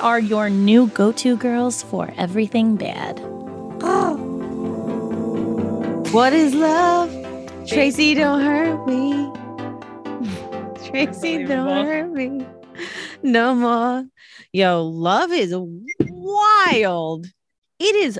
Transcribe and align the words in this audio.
are 0.00 0.18
your 0.18 0.50
new 0.50 0.88
go 0.88 1.12
to 1.12 1.36
girls 1.36 1.82
for 1.82 2.12
everything 2.16 2.76
bad. 2.76 3.20
Oh. 3.82 4.16
What 6.12 6.32
is 6.32 6.54
love? 6.54 7.10
Tracy, 7.66 8.14
don't 8.14 8.40
hurt 8.40 8.86
me. 8.86 9.30
Tracy, 10.88 11.44
don't 11.44 11.86
hurt 11.86 12.10
me. 12.10 12.46
No 13.22 13.54
more. 13.54 14.06
Yo, 14.52 14.82
love 14.82 15.30
is 15.30 15.54
wild. 16.00 17.26
It 17.78 17.94
is 17.94 18.18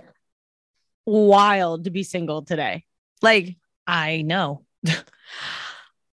wild 1.06 1.84
to 1.84 1.91
be 1.91 2.03
single 2.03 2.42
today. 2.42 2.84
Like, 3.23 3.56
I 3.87 4.23
know. 4.23 4.65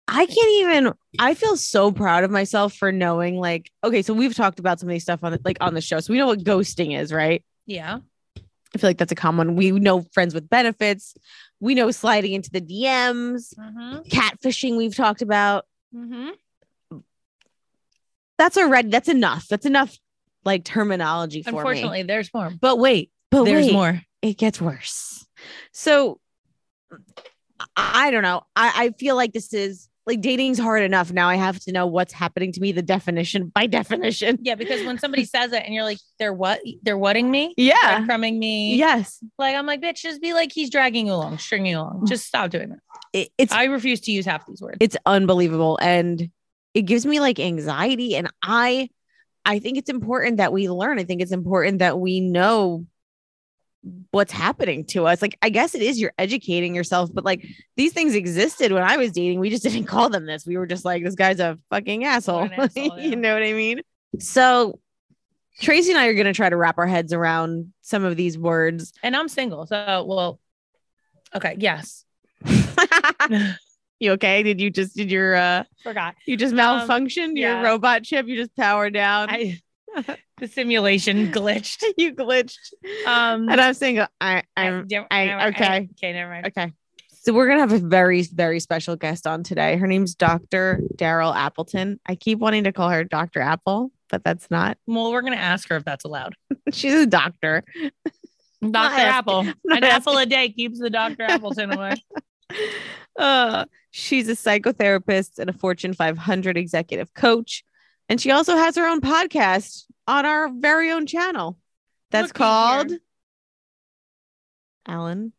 I 0.07 0.25
can't 0.25 0.51
even. 0.61 0.93
I 1.19 1.33
feel 1.33 1.57
so 1.57 1.91
proud 1.91 2.23
of 2.23 2.31
myself 2.31 2.73
for 2.73 2.91
knowing. 2.91 3.37
Like, 3.37 3.69
okay, 3.83 4.01
so 4.01 4.13
we've 4.13 4.33
talked 4.35 4.59
about 4.59 4.79
some 4.79 4.87
of 4.89 4.93
these 4.93 5.03
stuff 5.03 5.23
on 5.23 5.33
the, 5.33 5.41
like 5.43 5.57
on 5.59 5.73
the 5.73 5.81
show, 5.81 5.99
so 5.99 6.13
we 6.13 6.17
know 6.19 6.27
what 6.27 6.39
ghosting 6.43 6.97
is, 6.97 7.11
right? 7.11 7.43
Yeah. 7.65 7.99
I 8.75 8.77
feel 8.79 8.89
like 8.89 8.97
that's 8.97 9.11
a 9.11 9.15
common. 9.15 9.55
We 9.55 9.71
know 9.71 10.05
friends 10.13 10.33
with 10.33 10.49
benefits. 10.49 11.15
We 11.59 11.73
know 11.73 11.89
sliding 11.91 12.33
into 12.33 12.51
the 12.51 12.61
DMs, 12.61 13.53
Mm-hmm. 13.57 13.99
catfishing. 14.09 14.77
We've 14.77 14.95
talked 14.95 15.21
about. 15.21 15.65
Mm-hmm. 15.95 16.99
That's 18.37 18.57
already. 18.57 18.89
That's 18.89 19.09
enough. 19.09 19.47
That's 19.47 19.65
enough. 19.65 19.97
Like 20.45 20.63
terminology 20.63 21.43
for 21.43 21.51
me. 21.51 21.57
Unfortunately, 21.57 22.03
there's 22.03 22.33
more. 22.33 22.51
But 22.61 22.77
wait, 22.79 23.11
But 23.31 23.43
there's 23.43 23.65
wait, 23.65 23.73
more. 23.73 24.01
It 24.21 24.37
gets 24.37 24.61
worse. 24.61 25.25
So 25.73 26.19
I 27.75 28.07
I 28.07 28.11
don't 28.11 28.21
know. 28.23 28.43
I, 28.55 28.71
I 28.75 28.89
feel 28.91 29.15
like 29.15 29.33
this 29.33 29.53
is 29.53 29.89
like 30.07 30.21
dating's 30.21 30.57
hard 30.57 30.81
enough. 30.83 31.11
Now 31.11 31.27
I 31.29 31.35
have 31.35 31.59
to 31.61 31.71
know 31.71 31.85
what's 31.85 32.13
happening 32.13 32.51
to 32.53 32.59
me. 32.61 32.71
The 32.71 32.81
definition 32.81 33.47
by 33.53 33.67
definition. 33.67 34.39
Yeah, 34.41 34.55
because 34.55 34.83
when 34.85 34.97
somebody 34.97 35.25
says 35.35 35.51
it 35.53 35.63
and 35.65 35.73
you're 35.73 35.83
like, 35.83 35.99
they're 36.17 36.33
what? 36.33 36.61
They're 36.81 36.97
whatting 36.97 37.29
me? 37.29 37.53
Yeah. 37.57 38.05
Crumbing 38.05 38.39
me. 38.39 38.75
Yes. 38.75 39.23
Like, 39.37 39.55
I'm 39.55 39.65
like, 39.65 39.81
bitch, 39.81 40.01
just 40.01 40.21
be 40.21 40.33
like, 40.33 40.51
he's 40.53 40.69
dragging 40.69 41.07
you 41.07 41.13
along, 41.13 41.37
stringing 41.37 41.71
you 41.73 41.77
along. 41.79 42.05
Just 42.07 42.25
stop 42.25 42.49
doing 42.49 42.69
that. 42.69 42.79
It- 43.13 43.29
it's 43.37 43.51
I 43.53 43.65
refuse 43.65 43.99
to 44.01 44.11
use 44.11 44.25
half 44.25 44.45
these 44.47 44.61
words. 44.61 44.77
it's 44.79 44.97
unbelievable 45.05 45.77
and 45.81 46.29
it 46.73 46.81
gives 46.83 47.05
me 47.05 47.19
like 47.19 47.39
anxiety 47.39 48.15
and 48.15 48.29
i 48.43 48.89
i 49.45 49.57
think 49.59 49.77
it's 49.77 49.89
important 49.89 50.37
that 50.37 50.51
we 50.53 50.69
learn 50.69 50.99
i 50.99 51.03
think 51.03 51.21
it's 51.21 51.31
important 51.31 51.79
that 51.79 51.97
we 51.99 52.19
know 52.19 52.85
what's 54.11 54.31
happening 54.31 54.85
to 54.85 55.05
us. 55.05 55.21
Like 55.21 55.37
i 55.41 55.49
guess 55.49 55.75
it 55.75 55.81
is 55.81 55.99
you're 55.99 56.13
educating 56.17 56.75
yourself 56.75 57.09
but 57.13 57.25
like 57.25 57.45
these 57.75 57.93
things 57.93 58.15
existed 58.15 58.71
when 58.71 58.83
i 58.83 58.97
was 58.97 59.11
dating. 59.11 59.39
We 59.39 59.49
just 59.49 59.63
didn't 59.67 59.85
call 59.85 60.09
them 60.09 60.25
this. 60.25 60.45
We 60.45 60.57
were 60.57 60.67
just 60.67 60.85
like 60.85 61.03
this 61.03 61.15
guy's 61.15 61.39
a 61.39 61.57
fucking 61.69 62.05
asshole, 62.05 62.49
asshole, 62.51 62.99
you 62.99 63.15
know 63.15 63.33
what 63.33 63.43
i 63.43 63.53
mean? 63.53 63.81
So 64.19 64.79
tracy 65.59 65.91
and 65.91 65.99
i 65.99 66.07
are 66.07 66.13
going 66.13 66.25
to 66.25 66.33
try 66.33 66.49
to 66.49 66.57
wrap 66.57 66.77
our 66.77 66.87
heads 66.87 67.13
around 67.13 67.73
some 67.81 68.03
of 68.03 68.15
these 68.15 68.37
words. 68.37 68.93
And 69.01 69.15
I'm 69.15 69.27
single. 69.27 69.65
So, 69.65 70.05
well, 70.07 70.39
okay. 71.35 71.55
Yes. 71.57 72.05
you 73.99 74.11
okay? 74.11 74.43
Did 74.43 74.61
you 74.61 74.69
just 74.69 74.95
did 74.95 75.11
your 75.11 75.35
uh 75.35 75.63
Forgot. 75.83 76.15
you 76.25 76.37
just 76.37 76.53
Um, 76.53 76.59
malfunctioned 76.59 77.37
your 77.37 77.61
robot 77.63 78.03
chip 78.03 78.27
you 78.27 78.35
just 78.35 78.55
powered 78.55 78.93
down? 78.93 79.29
I, 79.29 79.59
the 80.39 80.47
simulation 80.47 81.31
glitched. 81.31 81.83
you 81.97 82.13
glitched. 82.13 82.73
Um, 83.05 83.49
And 83.49 83.59
I'm 83.59 83.73
saying, 83.73 83.99
I, 83.99 84.07
I- 84.21 84.41
I'm 84.55 84.87
I- 85.11 85.25
never- 85.25 85.47
okay. 85.49 85.89
Okay. 85.97 86.13
Never 86.13 86.31
mind. 86.31 86.47
okay. 86.47 86.71
So 87.11 87.33
we're 87.33 87.47
gonna 87.47 87.59
have 87.59 87.73
a 87.73 87.79
very, 87.79 88.21
very 88.21 88.59
special 88.61 88.95
guest 88.95 89.27
on 89.27 89.43
today. 89.43 89.75
Her 89.75 89.87
name's 89.87 90.15
Dr. 90.15 90.81
Daryl 90.95 91.35
Appleton. 91.35 91.99
I 92.05 92.15
keep 92.15 92.39
wanting 92.39 92.63
to 92.63 92.71
call 92.71 92.89
her 92.89 93.03
Dr. 93.03 93.41
Apple, 93.41 93.91
but 94.09 94.23
that's 94.23 94.49
not. 94.49 94.77
Well, 94.87 95.11
we're 95.11 95.21
going 95.21 95.33
to 95.33 95.39
ask 95.39 95.67
her 95.67 95.75
if 95.75 95.83
that's 95.83 96.05
allowed. 96.05 96.35
She's 96.71 96.93
a 96.93 97.05
doctor. 97.05 97.63
Dr. 98.61 99.01
Apple. 99.01 99.39
An 99.65 99.83
apple 99.83 100.17
a 100.17 100.25
day 100.25 100.49
keeps 100.49 100.79
the 100.79 100.89
Dr. 100.89 101.23
Appleton 101.23 101.73
away. 101.73 101.95
Uh, 103.19 103.65
she's 103.91 104.29
a 104.29 104.33
psychotherapist 104.33 105.37
and 105.39 105.49
a 105.49 105.53
Fortune 105.53 105.93
500 105.93 106.55
executive 106.57 107.13
coach, 107.13 107.63
and 108.09 108.19
she 108.19 108.31
also 108.31 108.55
has 108.55 108.75
her 108.75 108.87
own 108.87 109.01
podcast 109.01 109.85
on 110.07 110.25
our 110.25 110.49
very 110.49 110.91
own 110.91 111.05
channel. 111.05 111.57
That's 112.11 112.29
Looky 112.29 112.37
called 112.37 112.89
here. 112.89 112.99
Alan. 114.87 115.33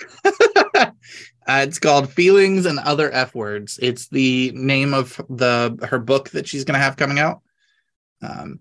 uh, 0.24 0.90
it's 1.48 1.78
called 1.78 2.12
Feelings 2.12 2.66
and 2.66 2.78
Other 2.78 3.10
F 3.10 3.34
Words. 3.34 3.78
It's 3.80 4.08
the 4.08 4.52
name 4.54 4.92
of 4.92 5.20
the 5.30 5.78
her 5.88 5.98
book 5.98 6.30
that 6.30 6.46
she's 6.46 6.64
going 6.64 6.78
to 6.78 6.84
have 6.84 6.96
coming 6.96 7.18
out. 7.18 7.40
Um, 8.22 8.60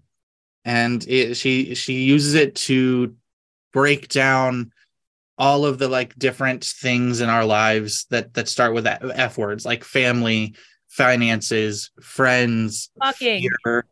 and 0.65 1.05
it, 1.07 1.35
she 1.35 1.75
she 1.75 2.03
uses 2.03 2.35
it 2.35 2.55
to 2.55 3.15
break 3.73 4.07
down 4.07 4.71
all 5.37 5.65
of 5.65 5.79
the 5.79 5.87
like 5.87 6.15
different 6.15 6.63
things 6.63 7.19
in 7.19 7.29
our 7.29 7.45
lives 7.45 8.05
that 8.09 8.33
that 8.35 8.47
start 8.47 8.73
with 8.73 8.87
F 8.87 9.03
F 9.13 9.37
words, 9.37 9.65
like 9.65 9.83
family, 9.83 10.55
finances, 10.93 11.89
friends, 12.01 12.91
Fucking. 13.03 13.49
fear, 13.65 13.85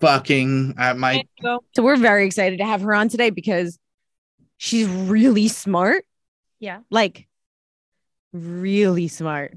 fucking. 0.00 0.74
I 0.78 0.92
might 0.92 1.28
So 1.42 1.82
we're 1.82 1.96
very 1.96 2.24
excited 2.24 2.58
to 2.60 2.64
have 2.64 2.82
her 2.82 2.94
on 2.94 3.08
today 3.08 3.30
because 3.30 3.78
she's 4.58 4.86
really 4.86 5.48
smart. 5.48 6.04
Yeah. 6.60 6.80
Like 6.90 7.26
really 8.32 9.08
smart. 9.08 9.54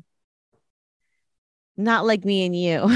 Not 1.77 2.05
like 2.07 2.25
me 2.25 2.45
and 2.45 2.55
you, 2.55 2.89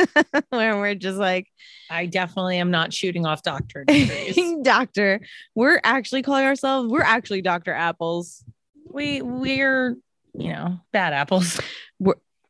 where 0.50 0.76
we're 0.76 0.94
just 0.94 1.18
like, 1.18 1.48
I 1.90 2.06
definitely 2.06 2.58
am 2.58 2.70
not 2.70 2.92
shooting 2.92 3.26
off 3.26 3.42
doctorate 3.42 3.88
degrees. 3.88 4.38
doctor. 4.62 5.22
We're 5.54 5.80
actually 5.82 6.22
calling 6.22 6.44
ourselves, 6.44 6.88
we're 6.92 7.00
actually 7.02 7.42
Dr. 7.42 7.72
Apples. 7.72 8.44
we 8.88 9.22
we're 9.22 9.96
you 10.38 10.52
know 10.52 10.78
bad 10.92 11.14
apples. 11.14 11.58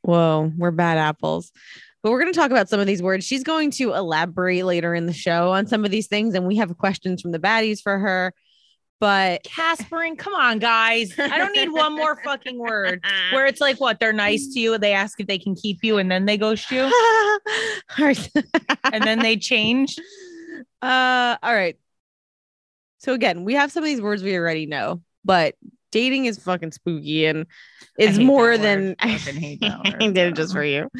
Whoa, 0.06 0.52
we're 0.56 0.70
bad 0.70 0.98
apples. 0.98 1.50
But 2.02 2.12
we're 2.12 2.20
going 2.20 2.32
to 2.32 2.38
talk 2.38 2.52
about 2.52 2.68
some 2.68 2.78
of 2.78 2.86
these 2.86 3.02
words. 3.02 3.26
She's 3.26 3.42
going 3.42 3.72
to 3.72 3.92
elaborate 3.92 4.64
later 4.64 4.94
in 4.94 5.06
the 5.06 5.12
show 5.12 5.50
on 5.50 5.66
some 5.66 5.84
of 5.84 5.90
these 5.90 6.06
things. 6.06 6.34
And 6.34 6.46
we 6.46 6.54
have 6.56 6.76
questions 6.78 7.20
from 7.20 7.32
the 7.32 7.40
baddies 7.40 7.80
for 7.82 7.98
her. 7.98 8.32
But 9.00 9.42
Caspering, 9.42 10.16
come 10.16 10.32
on, 10.32 10.60
guys. 10.60 11.18
I 11.18 11.36
don't 11.36 11.52
need 11.52 11.70
one 11.70 11.96
more 11.96 12.16
fucking 12.22 12.56
word 12.56 13.04
where 13.32 13.46
it's 13.46 13.60
like 13.60 13.80
what 13.80 13.98
they're 13.98 14.12
nice 14.12 14.54
to 14.54 14.60
you, 14.60 14.78
they 14.78 14.92
ask 14.92 15.20
if 15.20 15.26
they 15.26 15.38
can 15.38 15.56
keep 15.56 15.78
you, 15.82 15.98
and 15.98 16.08
then 16.08 16.24
they 16.24 16.38
ghost 16.38 16.70
you, 16.70 16.90
and 17.98 19.02
then 19.02 19.18
they 19.18 19.36
change. 19.36 19.98
uh 20.80 21.36
all 21.42 21.54
right 21.54 21.76
so 22.98 23.12
again 23.12 23.44
we 23.44 23.54
have 23.54 23.70
some 23.72 23.82
of 23.82 23.86
these 23.86 24.00
words 24.00 24.22
we 24.22 24.36
already 24.36 24.66
know 24.66 25.02
but 25.24 25.54
dating 25.96 26.26
is 26.26 26.36
fucking 26.36 26.70
spooky 26.72 27.24
and 27.24 27.46
it's 27.98 28.18
more 28.18 28.58
than 28.58 28.88
word. 28.88 28.96
I 28.98 29.08
hate 29.08 29.60
that 29.62 29.80
I 29.82 29.90
did 29.92 30.16
it 30.18 30.36
just 30.36 30.52
for 30.52 30.62
you 30.62 30.90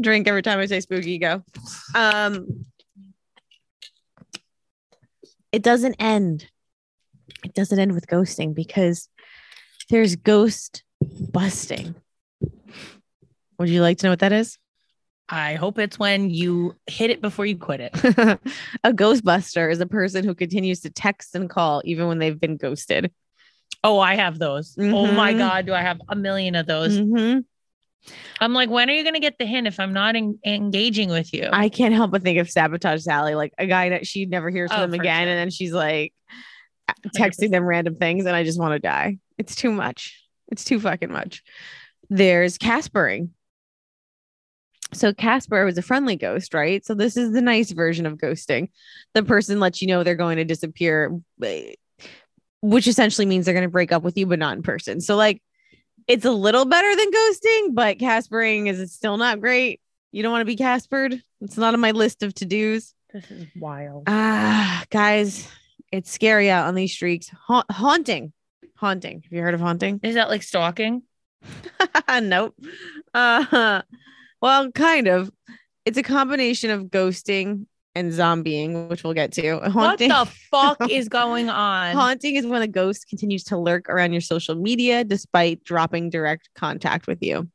drink 0.00 0.26
every 0.26 0.42
time 0.42 0.58
i 0.58 0.66
say 0.66 0.80
spooky 0.80 1.18
go 1.18 1.44
um 1.94 2.66
it 5.52 5.62
doesn't 5.62 5.94
end 6.00 6.48
it 7.44 7.54
doesn't 7.54 7.78
end 7.78 7.92
with 7.92 8.08
ghosting 8.08 8.52
because 8.52 9.08
there's 9.88 10.16
ghost 10.16 10.82
busting 11.00 11.94
would 13.60 13.68
you 13.68 13.82
like 13.82 13.98
to 13.98 14.06
know 14.06 14.10
what 14.10 14.18
that 14.18 14.32
is 14.32 14.58
I 15.32 15.54
hope 15.54 15.78
it's 15.78 15.96
when 15.96 16.28
you 16.28 16.74
hit 16.88 17.10
it 17.10 17.22
before 17.22 17.46
you 17.46 17.56
quit 17.56 17.78
it. 17.78 17.92
a 18.82 18.92
ghostbuster 18.92 19.70
is 19.70 19.80
a 19.80 19.86
person 19.86 20.24
who 20.24 20.34
continues 20.34 20.80
to 20.80 20.90
text 20.90 21.36
and 21.36 21.48
call 21.48 21.82
even 21.84 22.08
when 22.08 22.18
they've 22.18 22.40
been 22.40 22.56
ghosted. 22.56 23.12
Oh, 23.82 23.98
I 23.98 24.16
have 24.16 24.38
those. 24.38 24.76
Oh 24.78 25.10
my 25.12 25.32
Mhm. 25.34 25.38
god, 25.38 25.66
do 25.66 25.72
I 25.74 25.80
have 25.82 26.00
a 26.08 26.16
million 26.16 26.54
of 26.54 26.66
those? 26.66 26.98
Mhm. 26.98 27.44
I'm 28.40 28.52
like, 28.54 28.70
when 28.70 28.88
are 28.88 28.92
you 28.92 29.04
gonna 29.04 29.20
get 29.20 29.38
the 29.38 29.46
hint 29.46 29.66
if 29.66 29.78
I'm 29.80 29.92
not 29.92 30.16
en- 30.16 30.38
engaging 30.44 31.10
with 31.10 31.32
you? 31.32 31.48
I 31.52 31.68
can't 31.68 31.94
help 31.94 32.10
but 32.10 32.22
think 32.22 32.38
of 32.38 32.50
Sabotage 32.50 33.02
Sally, 33.02 33.34
like 33.34 33.52
a 33.58 33.66
guy 33.66 33.90
that 33.90 34.06
she 34.06 34.26
never 34.26 34.50
hears 34.50 34.70
from 34.72 34.90
Oh, 34.90 34.94
again. 34.94 35.24
sure. 35.24 35.30
And 35.30 35.38
then 35.38 35.50
she's 35.50 35.72
like 35.72 36.12
texting 37.16 37.50
them 37.50 37.64
random 37.64 37.96
things, 37.96 38.26
and 38.26 38.34
I 38.34 38.42
just 38.44 38.58
want 38.58 38.72
to 38.72 38.78
die. 38.78 39.18
It's 39.38 39.54
too 39.54 39.70
much. 39.72 40.22
It's 40.50 40.64
too 40.64 40.80
fucking 40.80 41.12
much. 41.12 41.42
There's 42.08 42.58
Caspering. 42.58 43.30
So 44.92 45.14
Casper 45.14 45.64
was 45.64 45.78
a 45.78 45.82
friendly 45.82 46.16
ghost, 46.16 46.52
right? 46.52 46.84
So 46.84 46.94
this 46.94 47.16
is 47.16 47.32
the 47.32 47.40
nice 47.40 47.70
version 47.70 48.06
of 48.06 48.18
ghosting. 48.18 48.70
The 49.14 49.22
person 49.22 49.60
lets 49.60 49.80
you 49.80 49.86
know 49.86 50.02
they're 50.02 50.16
going 50.16 50.38
to 50.38 50.44
disappear, 50.44 51.16
eh, 51.44 51.74
which 52.62 52.86
essentially 52.86 53.26
means 53.26 53.44
they're 53.44 53.54
going 53.54 53.62
to 53.62 53.70
break 53.70 53.92
up 53.92 54.02
with 54.02 54.16
you, 54.16 54.26
but 54.26 54.38
not 54.38 54.56
in 54.56 54.62
person. 54.62 55.00
So 55.00 55.16
like 55.16 55.42
it's 56.06 56.24
a 56.24 56.32
little 56.32 56.64
better 56.64 56.96
than 56.96 57.10
ghosting, 57.10 57.74
but 57.74 57.98
Caspering 57.98 58.68
is 58.68 58.92
still 58.92 59.16
not 59.16 59.40
great. 59.40 59.80
You 60.12 60.22
don't 60.22 60.32
want 60.32 60.42
to 60.42 60.46
be 60.46 60.56
Caspered. 60.56 61.22
It's 61.40 61.56
not 61.56 61.74
on 61.74 61.80
my 61.80 61.92
list 61.92 62.22
of 62.22 62.34
to-dos. 62.34 62.94
This 63.12 63.30
is 63.30 63.46
wild. 63.56 64.04
Ah, 64.06 64.84
guys, 64.90 65.48
it's 65.92 66.10
scary 66.10 66.50
out 66.50 66.66
on 66.66 66.74
these 66.74 66.92
streets. 66.92 67.28
Ha- 67.46 67.64
haunting. 67.70 68.32
Haunting. 68.76 69.22
Have 69.22 69.32
you 69.32 69.40
heard 69.40 69.54
of 69.54 69.60
haunting? 69.60 70.00
Is 70.02 70.14
that 70.14 70.28
like 70.28 70.42
stalking? 70.42 71.02
nope. 72.22 72.54
Uh, 73.14 73.82
well, 74.40 74.70
kind 74.72 75.06
of. 75.06 75.30
It's 75.84 75.98
a 75.98 76.02
combination 76.02 76.70
of 76.70 76.84
ghosting 76.84 77.66
and 77.94 78.12
zombieing, 78.12 78.88
which 78.88 79.02
we'll 79.04 79.14
get 79.14 79.32
to. 79.32 79.58
Haunting. 79.58 80.10
What 80.10 80.28
the 80.28 80.32
fuck 80.50 80.90
is 80.90 81.08
going 81.08 81.48
on? 81.48 81.94
Haunting 81.94 82.36
is 82.36 82.46
when 82.46 82.62
a 82.62 82.68
ghost 82.68 83.08
continues 83.08 83.44
to 83.44 83.56
lurk 83.56 83.88
around 83.88 84.12
your 84.12 84.20
social 84.20 84.54
media 84.54 85.04
despite 85.04 85.64
dropping 85.64 86.10
direct 86.10 86.48
contact 86.54 87.06
with 87.06 87.22
you. 87.22 87.48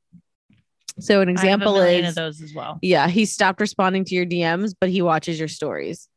So 1.00 1.22
an 1.22 1.30
I 1.30 1.32
have 1.32 1.38
a 1.38 1.42
example 1.42 1.82
is 1.82 2.10
of 2.10 2.16
those 2.16 2.42
as 2.42 2.54
well. 2.54 2.80
yeah, 2.82 3.08
he 3.08 3.26
stopped 3.26 3.60
responding 3.60 4.06
to 4.06 4.16
your 4.16 4.26
DMs, 4.26 4.74
but 4.80 4.90
he 4.90 5.02
watches 5.02 5.38
your 5.38 5.50
stories. 5.50 6.08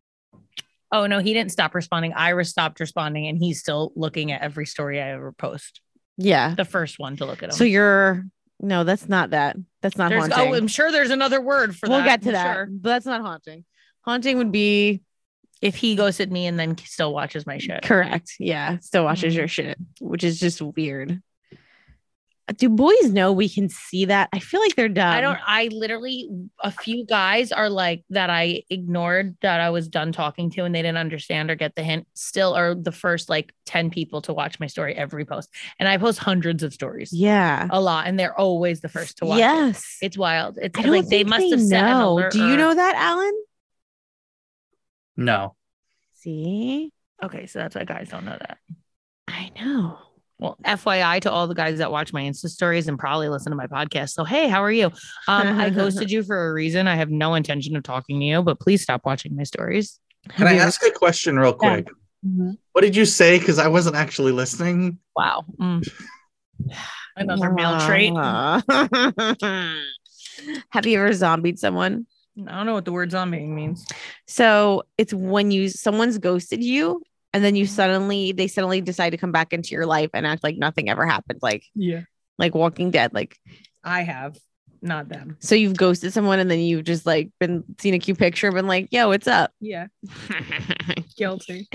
Oh 0.92 1.06
no, 1.06 1.18
he 1.18 1.34
didn't 1.34 1.52
stop 1.52 1.74
responding. 1.74 2.12
Iris 2.14 2.50
stopped 2.50 2.80
responding, 2.80 3.26
and 3.26 3.38
he's 3.38 3.60
still 3.60 3.92
looking 3.96 4.32
at 4.32 4.40
every 4.40 4.66
story 4.66 5.00
I 5.00 5.10
ever 5.10 5.32
post. 5.32 5.80
Yeah. 6.16 6.54
The 6.54 6.64
first 6.64 6.98
one 6.98 7.16
to 7.16 7.26
look 7.26 7.42
at 7.42 7.50
him. 7.50 7.56
So 7.56 7.64
you're 7.64 8.24
no, 8.60 8.84
that's 8.84 9.08
not 9.08 9.30
that. 9.30 9.56
That's 9.82 9.96
not 9.96 10.10
There's, 10.10 10.24
oh, 10.24 10.34
haunting. 10.34 10.54
oh, 10.54 10.56
I'm 10.56 10.68
sure 10.68 10.90
there's 10.90 11.10
another 11.10 11.40
word 11.40 11.76
for 11.76 11.86
that. 11.86 11.94
we'll 11.94 12.04
get 12.04 12.22
to 12.22 12.28
I'm 12.28 12.32
that, 12.34 12.54
sure. 12.54 12.66
but 12.70 12.88
that's 12.88 13.06
not 13.06 13.20
haunting. 13.20 13.64
Haunting 14.02 14.38
would 14.38 14.52
be 14.52 15.02
If 15.60 15.74
he 15.74 15.96
ghosted 15.96 16.30
me 16.30 16.46
and 16.46 16.58
then 16.58 16.78
still 16.78 17.12
watches 17.12 17.44
my 17.46 17.58
shit. 17.58 17.82
correct. 17.82 18.34
Yeah, 18.38 18.78
still 18.78 19.04
watches 19.04 19.34
Mhm. 19.34 19.36
your 19.38 19.48
shit, 19.48 19.78
which 20.00 20.22
is 20.24 20.38
just 20.38 20.62
weird. 20.62 21.20
Do 22.56 22.70
boys 22.70 23.10
know 23.12 23.32
we 23.34 23.46
can 23.46 23.68
see 23.68 24.06
that? 24.06 24.30
I 24.32 24.38
feel 24.38 24.60
like 24.60 24.74
they're 24.74 24.88
dumb. 24.88 25.12
I 25.12 25.20
don't. 25.20 25.38
I 25.46 25.68
literally 25.70 26.30
a 26.64 26.70
few 26.70 27.04
guys 27.04 27.52
are 27.52 27.68
like 27.68 28.04
that. 28.08 28.30
I 28.30 28.62
ignored 28.70 29.36
that 29.42 29.60
I 29.60 29.68
was 29.68 29.86
done 29.86 30.12
talking 30.12 30.48
to, 30.52 30.64
and 30.64 30.74
they 30.74 30.80
didn't 30.80 30.96
understand 30.96 31.50
or 31.50 31.56
get 31.56 31.74
the 31.76 31.82
hint. 31.82 32.06
Still, 32.14 32.54
are 32.54 32.74
the 32.74 32.90
first 32.92 33.28
like 33.28 33.52
ten 33.66 33.90
people 33.90 34.22
to 34.22 34.32
watch 34.32 34.58
my 34.60 34.66
story 34.66 34.94
every 34.94 35.26
post, 35.26 35.50
and 35.78 35.86
I 35.90 35.98
post 35.98 36.20
hundreds 36.20 36.62
of 36.62 36.72
stories, 36.72 37.12
Yeah. 37.12 37.66
a 37.70 37.80
lot, 37.82 38.06
and 38.06 38.18
they're 38.18 38.38
always 38.38 38.80
the 38.80 38.88
first 38.88 39.18
to 39.18 39.26
watch. 39.26 39.36
it. 39.36 39.40
Yes. 39.40 39.98
It's 40.00 40.16
wild. 40.16 40.56
It's 40.62 40.78
like 40.78 41.06
they 41.08 41.24
must 41.24 41.50
have 41.50 41.60
set 41.60 41.84
an 41.84 41.90
know. 41.90 42.28
Do 42.30 42.46
you 42.48 42.56
know 42.56 42.72
that, 42.74 42.94
Alan? 42.94 43.34
No. 45.18 45.54
See, 46.14 46.92
Okay, 47.22 47.46
so 47.46 47.58
that's 47.58 47.74
why 47.74 47.82
guys 47.84 48.08
don't 48.10 48.24
know 48.24 48.36
that. 48.38 48.58
I 49.26 49.50
know. 49.60 49.98
Well, 50.38 50.56
FYI 50.64 51.20
to 51.22 51.32
all 51.32 51.48
the 51.48 51.54
guys 51.54 51.78
that 51.78 51.90
watch 51.90 52.12
my 52.12 52.22
Insta 52.22 52.46
stories 52.48 52.86
and 52.86 52.96
probably 52.96 53.28
listen 53.28 53.50
to 53.50 53.56
my 53.56 53.66
podcast. 53.66 54.10
So, 54.10 54.22
hey, 54.22 54.48
how 54.48 54.62
are 54.62 54.70
you? 54.70 54.86
Um, 55.26 55.58
I 55.58 55.70
ghosted 55.74 56.12
you 56.12 56.22
for 56.22 56.48
a 56.48 56.52
reason. 56.52 56.86
I 56.86 56.94
have 56.94 57.10
no 57.10 57.34
intention 57.34 57.74
of 57.74 57.82
talking 57.82 58.20
to 58.20 58.24
you, 58.24 58.40
but 58.44 58.60
please 58.60 58.82
stop 58.82 59.00
watching 59.04 59.34
my 59.34 59.42
stories. 59.42 59.98
Can 60.28 60.46
I 60.46 60.54
ask 60.54 60.80
a 60.86 60.92
question 60.92 61.36
real 61.40 61.58
Yeah. 61.60 61.80
quick? 61.80 61.88
What 62.72 62.82
did 62.82 62.94
you 62.94 63.04
say? 63.04 63.40
Because 63.40 63.58
I 63.58 63.66
wasn't 63.66 63.96
actually 63.96 64.30
listening. 64.30 64.98
Wow. 65.16 65.44
Mm. 65.60 65.88
Another 67.16 67.50
male 67.52 67.80
trait. 67.80 68.12
Have 70.70 70.86
you 70.86 71.00
ever 71.00 71.12
zombied 71.12 71.58
someone? 71.58 72.06
I 72.46 72.56
don't 72.56 72.66
know 72.66 72.74
what 72.74 72.84
the 72.84 72.92
word 72.92 73.10
zombie 73.10 73.46
means. 73.46 73.86
So 74.26 74.84
it's 74.96 75.12
when 75.12 75.50
you 75.50 75.68
someone's 75.68 76.18
ghosted 76.18 76.62
you 76.62 77.02
and 77.32 77.44
then 77.44 77.56
you 77.56 77.64
mm-hmm. 77.64 77.74
suddenly 77.74 78.32
they 78.32 78.46
suddenly 78.46 78.80
decide 78.80 79.10
to 79.10 79.16
come 79.16 79.32
back 79.32 79.52
into 79.52 79.70
your 79.70 79.86
life 79.86 80.10
and 80.14 80.26
act 80.26 80.44
like 80.44 80.56
nothing 80.56 80.88
ever 80.88 81.06
happened, 81.06 81.40
like 81.42 81.64
Yeah. 81.74 82.02
like 82.38 82.54
Walking 82.54 82.90
Dead. 82.90 83.12
Like 83.12 83.36
I 83.82 84.02
have, 84.02 84.38
not 84.80 85.08
them. 85.08 85.36
so 85.40 85.54
you've 85.54 85.76
ghosted 85.76 86.12
someone 86.12 86.38
and 86.38 86.50
then 86.50 86.60
you've 86.60 86.84
just 86.84 87.06
like 87.06 87.30
been 87.40 87.64
seen 87.80 87.94
a 87.94 87.98
cute 87.98 88.18
picture, 88.18 88.52
been 88.52 88.66
like, 88.66 88.88
yo, 88.90 89.08
what's 89.08 89.26
up? 89.26 89.52
Yeah. 89.60 89.86
Guilty. 91.16 91.68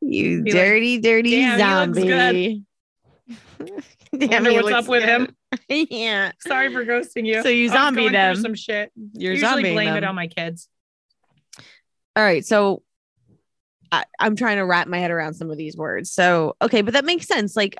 you 0.00 0.42
Be 0.42 0.52
like, 0.52 0.60
dirty, 0.60 0.98
dirty 1.00 1.30
he 1.30 1.46
looks 1.46 1.58
zombie. 1.58 2.64
Damn, 4.16 4.44
Wonder 4.44 4.62
what's 4.62 4.72
up 4.72 4.88
with 4.88 5.04
him. 5.04 5.34
yeah. 5.68 6.32
Sorry 6.40 6.72
for 6.72 6.84
ghosting 6.84 7.26
you. 7.26 7.42
So 7.42 7.48
you 7.48 7.68
zombie 7.68 8.08
them. 8.08 8.36
Some 8.36 8.54
shit. 8.54 8.90
You're 9.14 9.34
Usually 9.34 9.64
zombieing 9.64 9.74
blame 9.74 9.96
it 9.96 10.04
on 10.04 10.14
my 10.14 10.26
kids. 10.26 10.68
All 12.16 12.24
right. 12.24 12.44
So 12.44 12.82
I, 13.92 14.04
I'm 14.18 14.36
trying 14.36 14.56
to 14.56 14.64
wrap 14.64 14.88
my 14.88 14.98
head 14.98 15.10
around 15.10 15.34
some 15.34 15.50
of 15.50 15.56
these 15.56 15.76
words. 15.76 16.10
So, 16.10 16.56
okay, 16.62 16.82
but 16.82 16.94
that 16.94 17.04
makes 17.04 17.26
sense. 17.26 17.56
Like 17.56 17.76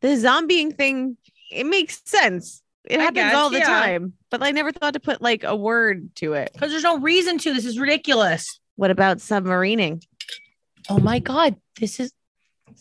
the 0.00 0.08
zombieing 0.08 0.76
thing, 0.76 1.16
it 1.50 1.64
makes 1.64 2.00
sense. 2.04 2.62
It 2.84 3.00
I 3.00 3.04
happens 3.04 3.16
guess, 3.16 3.34
all 3.34 3.50
the 3.50 3.58
yeah. 3.58 3.64
time, 3.64 4.12
but 4.30 4.42
I 4.42 4.50
never 4.50 4.70
thought 4.70 4.92
to 4.92 5.00
put 5.00 5.22
like 5.22 5.42
a 5.44 5.56
word 5.56 6.14
to 6.16 6.34
it. 6.34 6.50
Because 6.52 6.70
there's 6.70 6.82
no 6.82 6.98
reason 6.98 7.38
to. 7.38 7.54
This 7.54 7.64
is 7.64 7.78
ridiculous. 7.78 8.60
What 8.76 8.90
about 8.90 9.18
submarining? 9.18 10.04
Oh 10.90 10.98
my 10.98 11.18
God. 11.18 11.56
This 11.80 11.98
is 11.98 12.12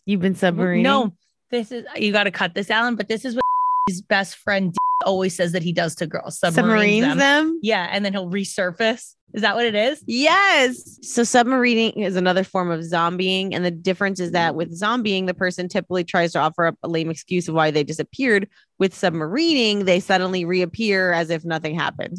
You've 0.06 0.22
been 0.22 0.36
submarining? 0.36 0.82
No, 0.82 1.16
this 1.54 1.72
is 1.72 1.86
you 1.96 2.12
got 2.12 2.26
to 2.26 2.32
cut 2.32 2.54
this, 2.56 2.70
Alan. 2.70 2.96
But 2.96 3.08
this 3.08 3.24
is 3.24 3.36
what 3.36 3.44
his 3.88 4.02
best 4.02 4.36
friend 4.36 4.76
always 5.06 5.36
says 5.36 5.52
that 5.52 5.64
he 5.64 5.72
does 5.72 5.96
to 5.96 6.08
girls. 6.08 6.40
Submarines, 6.40 7.04
submarines 7.04 7.06
them. 7.06 7.18
them. 7.18 7.60
Yeah, 7.62 7.88
and 7.92 8.04
then 8.04 8.14
he'll 8.14 8.30
resurface. 8.30 9.14
Is 9.34 9.42
that 9.42 9.56
what 9.56 9.66
it 9.66 9.74
is? 9.74 10.04
Yes. 10.06 11.00
So 11.02 11.24
submarining 11.24 11.98
is 11.98 12.16
another 12.16 12.44
form 12.44 12.70
of 12.70 12.82
zombieing. 12.82 13.54
And 13.54 13.66
the 13.66 13.72
difference 13.72 14.20
is 14.20 14.32
that 14.32 14.54
with 14.54 14.80
zombieing, 14.80 15.26
the 15.26 15.34
person 15.34 15.68
typically 15.68 16.04
tries 16.04 16.34
to 16.34 16.40
offer 16.40 16.68
up 16.68 16.76
a 16.84 16.88
lame 16.88 17.10
excuse 17.10 17.48
of 17.48 17.56
why 17.56 17.72
they 17.72 17.84
disappeared. 17.84 18.48
With 18.78 18.94
submarining, 18.94 19.86
they 19.86 20.00
suddenly 20.00 20.46
reappear 20.46 21.14
as 21.14 21.32
if 21.32 21.44
nothing 21.46 21.74
happened. 21.74 22.18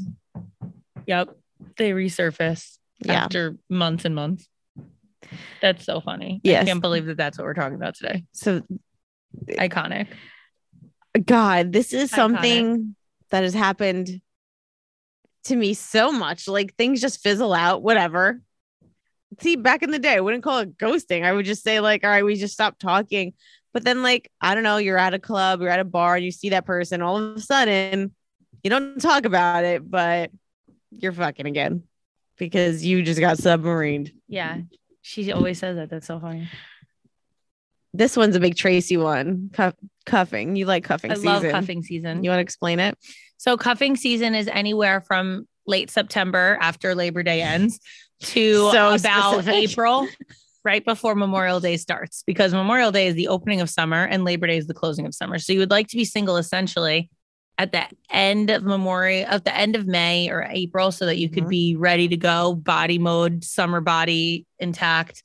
Yep. 1.07 1.37
They 1.79 1.93
resurface 1.93 2.79
Yeah. 3.05 3.25
after 3.25 3.57
months 3.71 4.05
and 4.05 4.15
months. 4.17 4.49
That's 5.63 5.85
so 5.85 6.01
funny. 6.01 6.41
Yes. 6.43 6.63
I 6.63 6.67
can't 6.67 6.83
believe 6.83 7.07
that 7.07 7.17
that's 7.17 7.39
what 7.39 7.45
we're 7.45 7.55
talking 7.55 7.77
about 7.77 7.95
today. 7.95 8.25
So 8.33 8.61
Iconic. 9.49 10.09
God, 11.25 11.73
this 11.73 11.93
is 11.93 12.11
Iconic. 12.11 12.15
something 12.15 12.97
that 13.31 13.43
has 13.43 13.55
happened 13.55 14.21
to 15.45 15.57
me 15.57 15.75
so 15.75 16.11
much. 16.13 16.49
Like 16.49 16.75
things 16.77 17.01
just 17.01 17.23
fizzle 17.23 17.53
out, 17.53 17.83
whatever. 17.83 18.41
See, 19.41 19.57
back 19.57 19.83
in 19.83 19.91
the 19.91 19.99
day, 19.99 20.15
I 20.15 20.21
wouldn't 20.21 20.45
call 20.45 20.59
it 20.61 20.79
ghosting. 20.79 21.25
I 21.25 21.33
would 21.33 21.45
just 21.45 21.65
say, 21.65 21.81
like, 21.81 22.05
all 22.05 22.11
right, 22.11 22.25
we 22.25 22.37
just 22.37 22.55
stopped 22.55 22.81
talking. 22.81 23.35
But 23.73 23.85
then, 23.85 24.03
like, 24.03 24.31
I 24.41 24.55
don't 24.55 24.63
know, 24.63 24.77
you're 24.77 24.99
at 24.99 25.15
a 25.15 25.19
club, 25.19 25.61
you're 25.61 25.71
at 25.71 25.81
a 25.81 25.85
bar, 25.85 26.15
and 26.15 26.25
you 26.25 26.31
see 26.31 26.51
that 26.51 26.65
person, 26.65 27.03
all 27.03 27.17
of 27.17 27.37
a 27.37 27.41
sudden, 27.41 28.15
you 28.63 28.71
don't 28.71 29.01
talk 29.01 29.25
about 29.25 29.65
it, 29.65 29.91
but 29.91 30.31
you're 30.91 31.13
fucking 31.13 31.47
again 31.47 31.83
because 32.39 32.85
you 32.85 33.03
just 33.03 33.19
got 33.19 33.39
submarined. 33.39 34.13
Yeah. 34.29 34.59
She 35.03 35.33
always 35.33 35.59
says 35.59 35.77
that. 35.77 35.91
That's 35.91 36.07
so 36.07 36.21
funny. 36.21 36.49
This 37.95 38.17
one's 38.17 38.35
a 38.37 38.41
big 38.41 38.57
Tracy 38.57 38.97
one. 38.97 39.51
Cuff- 39.53 39.75
cuffing. 40.05 40.57
You 40.57 40.67
like 40.67 40.85
cuffing 40.85 41.13
I 41.13 41.15
season. 41.15 41.27
love 41.29 41.43
cuffing 41.45 41.83
season. 41.83 42.25
You 42.25 42.31
want 42.31 42.39
to 42.39 42.43
explain 42.43 42.81
it? 42.81 42.99
So 43.39 43.57
cuffing 43.57 43.97
season 43.97 44.35
is 44.35 44.49
anywhere 44.49 45.01
from 45.01 45.47
late 45.67 45.91
September 45.91 46.59
after 46.61 46.95
Labor 46.95 47.23
Day 47.23 47.41
ends 47.41 47.79
to 48.23 48.71
So 48.73 48.95
about 48.95 49.35
specific. 49.35 49.71
April, 49.71 50.09
right 50.65 50.85
before 50.85 51.15
Memorial 51.15 51.61
Day 51.61 51.77
starts, 51.77 52.23
because 52.27 52.53
Memorial 52.53 52.91
Day 52.91 53.07
is 53.07 53.15
the 53.15 53.29
opening 53.29 53.61
of 53.61 53.71
summer 53.71 54.05
and 54.05 54.25
Labor 54.25 54.47
Day 54.49 54.57
is 54.59 54.67
the 54.67 54.75
closing 54.75 55.07
of 55.07 55.15
summer. 55.15 55.39
So 55.39 55.53
you 55.53 55.61
would 55.61 55.71
like 55.71 55.89
to 55.89 55.97
be 55.97 56.05
single 56.05 56.37
essentially 56.37 57.11
at 57.59 57.71
the 57.71 57.85
end 58.11 58.51
of 58.51 58.65
Memorial, 58.65 59.27
at 59.31 59.45
the 59.45 59.57
end 59.57 59.77
of 59.77 59.87
May 59.87 60.29
or 60.31 60.43
April, 60.51 60.91
so 60.91 61.07
that 61.07 61.19
you 61.19 61.29
could 61.29 61.45
Mhm. 61.45 61.49
be 61.51 61.77
ready 61.77 62.09
to 62.09 62.17
go, 62.17 62.55
body 62.55 62.99
mode, 62.99 63.45
summer 63.45 63.81
body 63.81 64.47
intact. 64.59 65.23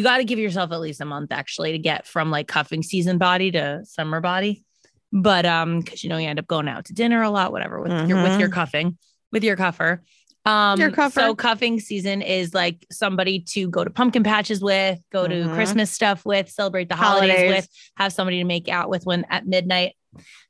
You 0.00 0.04
got 0.04 0.16
to 0.16 0.24
give 0.24 0.38
yourself 0.38 0.72
at 0.72 0.80
least 0.80 1.02
a 1.02 1.04
month 1.04 1.30
actually 1.30 1.72
to 1.72 1.78
get 1.78 2.06
from 2.06 2.30
like 2.30 2.48
cuffing 2.48 2.82
season 2.82 3.18
body 3.18 3.50
to 3.50 3.82
summer 3.84 4.22
body 4.22 4.64
but 5.12 5.44
um 5.44 5.80
because 5.80 6.02
you 6.02 6.08
know 6.08 6.16
you 6.16 6.26
end 6.26 6.38
up 6.38 6.46
going 6.46 6.68
out 6.68 6.86
to 6.86 6.94
dinner 6.94 7.20
a 7.20 7.28
lot 7.28 7.52
whatever 7.52 7.82
with 7.82 8.08
your 8.08 8.22
with 8.22 8.38
your 8.40 8.48
cuffing 8.48 8.96
with 9.30 9.44
your 9.44 9.56
cuffer 9.56 10.02
um 10.46 10.80
Your 10.80 10.90
cuffer. 10.90 11.20
so 11.20 11.34
cuffing 11.34 11.80
season 11.80 12.22
is 12.22 12.54
like 12.54 12.86
somebody 12.90 13.40
to 13.50 13.68
go 13.68 13.84
to 13.84 13.90
pumpkin 13.90 14.22
patches 14.22 14.62
with 14.62 14.98
go 15.12 15.28
to 15.28 15.34
Mhm. 15.34 15.54
christmas 15.54 15.90
stuff 15.90 16.24
with 16.24 16.48
celebrate 16.48 16.88
the 16.88 16.96
holidays, 16.96 17.40
Holidays. 17.42 17.48
with 17.50 17.68
have 17.96 18.10
somebody 18.14 18.38
to 18.38 18.44
make 18.44 18.70
out 18.70 18.88
with 18.88 19.04
when 19.04 19.26
at 19.28 19.46
midnight 19.46 19.96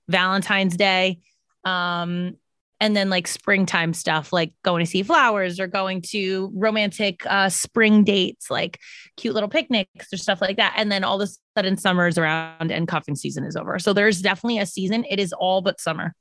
valentine's 0.08 0.76
day 0.76 1.18
um 1.64 2.36
and 2.80 2.96
then 2.96 3.10
like 3.10 3.28
springtime 3.28 3.92
stuff 3.92 4.32
like 4.32 4.52
going 4.64 4.84
to 4.84 4.90
see 4.90 5.02
flowers 5.02 5.60
or 5.60 5.66
going 5.66 6.02
to 6.02 6.50
romantic 6.54 7.24
uh, 7.26 7.48
spring 7.48 8.04
dates 8.04 8.50
like 8.50 8.78
cute 9.16 9.34
little 9.34 9.48
picnics 9.48 10.12
or 10.12 10.16
stuff 10.16 10.40
like 10.40 10.56
that 10.56 10.74
and 10.76 10.90
then 10.90 11.04
all 11.04 11.20
of 11.20 11.28
a 11.28 11.32
sudden 11.56 11.76
summer 11.76 12.06
is 12.06 12.18
around 12.18 12.72
and 12.72 12.88
cuffing 12.88 13.14
season 13.14 13.44
is 13.44 13.56
over 13.56 13.78
so 13.78 13.92
there's 13.92 14.22
definitely 14.22 14.58
a 14.58 14.66
season 14.66 15.04
it 15.10 15.20
is 15.20 15.32
all 15.32 15.60
but 15.60 15.80
summer 15.80 16.14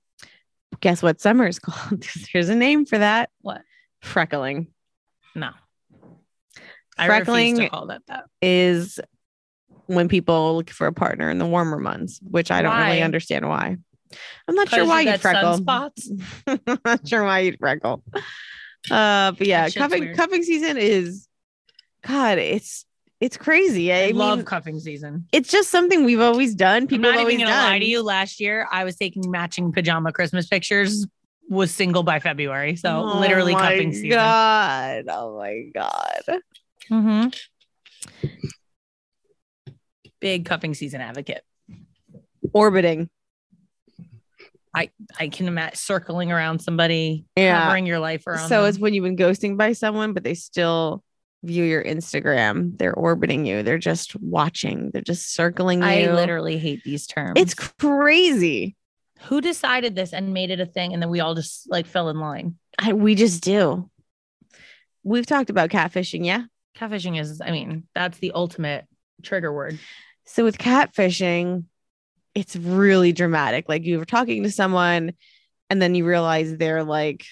Guess 0.82 1.02
what 1.02 1.20
summer 1.20 1.48
is 1.48 1.58
called? 1.58 2.06
There's 2.34 2.48
a 2.48 2.56
name 2.56 2.86
for 2.86 3.00
that. 3.00 3.32
What? 3.42 3.64
Freckling 4.04 4.68
no 5.36 5.50
I 6.98 7.06
refuse 7.08 7.28
Freckling- 7.28 7.58
to 7.58 7.70
call 7.70 7.88
that 7.88 8.02
that 8.08 8.26
is 8.42 9.00
when 9.88 10.08
people 10.08 10.56
look 10.56 10.70
for 10.70 10.86
a 10.86 10.94
partner 10.94 11.30
in 11.32 11.40
the 11.40 11.46
warmer 11.46 11.80
months, 11.80 12.20
which 12.22 12.52
I 12.52 12.62
don't 12.62 12.78
really 12.78 13.02
understand 13.02 13.48
why. 13.48 13.78
I'm 14.48 14.56
not 14.56 14.70
sure 14.70 14.86
why 14.86 15.02
you 15.02 15.18
freckle. 15.18 15.60
sunspots? 15.60 16.10
I'm 16.48 16.80
not 16.86 17.08
sure 17.08 17.24
why 17.24 17.40
you 17.40 17.56
freckle. 17.60 18.04
Uh, 18.90 19.32
but 19.34 19.46
yeah, 19.46 19.70
cuffing 19.70 20.04
weird. 20.06 20.18
cuffing 20.18 20.44
season 20.44 20.78
is, 20.78 21.28
God, 22.06 22.38
it's 22.38 22.86
it's 23.20 23.36
crazy. 23.36 23.92
I, 23.92 24.08
I, 24.08 24.12
love 24.12 24.46
cuffing 24.46 24.80
season 24.80 25.28
it's 25.34 25.52
just 25.52 25.70
something 25.70 26.06
we've 26.06 26.22
always 26.22 26.56
done. 26.56 26.84
I'm 26.84 26.88
People 26.88 27.04
not 27.04 27.12
have 27.12 27.20
always 27.22 27.34
even 27.34 27.48
gonna 27.48 27.58
done. 27.58 27.72
lie 27.72 27.80
to 27.80 27.86
you. 27.86 28.02
Last 28.02 28.40
year, 28.40 28.68
I 28.72 28.86
was 28.86 28.96
taking 28.96 29.30
matching 29.30 29.72
pajama 29.74 30.12
Christmas 30.14 30.48
pictures. 30.48 31.06
Was 31.50 31.72
single 31.72 32.04
by 32.04 32.20
February, 32.20 32.76
so 32.76 33.04
Oh 33.04 33.20
literally 33.20 33.54
cuffing 33.56 33.92
season. 33.92 34.12
Oh 34.12 34.16
god. 34.16 35.06
Oh 35.10 35.38
my 35.38 35.64
god. 35.74 36.42
Mhm. 36.92 37.36
Big 40.20 40.46
cuffing 40.46 40.74
season 40.74 41.02
advocate. 41.02 41.44
Orbiting. 42.54 43.10
I 44.74 44.90
I 45.20 45.28
can 45.30 45.48
imagine 45.48 45.76
circling 45.78 46.32
around 46.32 46.60
somebody, 46.60 47.26
Yeah. 47.36 47.64
covering 47.64 47.86
your 47.86 48.00
life 48.00 48.28
around. 48.28 48.48
So 48.50 48.62
them. 48.62 48.70
it's 48.70 48.80
when 48.80 48.94
you've 48.94 49.04
been 49.04 49.18
ghosting 49.18 49.58
by 49.58 49.74
someone, 49.74 50.14
but 50.14 50.24
they 50.24 50.36
still 50.36 51.04
view 51.44 51.64
your 51.64 51.84
Instagram. 51.84 52.78
They're 52.78 52.94
orbiting 52.94 53.46
you. 53.46 53.64
They're 53.64 53.78
just 53.78 54.16
watching. 54.18 54.92
They're 54.92 55.02
just 55.02 55.34
circling 55.34 55.80
you. 55.82 55.88
I 55.88 56.12
literally 56.14 56.58
hate 56.58 56.84
these 56.84 57.08
terms. 57.08 57.34
it's 57.38 57.54
crazy. 57.54 58.76
who 59.24 59.42
decided 59.42 59.96
this 59.96 60.14
and 60.14 60.34
made 60.34 60.50
it 60.52 60.60
a 60.60 60.66
thing, 60.66 60.94
and 60.94 61.02
then 61.02 61.10
we 61.10 61.20
all 61.20 61.36
just 61.36 61.70
like 61.70 61.86
fell 61.88 62.10
in 62.10 62.20
line. 62.20 62.56
I, 62.78 62.94
we 62.94 63.16
just 63.16 63.44
do. 63.44 63.90
We've 65.04 65.26
talked 65.26 65.50
about 65.50 65.70
catfishing, 65.70 66.26
yeah. 66.26 66.44
Catfishing 66.78 67.20
is, 67.20 67.42
I 67.42 67.52
mean, 67.52 67.88
that's 67.96 68.18
the 68.20 68.32
ultimate 68.34 68.86
trigger 69.24 69.52
word. 69.52 69.80
So 70.26 70.44
with 70.44 70.58
catfishing, 70.58 71.64
it's 72.36 72.56
really 72.56 73.12
dramatic. 73.12 73.66
Like 73.68 73.84
you 73.84 73.98
were 74.00 74.06
talking 74.06 74.44
to 74.44 74.52
someone 74.52 75.14
and 75.70 75.82
then 75.82 75.96
you 75.96 76.06
realize 76.06 76.56
they're 76.58 76.84
like 76.84 77.26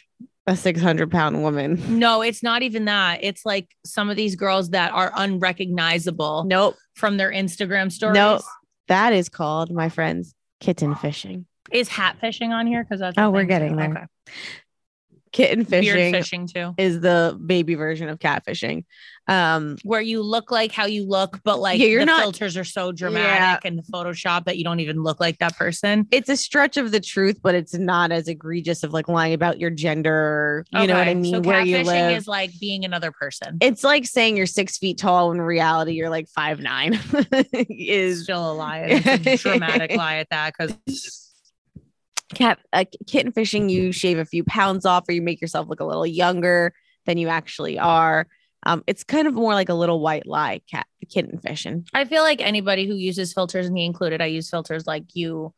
a 0.48 0.56
600 0.56 1.12
pound 1.12 1.42
woman. 1.44 2.00
No, 2.00 2.22
it's 2.22 2.42
not 2.42 2.62
even 2.64 2.86
that. 2.86 3.20
It's 3.22 3.46
like 3.46 3.70
some 3.86 4.10
of 4.10 4.16
these 4.16 4.36
girls 4.36 4.70
that 4.72 4.92
are 4.94 5.12
unrecognizable 5.16 6.46
Nope. 6.46 6.76
from 6.96 7.18
their 7.18 7.32
Instagram 7.32 7.92
stories. 7.92 8.16
Nope. 8.16 8.42
That 8.88 9.12
is 9.14 9.28
called, 9.30 9.72
my 9.72 9.90
friends, 9.90 10.34
kitten 10.62 10.96
fishing. 10.96 11.46
Is 11.72 11.90
hat 11.90 12.18
fishing 12.22 12.54
on 12.54 12.66
here? 12.66 12.84
Because 12.84 13.02
that's 13.02 13.18
a 13.18 13.24
Oh, 13.24 13.30
we're 13.30 13.44
getting 13.44 13.72
too. 13.72 13.76
there. 13.76 13.90
Okay. 13.92 14.06
Kitten 15.38 15.64
Beard 15.64 15.84
fishing 15.96 16.14
fishing 16.14 16.48
too, 16.48 16.74
is 16.78 17.00
the 17.02 17.40
baby 17.46 17.76
version 17.76 18.10
of 18.10 18.20
catfishing. 18.20 18.86
Um, 19.30 19.76
where 19.84 20.00
you 20.00 20.24
look 20.24 20.52
like 20.52 20.72
how 20.72 20.86
you 20.86 21.06
look, 21.06 21.42
but 21.44 21.60
like 21.60 21.80
Yeah, 21.82 21.88
you're 21.88 22.00
the 22.02 22.06
not- 22.06 22.22
filters 22.22 22.56
are 22.56 22.64
so 22.64 22.94
dramatic 22.94 23.66
and 23.66 23.78
the 23.78 23.84
Photoshop 23.84 24.46
that 24.46 24.58
you 24.58 24.64
don't 24.64 24.80
even 24.80 25.04
look 25.04 25.20
like 25.20 25.38
that 25.40 25.58
person. 25.58 26.08
it's 26.12 26.30
a 26.30 26.38
stretch 26.38 26.78
of 26.78 26.92
the 26.92 27.02
truth, 27.02 27.40
but 27.44 27.54
it's 27.54 27.74
not 27.74 28.14
as 28.14 28.30
egregious 28.30 28.84
of 28.84 28.94
like 28.94 29.10
lying 29.10 29.34
about 29.34 29.60
your 29.60 29.70
gender. 29.70 30.66
You 30.72 30.88
know 30.88 30.94
what 30.98 31.10
I 31.10 31.14
mean? 31.14 31.34
So 31.34 31.42
Where 31.42 31.62
you 31.62 31.76
catfishing 31.76 31.86
live. 31.86 32.18
is 32.20 32.28
like 32.28 32.52
being 32.62 32.86
another 32.86 33.12
person. 33.12 33.58
it's 33.62 33.84
like 33.84 34.06
saying 34.06 34.38
you're 34.38 34.46
six 34.46 34.78
feet 34.78 34.98
tall 34.98 35.28
when 35.30 35.38
in 35.40 35.44
reality 35.44 35.92
you're 35.92 36.10
like 36.10 36.30
five 36.30 36.62
nine. 36.62 36.98
Is 37.70 38.24
still 38.24 38.50
a 38.52 38.54
lie. 38.54 38.86
It's 38.88 39.28
a 39.28 39.38
dramatic 39.50 39.92
lie 39.96 40.16
at 40.18 40.30
that 40.32 40.54
because 40.58 41.27
cat 42.36 42.60
uh, 42.74 42.84
kitten 43.08 43.32
fishing 43.32 43.70
you 43.70 43.92
shave 43.92 44.18
a 44.20 44.26
few 44.26 44.44
pounds 44.44 44.86
off 44.86 45.06
or 45.08 45.14
you 45.14 45.22
make 45.22 45.40
yourself 45.42 45.68
look 45.70 45.80
a 45.80 45.86
little 45.86 46.06
younger 46.06 46.74
than 47.06 47.18
you 47.18 47.28
actually 47.30 47.80
are 47.80 48.28
um 48.66 48.84
it's 48.88 49.04
kind 49.04 49.28
of 49.28 49.34
more 49.34 49.54
like 49.54 49.70
a 49.70 49.74
little 49.74 50.00
white 50.02 50.26
lie 50.28 50.60
cat 50.70 50.86
kitten 51.10 51.40
fishing 51.40 51.86
I 51.94 52.04
feel 52.06 52.24
like 52.24 52.42
anybody 52.42 52.86
who 52.86 52.96
uses 52.96 53.34
filters, 53.34 53.72
me 53.72 53.86
included, 53.86 54.22
I 54.22 54.26
use 54.26 54.50
filters 54.50 54.86
like 54.86 55.06
you. 55.14 55.54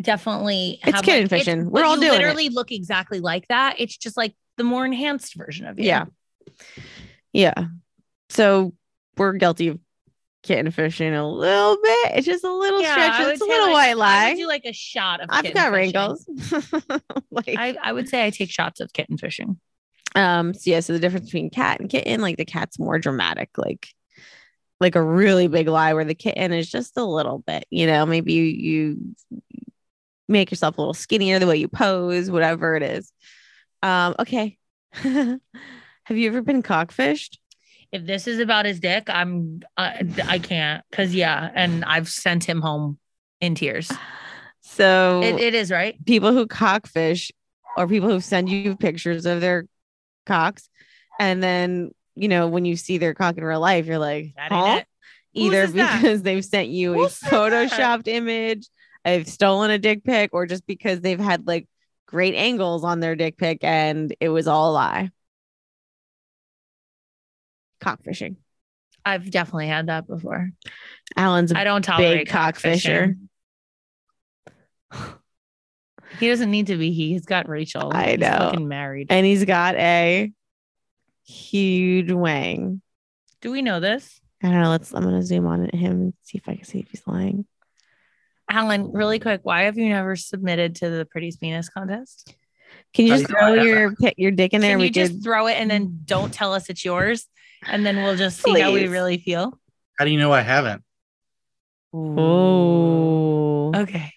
Definitely, 0.00 0.78
It's 0.84 1.00
kitten 1.00 1.22
like, 1.22 1.30
fishing. 1.30 1.64
but 1.64 1.72
We're 1.72 1.84
all 1.84 1.96
doing 1.96 2.08
it. 2.08 2.18
Literally, 2.18 2.48
look 2.50 2.70
exactly 2.70 3.18
like 3.18 3.48
that. 3.48 3.76
It's 3.78 3.96
just 3.96 4.16
like 4.16 4.36
the 4.56 4.62
more 4.62 4.84
enhanced 4.86 5.34
version 5.34 5.66
of 5.66 5.78
you. 5.80 5.86
yeah 5.86 6.04
yeah 7.32 7.54
so 8.30 8.72
we're 9.16 9.32
guilty 9.32 9.68
of 9.68 9.78
kitten 10.48 10.70
fishing 10.70 11.14
a 11.14 11.28
little 11.28 11.76
bit 11.76 12.12
it's 12.16 12.26
just 12.26 12.42
a 12.42 12.50
little 12.50 12.80
Yeah, 12.80 12.92
stretch 12.92 13.34
it's 13.34 13.40
a 13.42 13.44
little 13.44 13.66
like, 13.66 13.74
white 13.74 13.90
I 13.90 13.92
lie 13.92 14.28
would 14.30 14.38
do 14.38 14.48
like 14.48 14.64
a 14.64 14.72
shot 14.72 15.20
of. 15.20 15.28
i've 15.30 15.52
got 15.52 15.72
wrinkles 15.72 16.26
like 17.30 17.48
I, 17.48 17.76
I 17.80 17.92
would 17.92 18.08
say 18.08 18.24
I 18.24 18.30
take 18.30 18.50
shots 18.50 18.80
of 18.80 18.92
kitten 18.92 19.18
fishing. 19.18 19.60
Um, 20.14 20.54
so 20.54 20.70
yeah, 20.70 20.80
so 20.80 20.94
the 20.94 20.98
difference 20.98 21.26
between 21.26 21.50
cat 21.50 21.80
and 21.80 21.88
kitten, 21.88 22.20
like 22.20 22.38
the 22.38 22.44
cat's 22.44 22.78
more 22.78 22.98
dramatic, 22.98 23.50
like 23.56 23.88
like 24.80 24.94
a 24.94 25.02
really 25.02 25.48
big 25.48 25.68
lie 25.68 25.92
where 25.92 26.04
the 26.04 26.14
kitten 26.14 26.52
is 26.52 26.70
just 26.70 26.96
a 26.96 27.04
little 27.04 27.40
bit, 27.40 27.66
you 27.70 27.86
know, 27.86 28.06
maybe 28.06 28.32
you, 28.32 28.42
you 28.42 29.14
make 30.28 30.50
yourself 30.50 30.78
a 30.78 30.80
little 30.80 30.94
skinnier 30.94 31.38
the 31.38 31.46
way 31.46 31.56
you 31.56 31.68
pose, 31.68 32.30
whatever 32.30 32.76
it 32.76 32.82
is. 32.82 33.12
Um, 33.82 34.14
okay. 34.18 34.56
Have 34.92 36.16
you 36.16 36.28
ever 36.28 36.42
been 36.42 36.62
cockfished? 36.62 37.38
If 37.92 38.06
this 38.06 38.26
is 38.26 38.38
about 38.38 38.66
his 38.66 38.80
dick, 38.80 39.04
I'm 39.08 39.60
I, 39.76 40.02
I 40.26 40.38
can't 40.38 40.84
because 40.90 41.14
yeah, 41.14 41.50
and 41.54 41.84
I've 41.84 42.08
sent 42.08 42.44
him 42.44 42.60
home 42.60 42.98
in 43.40 43.54
tears. 43.54 43.90
So 44.60 45.22
It, 45.22 45.40
it 45.40 45.54
is 45.54 45.70
right. 45.70 45.96
people 46.04 46.32
who 46.32 46.46
cockfish 46.46 47.32
or 47.76 47.86
people 47.88 48.08
who 48.10 48.20
send 48.20 48.48
you 48.48 48.76
pictures 48.76 49.24
of 49.26 49.40
their 49.40 49.66
cocks 50.26 50.68
and 51.18 51.42
then 51.42 51.90
you 52.14 52.28
know 52.28 52.48
when 52.48 52.64
you 52.66 52.76
see 52.76 52.98
their 52.98 53.14
cock 53.14 53.38
in 53.38 53.44
real 53.44 53.60
life 53.60 53.86
you're 53.86 53.98
like 53.98 54.34
huh? 54.36 54.54
ain't 54.56 54.78
it. 54.80 54.86
Whose 55.34 55.46
either 55.46 55.62
is 55.64 55.72
that? 55.74 56.02
because 56.02 56.22
they've 56.22 56.44
sent 56.44 56.68
you 56.68 56.92
Who 56.92 57.04
a 57.04 57.08
said 57.08 57.30
that? 57.30 57.32
photoshopped 57.70 58.08
image 58.08 58.68
I've 59.04 59.26
stolen 59.26 59.70
a 59.70 59.78
dick 59.78 60.04
pic 60.04 60.30
or 60.34 60.44
just 60.44 60.66
because 60.66 61.00
they've 61.00 61.18
had 61.18 61.46
like 61.46 61.66
great 62.06 62.34
angles 62.34 62.84
on 62.84 63.00
their 63.00 63.16
dick 63.16 63.38
pic 63.38 63.58
and 63.62 64.14
it 64.20 64.28
was 64.28 64.46
all 64.46 64.72
a 64.72 64.74
lie 64.74 65.10
cockfishing 67.82 68.36
I've 69.04 69.30
definitely 69.30 69.68
had 69.68 69.86
that 69.86 70.06
before. 70.06 70.50
alan's 71.16 71.52
I 71.52 71.62
a 71.62 71.64
don't 71.64 71.82
tolerate 71.82 72.26
big 72.26 72.28
cockfisher 72.28 73.16
cockfishing. 74.92 75.18
He 76.20 76.28
doesn't 76.28 76.50
need 76.50 76.68
to 76.68 76.76
be. 76.78 76.90
He. 76.92 77.12
He's 77.12 77.26
got 77.26 77.48
Rachel. 77.50 77.90
I 77.94 78.12
He's 78.12 78.18
know. 78.20 78.28
fucking 78.50 78.66
married. 78.66 79.08
and 79.10 79.26
he's 79.26 79.44
got 79.44 79.74
a 79.76 80.32
huge 81.26 82.10
wang 82.10 82.80
Do 83.42 83.50
we 83.52 83.60
know 83.62 83.80
this? 83.80 84.18
i 84.42 84.48
don't 84.50 84.60
know 84.62 84.70
let's 84.70 84.94
i'm 84.94 85.02
gonna 85.02 85.22
zoom 85.22 85.46
on 85.46 85.64
at 85.66 85.74
him 85.74 85.90
and 86.00 86.14
see 86.22 86.38
if 86.38 86.48
i 86.48 86.54
can 86.54 86.64
see 86.64 86.78
if 86.78 86.88
he's 86.90 87.02
lying 87.06 87.44
Alan, 88.50 88.92
really 88.92 89.18
quick, 89.18 89.40
why 89.42 89.64
have 89.64 89.76
you 89.76 89.90
never 89.90 90.16
submitted 90.16 90.76
to 90.76 90.88
the 90.88 91.04
prettiest 91.04 91.38
penis 91.38 91.68
contest? 91.68 92.34
Can 92.94 93.04
you 93.04 93.12
just 93.12 93.24
don't 93.28 93.38
throw 93.38 93.54
have 93.56 93.66
your 93.66 93.94
pic, 93.94 94.14
your 94.16 94.30
dick 94.30 94.54
in 94.54 94.62
there? 94.62 94.70
Can 94.70 94.78
we 94.78 94.86
you 94.86 94.90
just 94.90 95.22
throw 95.22 95.48
it 95.48 95.52
and 95.54 95.70
then 95.70 96.00
don't 96.06 96.32
tell 96.32 96.54
us 96.54 96.70
it's 96.70 96.82
yours? 96.82 97.26
And 97.62 97.84
then 97.84 98.02
we'll 98.02 98.16
just 98.16 98.40
see 98.42 98.58
how 98.58 98.72
we 98.72 98.86
really 98.86 99.18
feel. 99.18 99.58
How 99.98 100.04
do 100.04 100.10
you 100.10 100.18
know 100.18 100.32
I 100.32 100.42
haven't? 100.42 100.82
Oh, 101.92 103.72
Okay. 103.74 104.12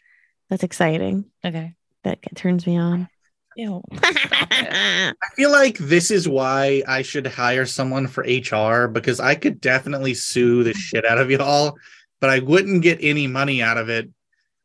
that's 0.50 0.64
exciting. 0.64 1.26
Okay. 1.44 1.74
That 2.04 2.20
turns 2.36 2.66
me 2.68 2.78
on. 2.78 3.08
Ew. 3.56 3.82
I 4.04 5.14
feel 5.36 5.52
like 5.52 5.78
this 5.78 6.10
is 6.12 6.28
why 6.28 6.84
I 6.88 7.02
should 7.02 7.28
hire 7.28 7.66
someone 7.66 8.08
for 8.08 8.24
HR 8.24 8.88
because 8.88 9.20
I 9.20 9.36
could 9.36 9.62
definitely 9.62 10.14
sue 10.14 10.64
the 10.64 10.74
shit 10.74 11.06
out 11.06 11.18
of 11.18 11.30
y'all, 11.30 11.78
but 12.20 12.30
I 12.30 12.40
wouldn't 12.40 12.82
get 12.82 13.00
any 13.02 13.28
money 13.28 13.62
out 13.62 13.78
of 13.78 13.90
it. 13.90 14.10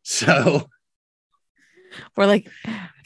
So, 0.09 0.68
We're 2.16 2.26
like, 2.26 2.48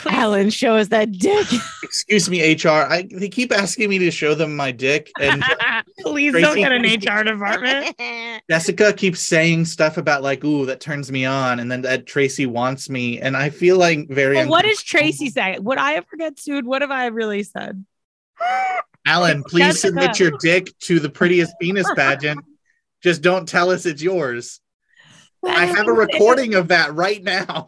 Alan, 0.06 0.50
show 0.50 0.76
us 0.76 0.88
that 0.88 1.12
dick. 1.12 1.47
excuse 1.82 2.30
me, 2.30 2.54
HR. 2.54 2.68
I 2.68 3.09
they 3.11 3.28
keep 3.28 3.52
asking 3.52 3.90
me 3.90 3.99
to 3.99 4.11
show 4.11 4.35
them 4.35 4.56
my 4.56 4.73
dick, 4.73 5.11
and 5.20 5.42
Please 6.00 6.32
Tracy- 6.32 6.42
don't 6.42 6.56
get 6.56 6.73
an 6.73 6.82
HR 6.82 7.25
department. 7.25 7.97
Jessica 8.50 8.92
keeps 8.92 9.20
saying 9.20 9.66
stuff 9.66 9.97
about 9.97 10.23
like, 10.23 10.44
"Ooh, 10.44 10.66
that 10.66 10.80
turns 10.80 11.11
me 11.11 11.25
on," 11.25 11.61
and 11.61 11.70
then 11.70 11.82
that 11.82 12.06
Tracy 12.06 12.47
wants 12.47 12.88
me, 12.88 13.20
and 13.20 13.37
I 13.37 13.50
feel 13.50 13.76
like 13.76 14.09
very. 14.09 14.37
Well, 14.37 14.49
what 14.49 14.64
does. 14.64 14.82
Tracy 14.82 15.30
say? 15.30 15.59
Would 15.59 15.78
I 15.78 15.94
ever 15.94 16.16
get 16.18 16.38
sued? 16.38 16.66
What 16.66 16.82
have 16.82 16.90
I 16.90 17.06
really 17.06 17.42
said? 17.42 17.85
Alan, 19.06 19.42
please 19.44 19.64
Jessica. 19.64 19.88
submit 19.88 20.20
your 20.20 20.32
dick 20.40 20.76
to 20.80 21.00
the 21.00 21.09
prettiest 21.09 21.54
penis 21.61 21.90
pageant. 21.94 22.40
Just 23.02 23.23
don't 23.23 23.49
tell 23.49 23.70
us 23.70 23.87
it's 23.87 24.02
yours. 24.02 24.61
I 25.44 25.64
have 25.64 25.88
a 25.88 25.92
recording 25.92 26.54
of 26.54 26.68
that 26.68 26.94
right 26.94 27.23
now. 27.23 27.64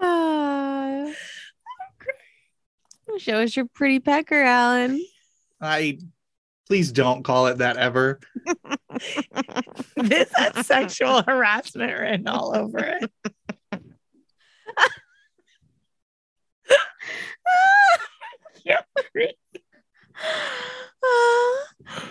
Uh, 0.00 1.12
show 3.18 3.42
us 3.42 3.56
your 3.56 3.66
pretty 3.66 4.00
pecker, 4.00 4.42
Alan. 4.42 5.04
I 5.60 5.98
please 6.66 6.92
don't 6.92 7.22
call 7.22 7.48
it 7.48 7.58
that 7.58 7.76
ever. 7.78 8.20
this 9.96 10.30
has 10.34 10.66
sexual 10.66 11.22
harassment 11.22 11.98
written 11.98 12.28
all 12.28 12.54
over 12.54 12.78
it. 12.78 13.10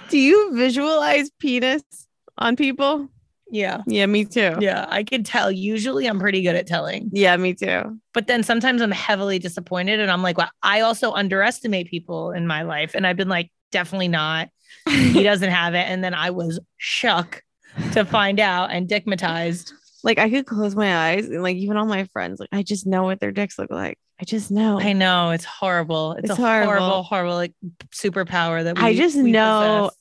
Do 0.09 0.17
you 0.17 0.55
visualize 0.55 1.29
penis 1.39 1.83
on 2.37 2.55
people? 2.55 3.09
Yeah. 3.51 3.81
Yeah, 3.87 4.05
me 4.07 4.25
too. 4.25 4.55
Yeah. 4.59 4.85
I 4.89 5.03
could 5.03 5.25
tell. 5.25 5.51
Usually 5.51 6.05
I'm 6.07 6.19
pretty 6.19 6.41
good 6.41 6.55
at 6.55 6.67
telling, 6.67 7.09
Yeah, 7.13 7.35
me 7.37 7.53
too. 7.53 7.99
but 8.13 8.27
then 8.27 8.43
sometimes 8.43 8.81
I'm 8.81 8.91
heavily 8.91 9.39
disappointed. 9.39 9.99
And 9.99 10.11
I'm 10.11 10.21
like, 10.21 10.37
well, 10.37 10.49
I 10.63 10.81
also 10.81 11.11
underestimate 11.13 11.87
people 11.89 12.31
in 12.31 12.45
my 12.47 12.63
life. 12.63 12.93
And 12.93 13.07
I've 13.07 13.15
been 13.17 13.29
like, 13.29 13.51
definitely 13.71 14.09
not. 14.09 14.49
He 14.89 15.23
doesn't 15.31 15.49
have 15.49 15.73
it. 15.75 15.85
And 15.87 16.03
then 16.03 16.13
I 16.13 16.31
was 16.31 16.59
shook 16.77 17.41
to 17.93 18.03
find 18.05 18.39
out 18.39 18.71
and 18.71 18.87
digmatized. 18.87 19.71
like 20.03 20.17
I 20.19 20.29
could 20.29 20.45
close 20.45 20.75
my 20.75 21.09
eyes 21.11 21.27
and 21.29 21.41
like 21.43 21.55
even 21.57 21.77
all 21.77 21.85
my 21.85 22.05
friends, 22.13 22.39
like 22.39 22.49
I 22.51 22.63
just 22.63 22.85
know 22.87 23.03
what 23.03 23.19
their 23.19 23.31
dicks 23.31 23.57
look 23.59 23.71
like. 23.71 23.97
I 24.19 24.25
just 24.25 24.49
know. 24.51 24.79
I 24.79 24.93
know 24.93 25.29
it's 25.29 25.45
horrible. 25.45 26.13
It's, 26.13 26.29
It's 26.31 26.39
a 26.39 26.41
horrible, 26.41 26.65
horrible. 26.73 27.03
horrible, 27.03 27.35
like 27.35 27.53
superpower 27.93 28.63
that 28.63 28.77
we, 28.77 28.83
I 28.83 28.95
just 28.95 29.15
know- 29.15 29.89
possess. 29.91 29.97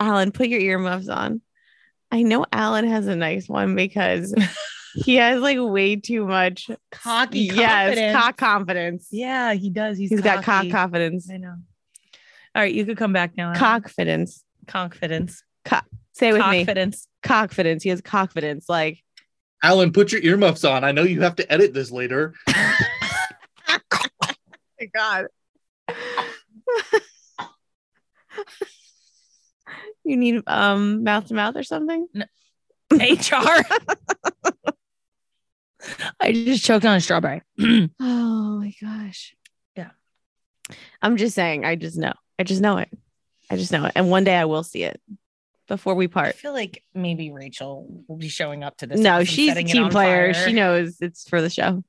Alan, 0.00 0.30
put 0.30 0.48
your 0.48 0.60
earmuffs 0.60 1.08
on. 1.08 1.40
I 2.10 2.22
know 2.22 2.46
Alan 2.52 2.86
has 2.88 3.06
a 3.06 3.16
nice 3.16 3.48
one 3.48 3.74
because 3.74 4.34
he 4.94 5.16
has 5.16 5.40
like 5.40 5.58
way 5.60 5.96
too 5.96 6.24
much 6.26 6.70
cocky. 6.90 7.40
yes, 7.40 8.16
cock 8.16 8.36
confidence. 8.36 9.08
Yeah, 9.10 9.52
he 9.54 9.70
does. 9.70 9.98
He's 9.98 10.10
he's 10.10 10.20
got 10.20 10.44
cock 10.44 10.68
confidence. 10.70 11.28
I 11.30 11.36
know. 11.36 11.56
All 12.54 12.62
right, 12.62 12.72
you 12.72 12.84
could 12.84 12.96
come 12.96 13.12
back 13.12 13.36
now. 13.36 13.48
Alan. 13.48 13.58
Confidence. 13.58 14.42
confidence. 14.66 15.42
Say 16.12 16.30
it 16.30 16.32
with 16.32 16.40
me. 16.40 16.64
Confidence. 16.64 17.06
Confidence. 17.22 17.82
He 17.82 17.90
has 17.90 18.00
confidence. 18.00 18.68
Like 18.68 19.04
Alan, 19.62 19.92
put 19.92 20.12
your 20.12 20.22
earmuffs 20.22 20.64
on. 20.64 20.82
I 20.82 20.92
know 20.92 21.02
you 21.02 21.20
have 21.22 21.36
to 21.36 21.52
edit 21.52 21.74
this 21.74 21.90
later. 21.90 22.34
Oh 24.80 24.80
my 24.80 24.86
God. 24.94 25.26
You 30.08 30.16
need 30.16 30.42
um 30.46 31.04
mouth 31.04 31.26
to 31.28 31.34
mouth 31.34 31.56
or 31.56 31.62
something? 31.62 32.06
No. 32.14 32.24
HR. 32.92 33.64
I 36.20 36.32
just 36.32 36.64
choked 36.64 36.84
on 36.84 36.96
a 36.96 37.00
strawberry. 37.00 37.42
Oh 38.00 38.60
my 38.60 38.74
gosh. 38.80 39.36
Yeah. 39.76 39.90
I'm 41.00 41.16
just 41.16 41.34
saying, 41.34 41.64
I 41.64 41.76
just 41.76 41.96
know. 41.96 42.12
I 42.38 42.42
just 42.42 42.60
know 42.60 42.78
it. 42.78 42.90
I 43.50 43.56
just 43.56 43.70
know 43.70 43.84
it. 43.84 43.92
And 43.94 44.10
one 44.10 44.24
day 44.24 44.34
I 44.34 44.46
will 44.46 44.64
see 44.64 44.82
it 44.82 45.00
before 45.68 45.94
we 45.94 46.08
part. 46.08 46.28
I 46.28 46.32
feel 46.32 46.52
like 46.52 46.82
maybe 46.94 47.30
Rachel 47.30 48.02
will 48.08 48.16
be 48.16 48.28
showing 48.28 48.64
up 48.64 48.78
to 48.78 48.86
this. 48.86 48.98
No, 48.98 49.22
she's 49.22 49.56
a 49.56 49.62
team 49.62 49.90
player. 49.90 50.34
fire. 50.34 50.46
She 50.46 50.52
knows 50.52 50.96
it's 51.00 51.28
for 51.28 51.40
the 51.40 51.50
show. 51.50 51.84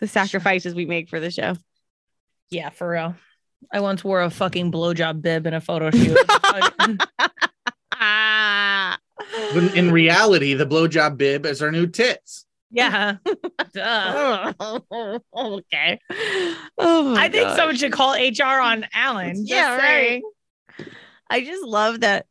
The 0.00 0.08
sacrifices 0.08 0.74
we 0.74 0.86
make 0.86 1.08
for 1.08 1.20
the 1.20 1.30
show. 1.30 1.54
Yeah, 2.50 2.70
for 2.70 2.88
real. 2.90 3.14
I 3.72 3.80
once 3.80 4.04
wore 4.04 4.22
a 4.22 4.30
fucking 4.30 4.70
blowjob 4.72 5.22
bib 5.22 5.46
in 5.46 5.54
a 5.54 5.60
photo 5.60 5.90
shoot. 5.90 6.16
Fucking- 6.26 6.98
Ah. 7.98 8.98
When 9.54 9.68
in 9.76 9.90
reality, 9.90 10.52
the 10.54 10.66
blowjob 10.66 11.16
bib 11.16 11.46
is 11.46 11.62
our 11.62 11.72
new 11.72 11.86
tits. 11.86 12.44
yeah. 12.70 13.16
Okay. 15.34 16.00
Oh 16.78 17.14
I 17.16 17.28
think 17.28 17.48
gosh. 17.48 17.56
someone 17.56 17.76
should 17.76 17.92
call 17.92 18.14
HR 18.14 18.60
on 18.60 18.86
Alan. 18.92 19.34
Yeah, 19.46 19.78
saying. 19.78 20.22
right. 20.78 20.86
I 21.30 21.40
just 21.44 21.64
love 21.64 22.00
that 22.00 22.26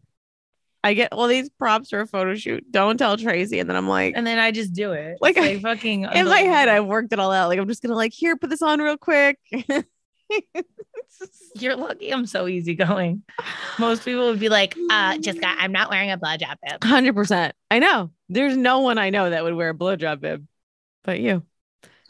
I 0.83 0.93
get 0.93 1.09
all 1.11 1.27
these 1.27 1.49
props 1.49 1.89
for 1.89 1.99
a 2.01 2.07
photo 2.07 2.35
shoot. 2.35 2.63
Don't 2.71 2.97
tell 2.97 3.17
Tracy. 3.17 3.59
And 3.59 3.67
then 3.69 3.75
I'm 3.75 3.87
like, 3.89 4.13
And 4.15 4.25
then 4.25 4.37
I 4.37 4.51
just 4.51 4.73
do 4.73 4.91
it. 4.93 5.17
Like, 5.19 5.35
It's 5.37 5.61
fucking 5.63 6.03
in 6.13 6.25
my 6.27 6.41
head. 6.41 6.69
I've 6.69 6.85
worked 6.85 7.11
it 7.11 7.19
all 7.19 7.31
out. 7.31 7.47
Like, 7.49 7.57
I'm 7.59 7.67
just 7.67 7.81
gonna 7.81 7.95
like, 7.95 8.13
here, 8.13 8.37
put 8.37 8.49
this 8.51 8.61
on 8.61 8.79
real 8.79 8.97
quick. 8.97 9.39
You're 11.55 11.75
lucky 11.75 12.11
I'm 12.11 12.25
so 12.25 12.47
easygoing. 12.47 13.23
Most 13.79 14.03
people 14.05 14.25
would 14.27 14.39
be 14.39 14.49
like, 14.49 14.75
uh, 14.89 15.17
Jessica, 15.17 15.47
I'm 15.47 15.71
not 15.71 15.89
wearing 15.89 16.11
a 16.11 16.17
blowjob 16.17 16.55
bib. 16.63 16.83
Hundred 16.83 17.15
percent. 17.15 17.55
I 17.71 17.79
know. 17.79 18.11
There's 18.29 18.57
no 18.57 18.79
one 18.79 18.97
I 18.97 19.09
know 19.09 19.29
that 19.29 19.43
would 19.43 19.53
wear 19.53 19.69
a 19.69 19.73
blowjob 19.73 20.19
bib, 20.19 20.45
but 21.03 21.19
you. 21.19 21.43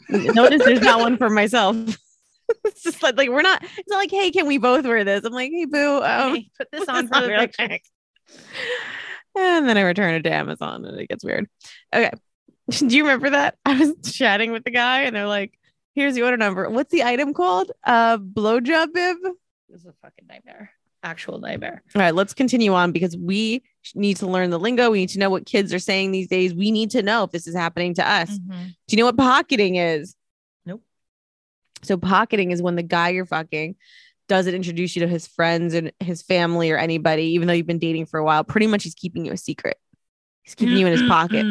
Notice 0.08 0.64
there's 0.64 0.80
not 0.80 1.00
one 1.00 1.16
for 1.16 1.30
myself. 1.30 1.76
it's 2.64 2.82
just 2.82 3.02
like, 3.02 3.16
like 3.16 3.28
we're 3.28 3.42
not. 3.42 3.62
It's 3.62 3.88
not 3.88 3.98
like, 3.98 4.10
hey, 4.10 4.30
can 4.30 4.46
we 4.46 4.58
both 4.58 4.84
wear 4.84 5.04
this? 5.04 5.24
I'm 5.24 5.32
like, 5.32 5.50
hey, 5.50 5.64
boo. 5.64 6.02
Um, 6.02 6.36
Hey, 6.36 6.50
put 6.58 6.68
this 6.72 6.88
on 6.88 7.08
for 7.08 7.20
the 7.20 7.28
real 7.28 7.48
quick. 7.48 7.82
And 9.36 9.68
then 9.68 9.76
I 9.76 9.82
return 9.82 10.14
it 10.14 10.22
to 10.22 10.32
Amazon, 10.32 10.84
and 10.84 10.98
it 10.98 11.08
gets 11.08 11.24
weird. 11.24 11.46
Okay. 11.94 12.10
Do 12.70 12.96
you 12.96 13.04
remember 13.04 13.30
that? 13.30 13.56
I 13.64 13.78
was 13.78 14.12
chatting 14.12 14.52
with 14.52 14.64
the 14.64 14.70
guy, 14.70 15.02
and 15.02 15.14
they're 15.14 15.26
like, 15.26 15.55
"Here's 15.96 16.14
the 16.14 16.22
order 16.22 16.36
number. 16.36 16.70
What's 16.70 16.92
the 16.92 17.02
item 17.02 17.34
called? 17.34 17.72
Uh, 17.82 18.18
blowjob 18.18 18.92
bib." 18.92 19.16
This 19.68 19.80
is 19.80 19.86
a 19.86 19.92
fucking 20.02 20.28
nightmare. 20.28 20.70
Actual 21.02 21.38
nightmare. 21.38 21.82
All 21.94 22.02
right, 22.02 22.14
let's 22.14 22.34
continue 22.34 22.72
on 22.74 22.92
because 22.92 23.16
we 23.16 23.62
need 23.94 24.16
to 24.18 24.26
learn 24.26 24.50
the 24.50 24.58
lingo. 24.58 24.90
We 24.90 24.98
need 24.98 25.08
to 25.10 25.18
know 25.18 25.30
what 25.30 25.46
kids 25.46 25.72
are 25.74 25.78
saying 25.78 26.10
these 26.12 26.28
days. 26.28 26.54
We 26.54 26.70
need 26.70 26.90
to 26.92 27.02
know 27.02 27.24
if 27.24 27.30
this 27.32 27.46
is 27.48 27.54
happening 27.54 27.94
to 27.94 28.08
us. 28.08 28.30
Mhm. 28.38 28.66
Do 28.86 28.96
you 28.96 28.98
know 28.98 29.06
what 29.06 29.16
pocketing 29.16 29.76
is? 29.76 30.14
Nope. 30.64 30.82
So 31.82 31.96
pocketing 31.96 32.50
is 32.50 32.60
when 32.62 32.76
the 32.76 32.82
guy 32.82 33.10
you're 33.10 33.26
fucking 33.26 33.76
doesn't 34.28 34.54
introduce 34.54 34.96
you 34.96 35.00
to 35.00 35.08
his 35.08 35.26
friends 35.28 35.74
and 35.74 35.92
his 36.00 36.22
family 36.22 36.70
or 36.72 36.76
anybody, 36.78 37.24
even 37.34 37.46
though 37.46 37.54
you've 37.54 37.66
been 37.66 37.78
dating 37.78 38.06
for 38.06 38.18
a 38.18 38.24
while. 38.24 38.42
Pretty 38.42 38.66
much, 38.66 38.82
he's 38.82 38.94
keeping 38.94 39.24
you 39.24 39.32
a 39.32 39.36
secret. 39.36 39.76
He's 40.42 40.56
keeping 40.56 40.76
you 40.76 40.86
in 40.86 40.92
his 40.92 41.08
pocket. 41.08 41.44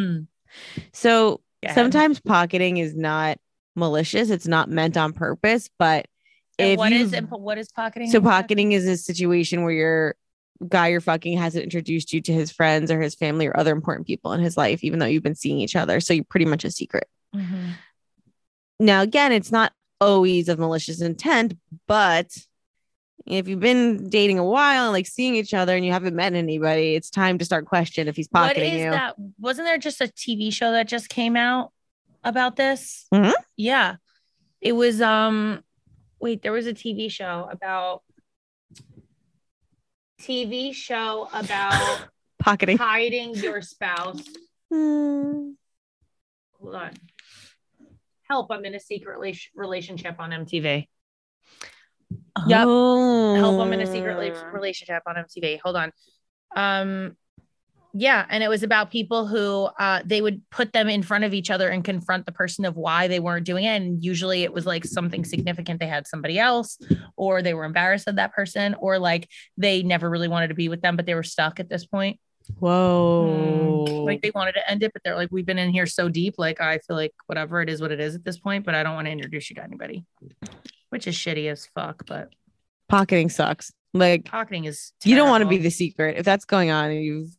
So 0.91 1.41
sometimes 1.73 2.19
pocketing 2.19 2.77
is 2.77 2.93
not 2.95 3.37
malicious. 3.75 4.29
It's 4.29 4.47
not 4.47 4.69
meant 4.69 4.97
on 4.97 5.13
purpose, 5.13 5.69
but 5.77 6.07
And 6.57 6.71
if 6.71 6.77
what 6.77 6.91
you 6.91 6.99
is 6.99 7.13
and 7.13 7.29
what 7.29 7.57
is 7.57 7.71
pocketing? 7.71 8.09
so 8.09 8.21
pocketing 8.21 8.71
is 8.71 8.85
a 8.87 8.97
situation 8.97 9.63
where 9.63 9.73
your 9.73 10.15
guy 10.69 10.87
you're 10.87 11.01
fucking 11.01 11.37
hasn't 11.37 11.63
introduced 11.65 12.13
you 12.13 12.21
to 12.21 12.31
his 12.33 12.49
friends 12.51 12.89
or 12.89 13.01
his 13.01 13.13
family 13.13 13.45
or 13.45 13.57
other 13.57 13.73
important 13.73 14.07
people 14.07 14.31
in 14.33 14.39
his 14.39 14.55
life, 14.55 14.83
even 14.83 14.99
though 14.99 15.05
you've 15.05 15.23
been 15.23 15.35
seeing 15.35 15.59
each 15.59 15.75
other. 15.75 15.99
So 15.99 16.13
you're 16.13 16.23
pretty 16.23 16.45
much 16.45 16.63
a 16.63 16.71
secret. 16.71 17.07
Mhm. 17.35 17.71
Now, 18.79 19.01
again, 19.01 19.31
it's 19.31 19.51
not 19.51 19.73
always 19.99 20.47
of 20.49 20.59
malicious 20.59 21.01
intent, 21.01 21.57
but 21.87 22.27
if 23.25 23.47
you've 23.47 23.59
been 23.59 24.09
dating 24.09 24.37
a 24.39 24.45
while 24.45 24.85
and 24.85 24.93
like 24.93 25.07
seeing 25.07 25.35
each 25.35 25.53
other 25.53 25.75
and 25.75 25.85
you 25.85 25.91
haven't 25.91 26.15
met 26.15 26.33
anybody, 26.33 26.95
it's 26.95 27.09
time 27.09 27.37
to 27.39 27.45
start 27.45 27.65
questioning 27.65 28.07
if 28.07 28.15
he's 28.15 28.27
pocketing 28.27 28.73
is 28.75 28.83
you. 28.85 28.91
that? 28.91 29.15
Wasn't 29.39 29.65
there 29.65 29.77
just 29.77 29.99
a 29.99 30.05
TV 30.07 30.53
show 30.53 30.71
that 30.73 30.87
just 30.87 31.09
came 31.09 31.35
out 31.35 31.71
about 32.25 32.55
this? 32.57 33.05
Mhm. 33.13 33.33
Yeah. 33.55 33.95
It 34.59 34.73
was 34.73 35.01
um 35.01 35.63
wait, 36.19 36.41
there 36.41 36.51
was 36.51 36.67
a 36.67 36.73
TV 36.73 37.09
show 37.09 37.47
about 37.51 38.01
TV 40.19 40.73
show 40.73 41.29
about 41.33 42.07
Pocketing. 42.39 42.77
hiding 42.77 43.35
your 43.35 43.61
spouse. 43.61 44.21
Hmm. 44.71 45.51
Hold 46.59 46.75
on. 46.75 46.91
Help, 48.27 48.49
I'm 48.51 48.65
in 48.65 48.73
a 48.75 48.79
secret 48.79 49.17
rela- 49.19 49.47
relationship 49.55 50.15
on 50.19 50.31
MTV. 50.31 50.87
Yep. 52.47 52.63
Oh. 52.67 53.35
Help, 53.35 53.61
I'm 53.61 53.73
in 53.73 53.81
a 53.81 53.85
secret 53.87 54.15
rela- 54.17 54.51
relationship 54.53 55.03
on 55.07 55.15
MTV. 55.15 55.59
Hold 55.63 55.75
on. 55.75 55.91
Um 56.55 57.15
yeah, 57.97 58.25
and 58.29 58.43
it 58.43 58.49
was 58.49 58.61
about 58.61 58.91
people 58.91 59.25
who 59.25 59.69
uh 59.79 60.01
they 60.05 60.21
would 60.21 60.41
put 60.51 60.73
them 60.73 60.89
in 60.89 61.01
front 61.01 61.23
of 61.23 61.33
each 61.33 61.49
other 61.49 61.69
and 61.69 61.81
confront 61.81 62.25
the 62.25 62.33
person 62.33 62.65
of 62.65 62.75
why 62.75 63.07
they 63.07 63.21
weren't 63.21 63.45
doing 63.45 63.63
it. 63.63 63.77
And 63.81 64.03
usually 64.03 64.43
it 64.43 64.51
was 64.51 64.65
like 64.65 64.83
something 64.83 65.23
significant. 65.23 65.79
They 65.79 65.87
had 65.87 66.05
somebody 66.05 66.37
else, 66.37 66.77
or 67.15 67.41
they 67.41 67.53
were 67.53 67.63
embarrassed 67.63 68.09
of 68.09 68.17
that 68.17 68.33
person, 68.33 68.75
or 68.79 68.99
like 68.99 69.29
they 69.57 69.81
never 69.81 70.09
really 70.09 70.27
wanted 70.27 70.49
to 70.49 70.55
be 70.55 70.67
with 70.67 70.81
them, 70.81 70.97
but 70.97 71.05
they 71.05 71.15
were 71.15 71.23
stuck 71.23 71.61
at 71.61 71.69
this 71.69 71.85
point. 71.85 72.19
Whoa. 72.59 73.85
Mm, 73.87 74.05
Like 74.05 74.21
they 74.21 74.31
wanted 74.35 74.53
to 74.53 74.69
end 74.69 74.83
it, 74.83 74.91
but 74.93 75.01
they're 75.03 75.15
like, 75.15 75.29
we've 75.31 75.45
been 75.45 75.57
in 75.57 75.71
here 75.71 75.87
so 75.87 76.09
deep. 76.09 76.35
Like, 76.37 76.59
I 76.61 76.79
feel 76.79 76.95
like 76.97 77.13
whatever 77.27 77.61
it 77.61 77.69
is, 77.69 77.81
what 77.81 77.91
it 77.91 77.99
is 77.99 78.13
at 78.13 78.23
this 78.25 78.37
point, 78.37 78.65
but 78.65 78.75
I 78.75 78.83
don't 78.83 78.93
want 78.93 79.07
to 79.07 79.11
introduce 79.11 79.49
you 79.49 79.55
to 79.55 79.63
anybody, 79.63 80.05
which 80.89 81.07
is 81.07 81.15
shitty 81.15 81.49
as 81.49 81.65
fuck. 81.73 82.05
But 82.05 82.29
Pocketing 82.87 83.29
sucks. 83.29 83.71
Like 83.93 84.25
pocketing 84.25 84.65
is, 84.65 84.91
you 85.05 85.15
don't 85.15 85.29
want 85.29 85.43
to 85.43 85.47
be 85.47 85.57
the 85.57 85.71
secret. 85.71 86.17
If 86.17 86.25
that's 86.25 86.45
going 86.45 86.69
on, 86.69 86.91
and 86.91 87.03
you've 87.03 87.35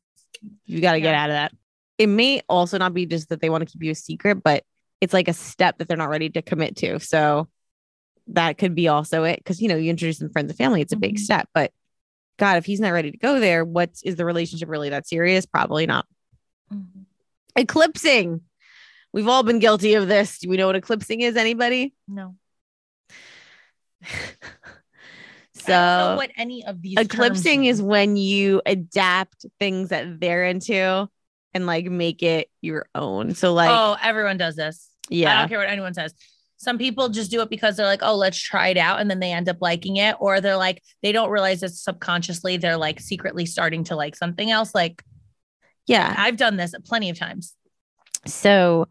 you 0.64 0.80
got 0.80 0.92
to 0.92 1.00
get 1.00 1.14
out 1.14 1.30
of 1.30 1.34
that. 1.34 1.52
It 1.98 2.08
may 2.08 2.42
also 2.48 2.78
not 2.78 2.92
be 2.94 3.06
just 3.06 3.28
that 3.30 3.40
they 3.40 3.50
want 3.50 3.66
to 3.66 3.72
keep 3.72 3.82
you 3.82 3.92
a 3.92 3.94
secret, 3.94 4.42
but 4.42 4.64
it's 5.00 5.12
like 5.14 5.28
a 5.28 5.32
step 5.32 5.78
that 5.78 5.88
they're 5.88 5.96
not 5.96 6.08
ready 6.10 6.28
to 6.30 6.42
commit 6.42 6.76
to. 6.76 6.98
So 7.00 7.48
that 8.28 8.58
could 8.58 8.74
be 8.74 8.88
also 8.88 9.24
it 9.24 9.36
because 9.38 9.60
you 9.60 9.68
know 9.68 9.76
you 9.76 9.90
introduce 9.90 10.18
them 10.18 10.30
friends 10.30 10.50
and 10.50 10.58
family. 10.58 10.80
It's 10.80 10.92
a 10.92 10.96
big 10.96 11.16
Mhm. 11.16 11.20
step, 11.20 11.48
but 11.54 11.72
God, 12.38 12.58
if 12.58 12.66
he's 12.66 12.80
not 12.80 12.90
ready 12.90 13.10
to 13.10 13.16
go 13.16 13.40
there, 13.40 13.64
what 13.64 13.90
is 14.04 14.16
the 14.16 14.24
relationship 14.24 14.68
really 14.68 14.90
that 14.90 15.06
serious? 15.08 15.46
Probably 15.46 15.86
not. 15.86 16.06
Mhm. 16.72 17.06
Eclipsing. 17.56 18.42
We've 19.12 19.28
all 19.28 19.42
been 19.42 19.58
guilty 19.58 19.94
of 19.94 20.08
this. 20.08 20.38
Do 20.40 20.50
we 20.50 20.58
know 20.58 20.66
what 20.66 20.76
eclipsing 20.76 21.20
is? 21.22 21.36
Anybody? 21.36 21.94
No. 22.06 22.36
So 25.66 25.74
I 25.74 25.98
don't 25.98 26.10
know 26.12 26.16
what 26.16 26.30
any 26.36 26.64
of 26.64 26.80
these 26.82 26.98
eclipsing 26.98 27.64
is 27.64 27.82
when 27.82 28.16
you 28.16 28.62
adapt 28.66 29.46
things 29.58 29.90
that 29.90 30.20
they're 30.20 30.44
into 30.46 31.08
and 31.54 31.66
like 31.66 31.86
make 31.86 32.22
it 32.22 32.48
your 32.60 32.86
own. 32.94 33.34
So 33.34 33.52
like 33.52 33.70
oh, 33.70 33.96
everyone 34.02 34.36
does 34.36 34.56
this. 34.56 34.88
Yeah. 35.08 35.36
I 35.36 35.40
don't 35.40 35.48
care 35.48 35.58
what 35.58 35.68
anyone 35.68 35.94
says. 35.94 36.14
Some 36.58 36.78
people 36.78 37.10
just 37.10 37.30
do 37.30 37.42
it 37.42 37.50
because 37.50 37.76
they're 37.76 37.86
like, 37.86 38.02
oh, 38.02 38.16
let's 38.16 38.38
try 38.38 38.68
it 38.68 38.78
out. 38.78 39.00
And 39.00 39.10
then 39.10 39.20
they 39.20 39.32
end 39.32 39.48
up 39.48 39.58
liking 39.60 39.96
it. 39.96 40.16
Or 40.20 40.40
they're 40.40 40.56
like, 40.56 40.82
they 41.02 41.12
don't 41.12 41.28
realize 41.30 41.62
it's 41.62 41.82
subconsciously, 41.82 42.56
they're 42.56 42.78
like 42.78 42.98
secretly 42.98 43.44
starting 43.44 43.84
to 43.84 43.96
like 43.96 44.16
something 44.16 44.50
else. 44.50 44.74
Like, 44.74 45.02
Yeah. 45.86 46.14
I've 46.16 46.36
done 46.36 46.56
this 46.56 46.74
plenty 46.84 47.10
of 47.10 47.18
times. 47.18 47.54
So 48.26 48.88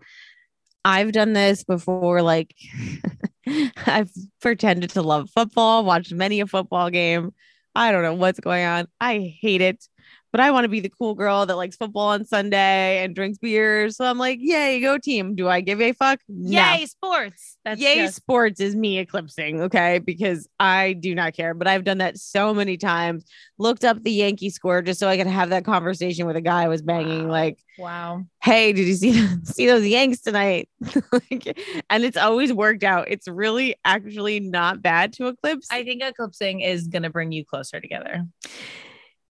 I've 0.83 1.11
done 1.11 1.33
this 1.33 1.63
before. 1.63 2.21
Like 2.21 2.55
I've 3.85 4.11
pretended 4.41 4.91
to 4.91 5.01
love 5.01 5.29
football, 5.29 5.83
watched 5.85 6.13
many 6.13 6.39
a 6.39 6.47
football 6.47 6.89
game. 6.89 7.33
I 7.75 7.91
don't 7.91 8.03
know 8.03 8.13
what's 8.13 8.39
going 8.39 8.65
on. 8.65 8.87
I 8.99 9.35
hate 9.41 9.61
it. 9.61 9.87
But 10.35 10.41
I 10.41 10.51
want 10.51 10.65
to 10.65 10.67
be 10.67 10.81
the 10.81 10.89
cool 10.89 11.15
girl 11.15 11.45
that 11.45 11.55
likes 11.55 11.77
football 11.77 12.09
on 12.09 12.25
Sunday 12.25 13.01
and 13.01 13.15
drinks 13.15 13.37
beers. 13.37 13.95
So 13.95 14.03
I'm 14.03 14.17
like, 14.17 14.39
yay, 14.41 14.81
go 14.81 14.97
team. 14.97 15.33
Do 15.33 15.47
I 15.47 15.61
give 15.61 15.79
a 15.79 15.93
fuck? 15.93 16.19
No. 16.27 16.59
Yay, 16.59 16.87
sports. 16.87 17.55
That's 17.63 17.79
Yay, 17.79 17.99
just- 17.99 18.17
sports 18.17 18.59
is 18.59 18.75
me 18.75 18.99
eclipsing. 18.99 19.61
Okay. 19.61 19.99
Because 19.99 20.45
I 20.59 20.91
do 20.91 21.15
not 21.15 21.35
care. 21.35 21.53
But 21.53 21.69
I've 21.69 21.85
done 21.85 21.99
that 21.99 22.17
so 22.17 22.53
many 22.53 22.75
times. 22.75 23.23
Looked 23.57 23.85
up 23.85 24.03
the 24.03 24.11
Yankee 24.11 24.49
score 24.49 24.81
just 24.81 24.99
so 24.99 25.07
I 25.07 25.15
could 25.15 25.27
have 25.27 25.51
that 25.51 25.63
conversation 25.63 26.27
with 26.27 26.35
a 26.35 26.41
guy 26.41 26.63
I 26.63 26.67
was 26.67 26.81
banging. 26.81 27.29
Wow. 27.29 27.31
Like, 27.31 27.59
wow. 27.77 28.25
hey, 28.43 28.73
did 28.73 28.87
you 28.87 28.95
see 28.95 29.25
see 29.45 29.67
those 29.67 29.87
Yanks 29.87 30.19
tonight? 30.19 30.67
like, 31.13 31.57
and 31.89 32.03
it's 32.03 32.17
always 32.17 32.51
worked 32.51 32.83
out. 32.83 33.05
It's 33.09 33.29
really 33.29 33.77
actually 33.85 34.41
not 34.41 34.81
bad 34.81 35.13
to 35.13 35.27
eclipse. 35.27 35.67
I 35.71 35.85
think 35.85 36.03
eclipsing 36.03 36.59
is 36.59 36.89
going 36.89 37.03
to 37.03 37.09
bring 37.09 37.31
you 37.31 37.45
closer 37.45 37.79
together. 37.79 38.25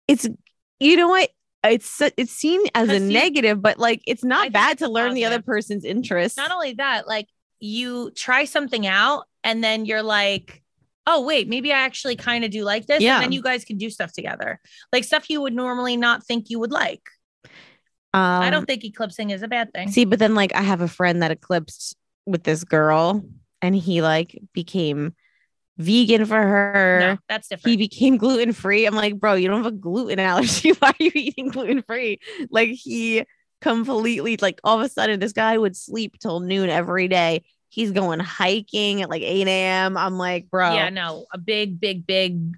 it's 0.08 0.28
you 0.80 0.96
know 0.96 1.08
what? 1.08 1.30
It's 1.64 2.02
it's 2.18 2.32
seen 2.32 2.62
as 2.76 2.90
a 2.90 3.00
negative, 3.00 3.62
but 3.62 3.78
like 3.78 4.02
it's 4.08 4.24
not 4.24 4.44
think 4.44 4.54
bad 4.54 4.78
to 4.78 4.90
learn 4.90 5.14
the 5.14 5.26
other 5.26 5.42
person's 5.42 5.84
interests. 5.84 6.38
Not 6.38 6.52
only 6.52 6.74
that, 6.74 7.08
like 7.08 7.28
you 7.60 8.12
try 8.12 8.46
something 8.46 8.86
out 8.88 9.26
and 9.44 9.64
then 9.64 9.86
you're 9.86 10.04
like, 10.04 10.64
oh, 11.08 11.26
wait, 11.26 11.50
maybe 11.50 11.74
I 11.74 11.80
actually 11.80 12.16
kind 12.16 12.46
of 12.46 12.52
do 12.52 12.64
like 12.64 12.86
this. 12.86 13.02
Yeah. 13.02 13.16
And 13.16 13.24
then 13.24 13.32
you 13.32 13.42
guys 13.42 13.66
can 13.66 13.78
do 13.78 13.90
stuff 13.90 14.14
together, 14.14 14.60
like 14.94 15.04
stuff 15.04 15.30
you 15.30 15.42
would 15.42 15.54
normally 15.54 15.98
not 15.98 16.24
think 16.24 16.50
you 16.50 16.60
would 16.60 16.72
like. 16.72 17.02
um, 18.14 18.44
I 18.44 18.50
don't 18.50 18.66
think 18.66 18.84
eclipsing 18.84 19.32
is 19.32 19.42
a 19.42 19.48
bad 19.48 19.74
thing. 19.74 19.90
see, 19.90 20.06
but 20.06 20.20
then 20.20 20.36
like 20.36 20.54
I 20.56 20.62
have 20.62 20.82
a 20.82 20.88
friend 20.88 21.22
that 21.22 21.32
eclipsed 21.32 21.96
with 22.26 22.44
this 22.44 22.64
girl, 22.64 23.24
and 23.62 23.76
he 23.76 24.02
like 24.02 24.40
became 24.54 25.16
vegan 25.78 26.26
for 26.26 26.42
her. 26.42 27.00
no, 27.00 27.18
that's 27.30 27.48
different. 27.48 27.72
he 27.72 27.78
became 27.78 28.18
gluten 28.18 28.54
free. 28.54 28.86
I'm 28.86 28.96
like, 28.96 29.20
bro, 29.20 29.34
you 29.34 29.48
don't 29.48 29.64
have 29.64 29.74
a 29.74 29.76
gluten 29.76 30.20
allergy. 30.20 30.72
Why 30.80 30.90
are 30.90 30.96
you 31.00 31.12
eating 31.14 31.50
gluten 31.50 31.82
free? 31.84 32.20
Like 32.50 32.70
he 32.70 33.26
completely 33.62 34.38
like 34.38 34.60
all 34.64 34.80
of 34.80 34.86
a 34.86 34.90
sudden 34.90 35.20
this 35.20 35.34
guy 35.34 35.58
would 35.58 35.76
sleep 35.76 36.18
till 36.20 36.40
noon 36.40 36.70
every 36.70 37.08
day. 37.08 37.44
He's 37.70 37.92
going 37.92 38.20
hiking 38.20 39.02
at 39.02 39.10
like 39.10 39.22
8 39.22 39.48
a.m. 39.48 39.98
I'm 39.98 40.18
like, 40.18 40.50
bro. 40.50 40.74
yeah, 40.74 40.90
no, 40.90 41.26
a 41.34 41.38
big, 41.38 41.80
big, 41.80 42.08
big 42.08 42.56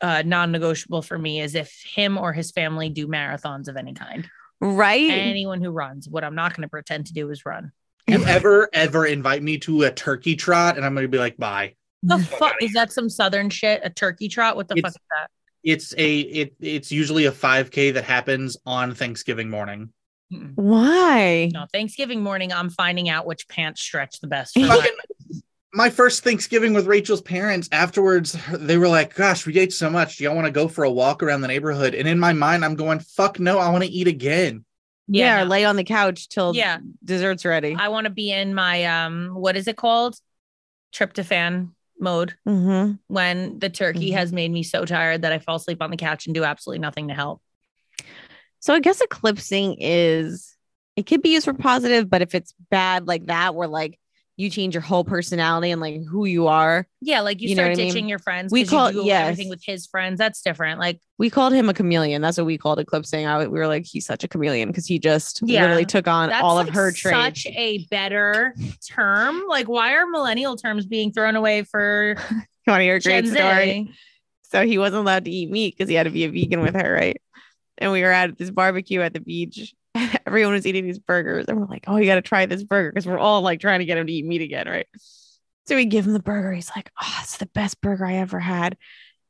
uh, 0.00 0.22
non 0.26 0.50
negotiable 0.50 1.00
for 1.00 1.16
me 1.16 1.40
is 1.40 1.54
if 1.54 1.72
him 1.94 2.18
or 2.18 2.32
his 2.32 2.50
family 2.50 2.90
do 2.90 3.06
marathons 3.06 3.68
of 3.68 3.76
any 3.76 3.94
kind. 3.94 4.28
Right. 4.60 5.10
Anyone 5.10 5.62
who 5.62 5.70
runs, 5.70 6.08
what 6.08 6.24
I'm 6.24 6.34
not 6.34 6.54
going 6.54 6.62
to 6.62 6.68
pretend 6.68 7.06
to 7.06 7.12
do 7.14 7.30
is 7.30 7.46
run. 7.46 7.70
You 8.08 8.24
ever 8.24 8.70
ever 8.72 9.04
invite 9.04 9.42
me 9.42 9.58
to 9.58 9.82
a 9.82 9.92
turkey 9.92 10.34
trot 10.34 10.76
and 10.76 10.84
I'm 10.84 10.94
gonna 10.94 11.08
be 11.08 11.18
like, 11.18 11.36
bye. 11.36 11.74
The 12.02 12.18
fuck 12.18 12.54
is 12.60 12.72
that? 12.74 12.92
Some 12.92 13.08
southern 13.08 13.50
shit? 13.50 13.80
A 13.84 13.90
turkey 13.90 14.28
trot? 14.28 14.56
What 14.56 14.68
the 14.68 14.76
It's- 14.76 14.92
fuck 14.92 15.00
is 15.00 15.06
that? 15.18 15.30
It's 15.64 15.92
a 15.98 16.20
it 16.20 16.54
it's 16.60 16.92
usually 16.92 17.26
a 17.26 17.32
5k 17.32 17.94
that 17.94 18.04
happens 18.04 18.56
on 18.64 18.94
Thanksgiving 18.94 19.50
morning. 19.50 19.92
Mm-mm. 20.32 20.52
Why? 20.54 21.50
No, 21.52 21.66
Thanksgiving 21.72 22.22
morning, 22.22 22.52
I'm 22.52 22.70
finding 22.70 23.08
out 23.08 23.26
which 23.26 23.48
pants 23.48 23.80
stretch 23.82 24.20
the 24.20 24.28
best. 24.28 24.54
For 24.54 24.60
my- 24.60 24.76
Fucking 24.76 24.92
my 25.74 25.90
first 25.90 26.24
Thanksgiving 26.24 26.72
with 26.74 26.86
Rachel's 26.86 27.20
parents, 27.20 27.68
afterwards, 27.72 28.36
they 28.52 28.78
were 28.78 28.88
like, 28.88 29.14
Gosh, 29.14 29.46
we 29.46 29.58
ate 29.58 29.72
so 29.72 29.90
much. 29.90 30.16
Do 30.16 30.24
y'all 30.24 30.34
want 30.34 30.46
to 30.46 30.52
go 30.52 30.68
for 30.68 30.84
a 30.84 30.90
walk 30.90 31.22
around 31.22 31.40
the 31.40 31.48
neighborhood? 31.48 31.94
And 31.94 32.06
in 32.08 32.18
my 32.20 32.32
mind, 32.32 32.64
I'm 32.64 32.76
going, 32.76 33.00
Fuck 33.00 33.40
no, 33.40 33.58
I 33.58 33.68
want 33.70 33.84
to 33.84 33.90
eat 33.90 34.06
again. 34.06 34.64
Yeah, 35.08 35.38
yeah, 35.38 35.44
no. 35.44 35.50
lay 35.50 35.64
on 35.64 35.76
the 35.76 35.84
couch 35.84 36.28
till 36.28 36.54
yeah. 36.54 36.78
dessert's 37.04 37.44
ready. 37.44 37.74
I 37.78 37.88
want 37.88 38.04
to 38.04 38.10
be 38.10 38.30
in 38.30 38.54
my 38.54 38.84
um, 38.84 39.30
what 39.34 39.56
is 39.56 39.66
it 39.66 39.76
called? 39.76 40.16
Tryptophan 40.94 41.70
mode 42.00 42.36
mm-hmm. 42.46 42.92
when 43.06 43.58
the 43.58 43.70
turkey 43.70 44.10
Mhm. 44.10 44.14
has 44.14 44.32
made 44.32 44.50
me 44.50 44.62
so 44.62 44.84
tired 44.84 45.22
that 45.22 45.32
I 45.32 45.38
fall 45.38 45.56
asleep 45.56 45.82
on 45.82 45.90
the 45.90 45.96
couch 45.96 46.26
and 46.26 46.34
do 46.34 46.44
absolutely 46.44 46.80
nothing 46.80 47.08
to 47.08 47.14
help. 47.14 47.42
So 48.60 48.74
I 48.74 48.80
guess 48.80 49.00
eclipsing 49.00 49.76
is 49.78 50.56
it 50.96 51.06
could 51.06 51.22
be 51.22 51.30
used 51.30 51.44
for 51.44 51.54
positive, 51.54 52.10
but 52.10 52.22
if 52.22 52.34
it's 52.34 52.54
bad 52.70 53.06
like 53.06 53.26
that, 53.26 53.54
we're 53.54 53.66
like 53.66 53.98
you 54.38 54.48
change 54.48 54.72
your 54.74 54.82
whole 54.82 55.02
personality 55.04 55.70
and 55.72 55.80
like 55.80 56.02
who 56.04 56.24
you 56.24 56.46
are, 56.46 56.86
Yeah, 57.00 57.20
like 57.22 57.42
you, 57.42 57.48
You 57.50 57.56
start 57.56 57.70
what 57.70 57.72
I 57.72 57.82
mean? 57.82 57.86
ditching 57.88 58.08
your 58.08 58.20
friends. 58.20 58.52
We 58.52 58.60
you 58.60 58.66
call- 58.66 58.92
do 58.92 59.04
yes. 59.04 59.22
everything 59.32 59.48
with 59.50 59.62
his 59.64 59.86
friends. 59.88 60.16
That's 60.16 60.40
different. 60.42 60.78
Like 60.78 61.00
we 61.18 61.28
called 61.28 61.52
him 61.52 61.68
a 61.68 61.74
chameleon. 61.74 62.22
That's 62.22 62.38
what 62.38 62.46
we 62.46 62.56
called 62.56 62.78
eclipsing. 62.78 63.26
I, 63.26 63.38
we 63.48 63.58
were 63.58 63.66
like, 63.66 63.84
he's 63.84 64.06
such 64.06 64.22
a 64.24 64.28
chameleon 64.28 64.68
because 64.68 64.86
he 64.86 64.98
just 65.00 65.42
Yeah. 65.44 65.62
literally 65.62 65.84
took 65.84 66.06
on 66.06 66.28
that's 66.30 66.42
all 66.42 66.58
of 66.60 66.68
her 66.68 66.92
traits. 66.92 67.42
Such 67.42 67.46
a 67.54 67.84
better 67.90 68.54
term. 68.88 69.42
Like, 69.48 69.68
why 69.68 69.94
are 69.94 70.06
millennial 70.06 70.56
terms 70.56 70.86
being 70.86 71.12
thrown 71.12 71.34
away 71.36 71.64
for 71.64 72.14
You 72.30 72.70
want 72.70 72.80
to 72.80 72.84
hear 72.84 72.96
a 72.96 73.00
great 73.00 73.24
Gen 73.24 73.34
story? 73.34 73.66
Z? 73.88 73.94
So 74.50 74.64
he 74.64 74.78
wasn't 74.78 75.00
allowed 75.02 75.24
to 75.24 75.30
eat 75.32 75.50
meat 75.50 75.74
because 75.76 75.88
he 75.88 75.94
had 75.96 76.04
to 76.04 76.10
be 76.10 76.24
a 76.24 76.30
vegan 76.30 76.60
with 76.60 76.74
her, 76.74 76.92
right? 76.92 77.20
And 77.78 77.90
we 77.92 78.02
were 78.02 78.12
at 78.12 78.38
this 78.38 78.50
barbecue 78.50 79.00
at 79.00 79.12
the 79.14 79.20
beach. 79.20 79.74
Everyone 80.26 80.52
was 80.52 80.66
eating 80.66 80.84
these 80.84 80.98
burgers, 80.98 81.46
and 81.48 81.58
we're 81.58 81.66
like, 81.66 81.84
"Oh, 81.86 81.96
you 81.96 82.06
got 82.06 82.16
to 82.16 82.22
try 82.22 82.46
this 82.46 82.62
burger," 82.62 82.90
because 82.92 83.06
we're 83.06 83.18
all 83.18 83.42
like 83.42 83.60
trying 83.60 83.80
to 83.80 83.84
get 83.84 83.98
him 83.98 84.06
to 84.06 84.12
eat 84.12 84.24
meat 84.24 84.42
again, 84.42 84.66
right? 84.68 84.86
So 85.66 85.76
we 85.76 85.84
give 85.84 86.06
him 86.06 86.12
the 86.12 86.20
burger. 86.20 86.52
He's 86.52 86.70
like, 86.74 86.90
"Oh, 87.00 87.18
it's 87.22 87.38
the 87.38 87.46
best 87.46 87.80
burger 87.80 88.04
I 88.04 88.14
ever 88.14 88.40
had," 88.40 88.76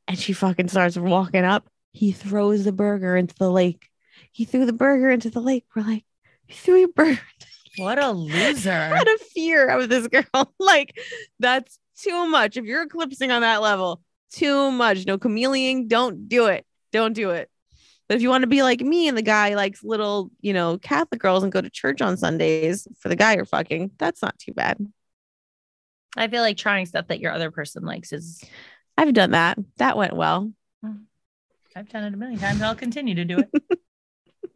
and 0.07 0.17
she 0.17 0.33
fucking 0.33 0.69
starts 0.69 0.97
walking 0.97 1.45
up. 1.45 1.67
He 1.91 2.11
throws 2.11 2.63
the 2.63 2.71
burger 2.71 3.15
into 3.15 3.35
the 3.35 3.51
lake. 3.51 3.87
He 4.31 4.45
threw 4.45 4.65
the 4.65 4.73
burger 4.73 5.09
into 5.09 5.29
the 5.29 5.41
lake. 5.41 5.65
We're 5.75 5.83
like, 5.83 6.05
"You 6.47 6.55
threw 6.55 6.75
your 6.75 6.89
burger 6.89 7.21
What 7.77 8.01
a 8.01 8.11
loser. 8.11 8.71
out 8.93 9.07
of 9.07 9.21
fear 9.21 9.67
of 9.67 9.89
this 9.89 10.07
girl. 10.07 10.53
like, 10.59 10.99
that's 11.39 11.79
too 11.99 12.27
much. 12.27 12.57
If 12.57 12.65
you're 12.65 12.83
eclipsing 12.83 13.31
on 13.31 13.41
that 13.41 13.61
level, 13.61 14.01
too 14.31 14.71
much. 14.71 15.05
No 15.05 15.17
chameleon. 15.17 15.87
Don't 15.87 16.27
do 16.29 16.47
it. 16.47 16.65
Don't 16.91 17.13
do 17.13 17.31
it. 17.31 17.49
But 18.09 18.15
if 18.15 18.21
you 18.21 18.29
want 18.29 18.41
to 18.41 18.47
be 18.47 18.63
like 18.63 18.81
me 18.81 19.07
and 19.07 19.15
the 19.15 19.21
guy 19.21 19.53
likes 19.53 19.83
little, 19.83 20.31
you 20.41 20.51
know, 20.51 20.79
Catholic 20.79 21.21
girls 21.21 21.43
and 21.43 21.51
go 21.51 21.61
to 21.61 21.69
church 21.69 22.01
on 22.01 22.17
Sundays 22.17 22.87
for 22.97 23.07
the 23.07 23.15
guy 23.15 23.35
you're 23.35 23.45
fucking, 23.45 23.91
that's 23.97 24.21
not 24.21 24.37
too 24.39 24.51
bad. 24.51 24.77
I 26.17 26.27
feel 26.27 26.41
like 26.41 26.57
trying 26.57 26.87
stuff 26.87 27.07
that 27.07 27.19
your 27.19 27.31
other 27.31 27.51
person 27.51 27.85
likes 27.85 28.11
is 28.11 28.43
I've 28.97 29.13
done 29.13 29.31
that. 29.31 29.59
That 29.77 29.95
went 29.95 30.15
well. 30.15 30.51
Mm. 30.83 31.03
I've 31.75 31.87
done 31.89 32.03
it 32.03 32.13
a 32.13 32.17
million 32.17 32.39
times. 32.39 32.61
I'll 32.63 32.75
continue 32.75 33.13
to 33.15 33.25
do 33.25 33.39
it. 33.39 33.63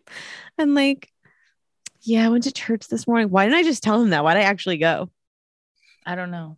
And 0.57 0.75
like, 0.75 1.09
yeah, 2.01 2.25
I 2.25 2.29
went 2.29 2.43
to 2.43 2.51
church 2.51 2.87
this 2.87 3.07
morning. 3.07 3.29
Why 3.29 3.45
didn't 3.45 3.57
I 3.57 3.63
just 3.63 3.81
tell 3.81 4.01
him 4.01 4.11
that? 4.11 4.23
Why'd 4.23 4.37
I 4.37 4.41
actually 4.41 4.77
go? 4.77 5.09
I 6.05 6.15
don't 6.15 6.31
know. 6.31 6.57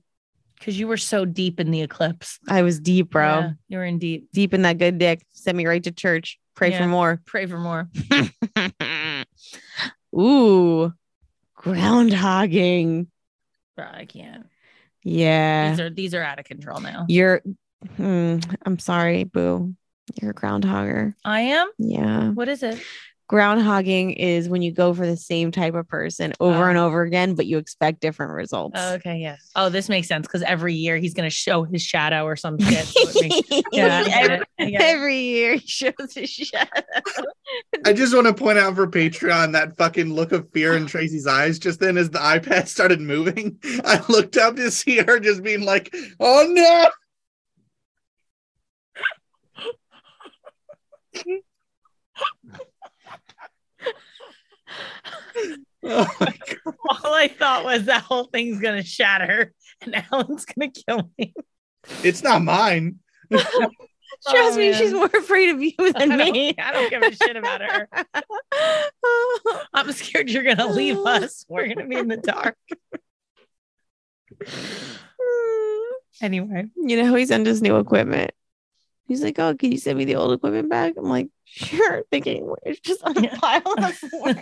Cause 0.61 0.75
you 0.75 0.87
were 0.87 0.97
so 0.97 1.25
deep 1.25 1.59
in 1.59 1.69
the 1.69 1.81
eclipse. 1.81 2.39
I 2.47 2.63
was 2.63 2.79
deep, 2.79 3.11
bro. 3.11 3.39
Yeah, 3.39 3.51
you 3.67 3.77
were 3.77 3.85
in 3.85 3.99
deep. 3.99 4.29
Deep 4.33 4.53
in 4.53 4.63
that 4.63 4.77
good 4.77 4.97
dick. 4.97 5.25
Sent 5.31 5.55
me 5.55 5.65
right 5.65 5.83
to 5.83 5.91
church. 5.91 6.39
Pray 6.55 6.71
Yeah. 6.71 6.79
for 6.79 6.87
more. 6.87 7.21
Pray 7.25 7.45
for 7.45 7.59
more. 7.59 7.89
Ooh, 10.17 10.93
groundhogging. 11.57 13.07
Bro, 13.75 13.87
I 13.91 14.05
can't. 14.05 14.47
Yeah. 15.03 15.69
These 15.69 15.79
are 15.81 15.89
these 15.89 16.13
are 16.13 16.23
out 16.23 16.39
of 16.39 16.45
control 16.45 16.79
now. 16.79 17.05
You're, 17.09 17.41
hmm, 17.97 18.39
I'm 18.65 18.79
sorry, 18.79 19.25
boo. 19.25 19.75
You're 20.21 20.31
a 20.31 20.33
groundhogger. 20.33 21.13
I 21.25 21.41
am? 21.41 21.69
Yeah. 21.77 22.29
What 22.29 22.47
is 22.47 22.63
it? 22.63 22.81
Groundhogging 23.27 24.15
is 24.15 24.47
when 24.47 24.61
you 24.61 24.71
go 24.71 24.93
for 24.93 25.05
the 25.07 25.17
same 25.17 25.51
type 25.51 25.73
of 25.73 25.87
person 25.87 26.33
over 26.39 26.65
Oh. 26.65 26.69
and 26.69 26.77
over 26.77 27.01
again, 27.01 27.33
but 27.33 27.47
you 27.47 27.57
expect 27.57 27.99
different 27.99 28.33
results. 28.33 28.75
Oh, 28.79 28.93
okay, 28.95 29.17
yeah. 29.17 29.37
Oh, 29.55 29.69
this 29.69 29.89
makes 29.89 30.07
sense 30.07 30.27
because 30.27 30.43
every 30.43 30.75
year 30.75 30.97
he's 30.97 31.13
gonna 31.15 31.29
show 31.31 31.63
his 31.63 31.81
shadow 31.81 32.23
or 32.25 32.35
some 32.35 32.59
shit. 32.59 32.85
so 32.85 33.19
makes- 33.21 33.49
yeah, 33.71 34.03
every, 34.11 34.35
it. 34.35 34.43
I 34.59 34.69
get 34.69 34.81
it. 34.81 34.85
every 34.85 35.17
year 35.17 35.55
he 35.55 35.67
shows 35.67 36.13
his 36.13 36.29
shadow. 36.29 36.69
I 37.85 37.93
just 37.93 38.13
want 38.13 38.27
to 38.27 38.33
point 38.33 38.59
out 38.59 38.75
for 38.75 38.85
Patreon 38.87 39.53
that 39.53 39.75
fucking 39.77 40.13
look 40.13 40.31
of 40.31 40.47
fear 40.51 40.75
in 40.77 40.85
Tracy's 40.85 41.25
eyes 41.27 41.57
just 41.57 41.79
then 41.79 41.97
as 41.97 42.09
the 42.11 42.19
iPad 42.19 42.67
started 42.67 43.01
moving. 43.01 43.57
I 43.85 44.03
looked 44.07 44.37
up 44.37 44.55
to 44.57 44.69
see 44.69 44.97
her 44.99 45.19
just 45.19 45.41
being 45.43 45.61
like, 45.63 45.93
oh 46.19 46.45
no. 46.49 46.89
Oh. 55.87 56.07
All 56.89 57.13
I 57.13 57.27
thought 57.27 57.63
was 57.63 57.85
that 57.85 58.01
whole 58.01 58.23
thing's 58.23 58.59
gonna 58.59 58.81
shatter 58.83 59.53
and 59.81 59.95
Alan's 60.11 60.43
gonna 60.45 60.71
kill 60.71 61.11
me. 61.15 61.31
It's 62.03 62.23
not 62.23 62.41
mine. 62.41 62.97
Trust 63.31 63.47
Oh, 64.27 64.55
me, 64.57 64.71
man. 64.71 64.79
she's 64.79 64.93
more 64.93 65.05
afraid 65.05 65.49
of 65.53 65.61
you 65.61 65.73
than 65.77 66.09
don't, 66.09 66.31
me. 66.31 66.55
I 66.57 66.71
don't 66.71 66.89
give 66.89 67.03
a 67.03 67.11
shit 67.15 67.35
about 67.35 67.61
her. 67.61 67.87
I'm 69.75 69.91
scared 69.91 70.29
you're 70.31 70.41
gonna 70.41 70.71
leave 70.71 70.97
us. 70.97 71.45
We're 71.47 71.67
gonna 71.67 71.85
be 71.87 71.97
in 71.97 72.07
the 72.07 72.17
dark. 72.17 72.55
Anyway, 76.21 76.65
you 76.75 77.03
know, 77.03 77.13
he's 77.13 77.27
sent 77.27 77.45
his 77.45 77.61
new 77.61 77.77
equipment. 77.77 78.31
He's 79.07 79.21
like, 79.23 79.37
"Oh, 79.39 79.53
can 79.55 79.71
you 79.71 79.77
send 79.77 79.97
me 79.97 80.05
the 80.05 80.15
old 80.15 80.33
equipment 80.33 80.69
back?" 80.69 80.93
I'm 80.97 81.09
like, 81.09 81.27
"Sure." 81.43 82.03
Thinking 82.11 82.51
it's 82.63 82.79
just 82.79 83.03
on 83.03 83.17
a 83.17 83.21
Yeah. 83.21 83.35
pile 83.39 83.61
on 83.65 83.75
the 83.81 83.93
floor. 84.09 84.33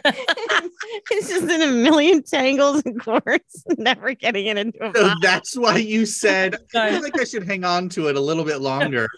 it's 1.12 1.28
just 1.28 1.43
in 1.49 1.62
a 1.62 1.71
million 1.71 2.23
tangles 2.23 2.82
and 2.86 3.02
cords, 3.04 3.65
never 3.78 4.13
getting 4.13 4.45
it 4.47 4.58
into 4.58 4.84
a 4.86 4.93
So 4.93 5.04
box. 5.04 5.19
that's 5.21 5.58
why 5.58 5.78
you 5.78 6.06
said 6.06 6.56
I 6.63 6.71
Sorry. 6.71 6.91
feel 6.93 7.02
like 7.02 7.19
I 7.19 7.26
should 7.26 7.43
hang 7.43 7.63
on 7.65 7.89
to 7.89 8.08
it 8.08 8.15
a 8.15 8.21
little 8.21 8.45
bit 8.45 8.62
longer. 8.62 9.10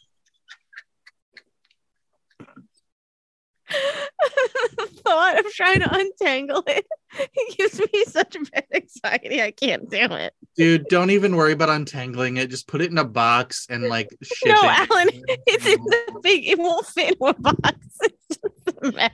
The 4.78 4.88
thought 5.04 5.39
of 5.39 5.51
trying 5.54 5.80
to 5.80 5.93
untangle 5.93 6.63
it 6.67 6.86
it 7.34 7.58
gives 7.58 7.80
me 7.80 8.06
such 8.06 8.38
bad 8.51 8.65
anxiety. 8.73 9.41
I 9.41 9.51
can't 9.51 9.89
do 9.89 9.97
it. 9.97 10.34
Dude, 10.56 10.88
don't 10.88 11.12
even 11.12 11.36
worry 11.36 11.54
about 11.54 11.69
untangling 11.69 12.38
it. 12.38 12.49
Just 12.49 12.67
put 12.67 12.82
it 12.82 12.91
in 12.91 12.97
a 12.97 13.06
box 13.06 13.67
and 13.69 13.84
like 13.88 14.10
ship 14.23 14.47
No, 14.47 14.62
it. 14.63 14.89
Alan, 14.91 15.10
it's 15.47 15.65
in 15.65 15.84
the 15.84 16.19
big. 16.21 16.47
It 16.47 16.60
won't 16.60 16.86
fit 16.86 17.15
in 17.19 17.28
a 17.28 17.34
box. 17.34 17.78
It's 18.01 18.38
just 18.38 18.78
a 18.82 18.91
mess. 18.91 19.12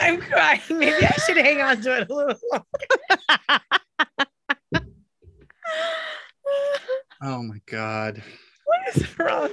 I'm 0.00 0.20
crying. 0.20 0.60
Maybe 0.70 1.06
I 1.06 1.12
should 1.26 1.38
hang 1.38 1.60
on 1.60 1.80
to 1.82 2.00
it 2.00 2.10
a 2.10 2.14
little 2.14 2.38
longer. 2.52 2.64
Oh 7.22 7.42
my 7.42 7.60
god. 7.66 8.22
What 8.66 8.96
is 8.96 9.18
wrong 9.18 9.50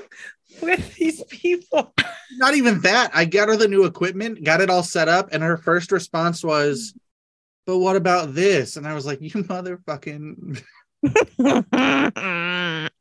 with 0.61 0.95
these 0.95 1.23
people? 1.25 1.93
Not 2.37 2.55
even 2.55 2.81
that. 2.81 3.11
I 3.13 3.25
got 3.25 3.49
her 3.49 3.57
the 3.57 3.67
new 3.67 3.85
equipment, 3.85 4.43
got 4.43 4.61
it 4.61 4.69
all 4.69 4.83
set 4.83 5.07
up, 5.07 5.29
and 5.31 5.43
her 5.43 5.57
first 5.57 5.91
response 5.91 6.43
was, 6.43 6.93
But 7.65 7.77
what 7.79 7.95
about 7.95 8.33
this? 8.33 8.77
And 8.77 8.87
I 8.87 8.93
was 8.93 9.05
like, 9.05 9.21
You 9.21 9.31
motherfucking 9.31 10.61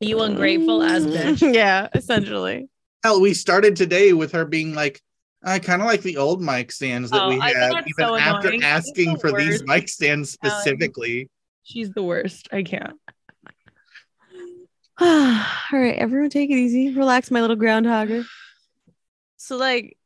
You 0.00 0.20
ungrateful 0.20 0.82
ass 0.82 1.02
bitch. 1.02 1.52
Yeah, 1.54 1.88
essentially. 1.94 2.68
hell. 3.04 3.20
We 3.20 3.34
started 3.34 3.76
today 3.76 4.12
with 4.12 4.32
her 4.32 4.44
being 4.44 4.74
like, 4.74 5.00
I 5.42 5.58
kind 5.60 5.80
of 5.80 5.86
like 5.86 6.02
the 6.02 6.16
old 6.16 6.42
mic 6.42 6.72
stands 6.72 7.10
that 7.10 7.22
Oh, 7.22 7.28
we 7.28 7.40
I 7.40 7.52
think 7.52 7.74
had, 7.74 7.84
even 7.86 7.94
so 7.96 8.16
after 8.16 8.48
annoying. 8.48 8.62
asking 8.64 9.10
It's 9.12 9.22
the 9.22 9.28
for 9.30 9.38
these 9.38 9.50
worst. 9.60 9.66
mic 9.66 9.88
stands 9.88 10.30
specifically. 10.32 11.28
She's 11.62 11.90
the 11.90 12.02
worst. 12.02 12.48
I 12.50 12.62
can't. 12.64 12.98
All 15.00 15.46
right, 15.72 15.96
everyone 15.96 16.30
take 16.30 16.50
it 16.50 16.56
easy. 16.56 16.94
Relax, 16.94 17.30
my 17.30 17.40
little 17.40 17.56
groundhogger. 17.56 18.24
So, 19.36 19.56
like, 19.56 19.96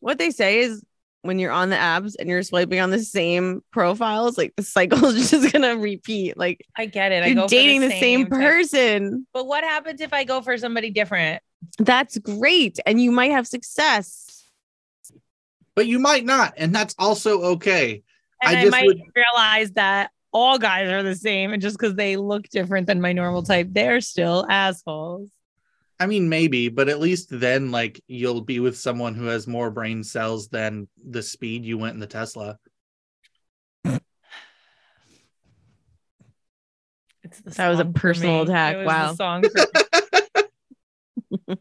what 0.00 0.18
they 0.18 0.30
say 0.30 0.60
is 0.60 0.84
when 1.22 1.38
you're 1.38 1.52
on 1.52 1.70
the 1.70 1.76
apps 1.76 2.14
and 2.18 2.28
you're 2.28 2.42
swiping 2.42 2.78
on 2.78 2.90
the 2.90 3.00
same 3.00 3.62
profiles, 3.72 4.38
like 4.38 4.54
the 4.56 4.62
cycle 4.62 5.04
is 5.06 5.30
just 5.30 5.52
gonna 5.52 5.76
repeat. 5.76 6.36
Like 6.36 6.64
I 6.76 6.86
get 6.86 7.10
it. 7.12 7.24
I 7.24 7.26
you're 7.28 7.34
go 7.36 7.48
dating 7.48 7.80
the, 7.80 7.90
same, 7.90 8.26
type- 8.26 8.40
person. 8.40 9.26
But 9.32 9.46
what 9.46 9.64
happens 9.64 10.00
if 10.00 10.12
I 10.12 10.24
go 10.24 10.40
for 10.40 10.56
somebody 10.56 10.90
different? 10.90 11.42
That's 11.78 12.18
great. 12.18 12.78
And 12.86 13.00
you 13.00 13.10
might 13.10 13.32
have 13.32 13.46
success. 13.46 14.46
But 15.74 15.86
you 15.86 15.98
might 15.98 16.24
not, 16.24 16.54
and 16.58 16.72
that's 16.72 16.94
also 16.98 17.40
okay. 17.54 18.02
And 18.42 18.56
I 18.56 18.62
I, 18.62 18.68
might 18.68 18.86
would- 18.86 19.00
realize 19.16 19.72
that 19.72 20.10
all 20.32 20.58
guys 20.58 20.88
are 20.90 21.02
the 21.02 21.14
same, 21.14 21.52
and 21.52 21.60
just 21.62 21.78
because 21.78 21.94
they 21.94 22.16
look 22.16 22.48
different 22.48 22.86
than 22.86 23.00
my 23.00 23.12
normal 23.12 23.42
type, 23.42 23.68
they're 23.70 24.00
still 24.00 24.46
assholes. 24.48 25.30
I 26.00 26.06
mean, 26.06 26.28
maybe, 26.28 26.68
but 26.68 26.88
at 26.88 26.98
least 26.98 27.28
then, 27.30 27.70
like, 27.70 28.02
you'll 28.08 28.40
be 28.40 28.58
with 28.58 28.76
someone 28.76 29.14
who 29.14 29.26
has 29.26 29.46
more 29.46 29.70
brain 29.70 30.02
cells 30.02 30.48
than 30.48 30.88
the 31.08 31.22
speed 31.22 31.64
you 31.64 31.78
went 31.78 31.94
in 31.94 32.00
the 32.00 32.06
Tesla. 32.06 32.58
It's 37.22 37.40
the 37.40 37.50
That 37.50 37.68
was 37.68 37.78
a 37.78 37.84
personal 37.84 38.42
attack. 38.42 38.74
It 38.74 38.78
was 38.78 38.86
Wow. 38.86 39.10
the 39.12 39.16
song 39.16 39.42
for. 39.44 39.66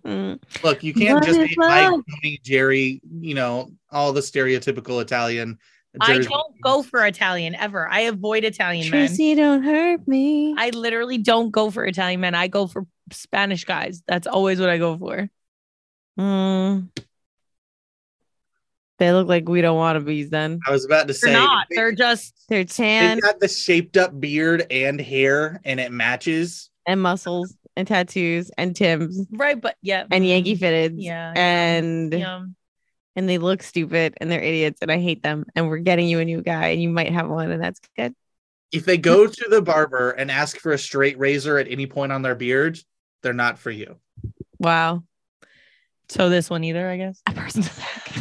Look, 0.64 0.84
you 0.84 0.94
can't 0.94 1.16
What 1.16 1.24
just 1.26 1.40
be 1.40 1.54
Mike. 1.58 1.90
Tony, 1.90 2.40
Jerry, 2.44 3.02
you 3.20 3.36
know, 3.36 3.72
all 3.92 4.12
the 4.12 4.22
stereotypical 4.22 5.02
Italian. 5.02 5.60
I 6.00 6.20
don't 6.20 6.62
go 6.62 6.84
for 6.84 7.06
Italian 7.06 7.54
ever. 7.56 7.88
I 7.90 8.02
avoid 8.02 8.44
Italian 8.46 8.90
men. 8.90 9.08
Tracy, 9.08 9.36
don't 9.36 9.62
hurt 9.64 10.08
me. 10.08 10.56
I 10.58 10.70
literally 10.70 11.18
don't 11.18 11.52
go 11.52 11.70
for 11.70 11.86
Italian 11.86 12.22
men. 12.22 12.34
I 12.34 12.48
go 12.48 12.68
for 12.68 12.86
Spanish 13.12 13.66
guys. 13.66 14.02
That's 14.08 14.26
always 14.28 14.60
what 14.60 14.70
I 14.70 14.78
go 14.78 14.98
for. 14.98 15.30
Mm. 16.20 16.90
They 19.00 19.12
look 19.12 19.28
like 19.28 19.50
we 19.50 19.62
don't 19.62 19.78
want 19.78 19.98
to 19.98 20.00
be 20.00 20.24
then. 20.24 20.60
I 20.68 20.72
was 20.72 20.86
about 20.86 21.02
to 21.08 21.14
They're 21.14 21.14
say 21.16 21.34
not. 21.34 21.68
they- 21.70 21.76
They're 21.76 21.92
just 21.92 22.36
They're 22.48 22.64
tan. 22.64 23.16
they've 23.18 23.24
got 23.24 23.40
the 23.40 23.48
shaped 23.48 23.98
up 23.98 24.18
beard 24.20 24.68
and 24.72 25.02
hair, 25.02 25.60
and 25.66 25.80
it 25.80 25.92
matches. 25.92 26.70
and 26.86 27.02
muscles 27.02 27.56
and 27.76 27.88
tattoos 27.88 28.52
and 28.58 28.76
Tim's 28.76 29.26
right, 29.32 29.60
but 29.60 29.76
yeah. 29.82 30.06
and 30.12 30.26
Yankee 30.26 30.56
fitted. 30.56 31.00
Yeah. 31.00 31.34
And 31.36 32.14
yeah. 32.14 32.46
And 33.15 33.28
they 33.28 33.38
look 33.38 33.63
stupid 33.63 34.15
and 34.17 34.32
they're 34.32 34.41
idiots 34.41 34.80
and 34.82 34.91
I 34.91 35.00
hate 35.00 35.24
them. 35.24 35.45
And 35.56 35.67
we're 35.67 35.78
getting 35.78 36.08
you 36.08 36.19
a 36.19 36.26
new 36.26 36.41
guy 36.41 36.69
and 36.69 36.82
you 36.82 36.89
might 36.89 37.12
have 37.12 37.30
one 37.30 37.52
and 37.52 37.62
that's 37.62 37.80
good. 37.95 38.13
If 38.71 38.86
they 38.86 38.97
go 38.97 39.28
to 39.28 39.50
the 39.50 39.62
barber 39.62 40.12
and 40.12 40.32
ask 40.32 40.58
for 40.58 40.71
a 40.71 40.78
straight 40.78 41.19
razor 41.19 41.58
at 41.58 41.67
any 41.69 41.88
point 41.88 42.12
on 42.12 42.21
their 42.21 42.36
beard, 42.36 42.80
they're 43.21 43.34
not 43.34 43.60
for 43.60 43.69
you. 43.69 43.97
Wow. 44.60 45.04
So 46.08 46.30
this 46.30 46.50
one 46.50 46.63
either, 46.63 46.88
I 46.88 46.97
guess. 46.97 47.21
A 47.28 47.34
person's 47.34 47.67
attack. 47.78 48.13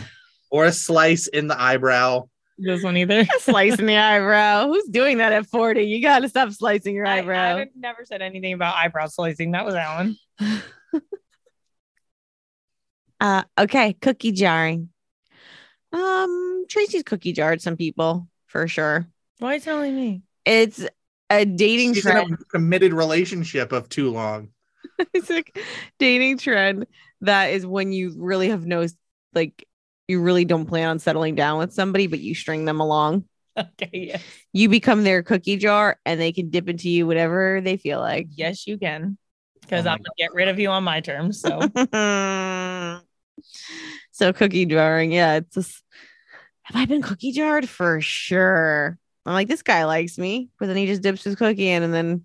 Or 0.51 0.65
a 0.65 0.73
slice 0.73 1.29
in 1.29 1.47
the 1.47 1.61
eyebrow. 1.61 2.29
This 2.59 2.83
one 2.83 2.97
either. 2.97 3.21
A 3.21 3.41
slice 3.41 3.79
in 3.79 3.87
the 3.87 3.97
eyebrow. 3.97 4.67
Who's 4.67 4.89
doing 4.89 5.19
that 5.19 5.33
at 5.33 5.47
40? 5.47 5.83
You 5.83 6.03
gotta 6.03 6.29
stop 6.29 6.51
slicing 6.51 6.95
your 6.95 7.07
I, 7.07 7.19
eyebrow. 7.19 7.59
I 7.59 7.67
never 7.77 8.05
said 8.05 8.21
anything 8.21 8.53
about 8.53 8.75
eyebrow 8.75 9.07
slicing. 9.07 9.53
That 9.53 9.65
was 9.65 9.75
Alan. 9.75 10.17
Uh, 13.21 13.43
okay, 13.59 13.95
cookie 14.01 14.33
jarring. 14.33 14.89
Um, 15.93 16.65
Tracy's 16.69 17.03
cookie 17.03 17.33
jarred 17.33 17.61
some 17.61 17.77
people 17.77 18.29
for 18.47 18.67
sure. 18.69 19.07
Why 19.39 19.53
are 19.53 19.55
you 19.55 19.61
telling 19.61 19.97
me? 19.97 20.23
It's 20.45 20.87
a 21.29 21.45
dating 21.45 21.95
She's 21.95 22.07
in 22.07 22.13
trend. 22.13 22.33
a 22.35 22.37
committed 22.45 22.93
relationship 22.93 23.73
of 23.73 23.89
too 23.89 24.11
long. 24.11 24.51
it's 25.15 25.31
like 25.31 25.59
dating 25.99 26.39
trend 26.39 26.87
that 27.21 27.47
is 27.47 27.67
when 27.67 27.93
you 27.93 28.15
really 28.17 28.49
have 28.49 28.67
no 28.67 28.87
like 29.35 29.67
you 30.09 30.21
really 30.21 30.45
don't 30.45 30.67
plan 30.67 30.89
on 30.89 30.99
settling 30.99 31.35
down 31.37 31.59
with 31.59 31.73
somebody, 31.73 32.07
but 32.09 32.19
you 32.19 32.35
string 32.35 32.65
them 32.65 32.81
along. 32.81 33.25
Okay, 33.57 33.91
yes. 33.93 34.23
You 34.53 34.69
become 34.69 35.05
their 35.05 35.23
cookie 35.23 35.57
jar 35.57 35.99
and 36.05 36.21
they 36.21 36.33
can 36.33 36.51
dip 36.51 36.69
into 36.69 36.89
you 36.89 37.07
whatever 37.07 37.61
they 37.61 37.77
feel 37.77 38.01
like. 38.01 38.29
Yes, 38.31 38.67
you 38.67 38.79
can. 38.79 39.19
Because 39.61 39.87
Oh 39.87 39.91
I'm 39.91 39.99
gonna 39.99 40.09
get 40.19 40.35
rid 40.35 40.49
of 40.49 40.59
you 40.59 40.69
on 40.71 40.83
my 40.83 41.01
terms. 41.01 41.41
So 41.41 41.61
so 44.11 44.33
cookie 44.33 44.67
jarring, 44.67 45.13
yeah. 45.13 45.37
It's 45.37 45.55
just 45.55 45.83
have 46.63 46.77
I 46.77 46.87
been 46.87 47.03
cookie 47.03 47.33
jarred 47.33 47.69
for 47.69 48.01
sure? 48.01 48.99
I'm 49.27 49.35
like, 49.35 49.49
this 49.49 49.63
guy 49.63 49.85
likes 49.85 50.19
me, 50.19 50.51
but 50.59 50.67
then 50.67 50.77
he 50.77 50.87
just 50.87 51.03
dips 51.03 51.25
his 51.25 51.37
cookie 51.37 51.69
in 51.69 51.83
and 51.83 51.93
then 51.93 52.25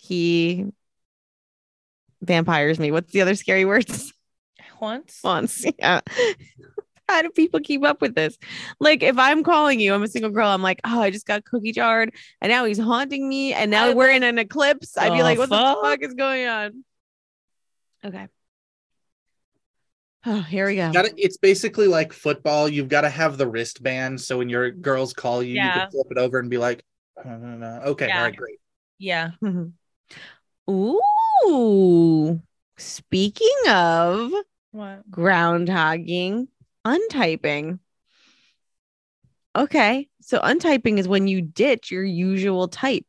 he 0.00 0.66
vampires 2.22 2.78
me. 2.78 2.90
What's 2.92 3.12
the 3.12 3.22
other 3.22 3.34
scary 3.34 3.64
words? 3.64 4.12
once. 4.80 5.20
Once. 5.24 5.64
Yeah. 5.78 6.00
How 7.08 7.22
do 7.22 7.30
people 7.30 7.58
keep 7.58 7.84
up 7.84 8.00
with 8.00 8.14
this? 8.14 8.38
Like, 8.78 9.02
if 9.02 9.18
I'm 9.18 9.42
calling 9.42 9.80
you, 9.80 9.92
I'm 9.92 10.02
a 10.02 10.08
single 10.08 10.30
girl. 10.30 10.48
I'm 10.48 10.62
like, 10.62 10.80
oh, 10.84 11.00
I 11.00 11.10
just 11.10 11.26
got 11.26 11.44
cookie 11.44 11.72
jarred, 11.72 12.14
and 12.40 12.50
now 12.50 12.64
he's 12.64 12.78
haunting 12.78 13.28
me, 13.28 13.52
and 13.52 13.68
now 13.68 13.86
I 13.86 13.94
we're 13.94 14.10
in 14.10 14.22
an 14.22 14.38
eclipse. 14.38 14.96
I'd 14.96 15.12
be 15.12 15.24
like, 15.24 15.36
what 15.36 15.48
the 15.48 15.56
fuck? 15.56 15.82
fuck 15.82 16.02
is 16.02 16.14
going 16.14 16.46
on? 16.46 16.84
Okay. 18.04 18.28
Oh, 20.26 20.40
here 20.42 20.66
we 20.66 20.76
go. 20.76 20.92
Gotta, 20.92 21.14
it's 21.16 21.38
basically 21.38 21.86
like 21.88 22.12
football. 22.12 22.68
You've 22.68 22.88
got 22.88 23.02
to 23.02 23.08
have 23.10 23.38
the 23.38 23.48
wristband. 23.48 24.20
So 24.20 24.38
when 24.38 24.48
your 24.50 24.70
girls 24.70 25.12
call 25.14 25.42
you, 25.42 25.54
you 25.54 25.70
can 25.70 25.90
flip 25.90 26.08
it 26.10 26.18
over 26.18 26.38
and 26.38 26.50
be 26.50 26.58
like, 26.58 26.84
"Uh, 27.16 27.30
no, 27.36 27.56
no. 27.56 27.80
okay, 27.86 28.08
Yeah. 28.08 28.18
all 28.18 28.24
right, 28.24 28.36
great. 28.36 28.58
Yeah. 28.98 29.30
Ooh. 30.70 32.42
Speaking 32.76 33.48
of 33.68 34.32
What? 34.72 35.10
groundhogging, 35.10 36.48
untyping. 36.86 37.78
Okay. 39.56 40.08
So 40.20 40.38
untyping 40.38 40.98
is 40.98 41.08
when 41.08 41.26
you 41.28 41.40
ditch 41.42 41.90
your 41.90 42.04
usual 42.04 42.68
type. 42.68 43.06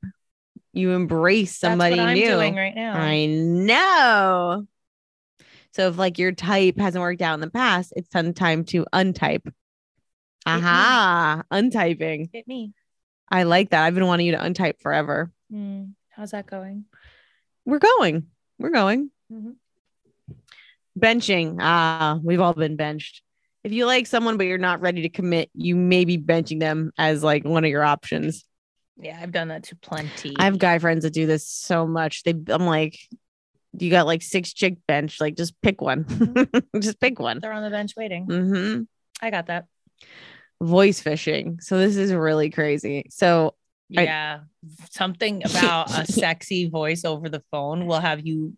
You 0.73 0.91
embrace 0.91 1.57
somebody 1.59 1.97
That's 1.97 2.05
what 2.05 2.09
I'm 2.09 2.17
new. 2.17 2.27
doing 2.29 2.55
right 2.55 2.73
now. 2.75 2.93
I 2.93 3.25
know. 3.25 4.65
So 5.73 5.87
if 5.87 5.97
like 5.97 6.19
your 6.19 6.31
type 6.31 6.77
hasn't 6.77 7.01
worked 7.01 7.21
out 7.21 7.35
in 7.35 7.39
the 7.39 7.49
past, 7.49 7.93
it's 7.95 8.09
time 8.09 8.65
to 8.65 8.85
untype. 8.91 9.47
Aha, 10.45 11.43
untyping. 11.51 12.29
Hit 12.33 12.47
me. 12.47 12.73
I 13.29 13.43
like 13.43 13.69
that. 13.69 13.83
I've 13.83 13.95
been 13.95 14.07
wanting 14.07 14.25
you 14.25 14.33
to 14.33 14.43
untype 14.43 14.81
forever. 14.81 15.31
Mm, 15.53 15.93
how's 16.09 16.31
that 16.31 16.47
going? 16.47 16.85
We're 17.65 17.79
going. 17.79 18.27
We're 18.59 18.71
going. 18.71 19.11
Mhm. 19.31 19.55
Benching. 20.99 21.57
Ah, 21.59 22.19
we've 22.21 22.41
all 22.41 22.53
been 22.53 22.75
benched. 22.75 23.21
If 23.63 23.71
you 23.71 23.85
like 23.85 24.07
someone 24.07 24.37
but 24.37 24.47
you're 24.47 24.57
not 24.57 24.81
ready 24.81 25.03
to 25.03 25.09
commit, 25.09 25.49
you 25.53 25.75
may 25.75 26.03
be 26.03 26.17
benching 26.17 26.59
them 26.59 26.91
as 26.97 27.23
like 27.23 27.45
one 27.45 27.63
of 27.63 27.69
your 27.69 27.83
options. 27.83 28.43
Yeah, 28.97 29.17
I've 29.21 29.31
done 29.31 29.47
that 29.49 29.63
to 29.65 29.75
plenty. 29.75 30.35
I 30.37 30.45
have 30.45 30.57
guy 30.59 30.79
friends 30.79 31.03
that 31.03 31.13
do 31.13 31.25
this 31.27 31.47
so 31.47 31.87
much. 31.87 32.23
They 32.23 32.33
I'm 32.49 32.65
like, 32.65 32.99
you 33.77 33.89
got 33.89 34.05
like 34.05 34.21
six 34.21 34.53
chick 34.53 34.77
bench, 34.87 35.19
like 35.21 35.35
just 35.35 35.59
pick 35.61 35.81
one. 35.81 36.05
just 36.79 36.99
pick 36.99 37.19
one. 37.19 37.39
They're 37.39 37.53
on 37.53 37.63
the 37.63 37.69
bench 37.69 37.93
waiting. 37.95 38.25
hmm 38.25 38.81
I 39.21 39.29
got 39.29 39.47
that. 39.47 39.65
Voice 40.61 40.99
fishing. 41.01 41.59
So 41.61 41.77
this 41.77 41.95
is 41.95 42.13
really 42.13 42.49
crazy. 42.49 43.05
So 43.09 43.55
I- 43.97 44.03
Yeah, 44.03 44.39
something 44.91 45.43
about 45.45 45.97
a 45.97 46.05
sexy 46.11 46.69
voice 46.69 47.05
over 47.05 47.29
the 47.29 47.43
phone 47.51 47.85
will 47.85 47.99
have 47.99 48.25
you 48.25 48.55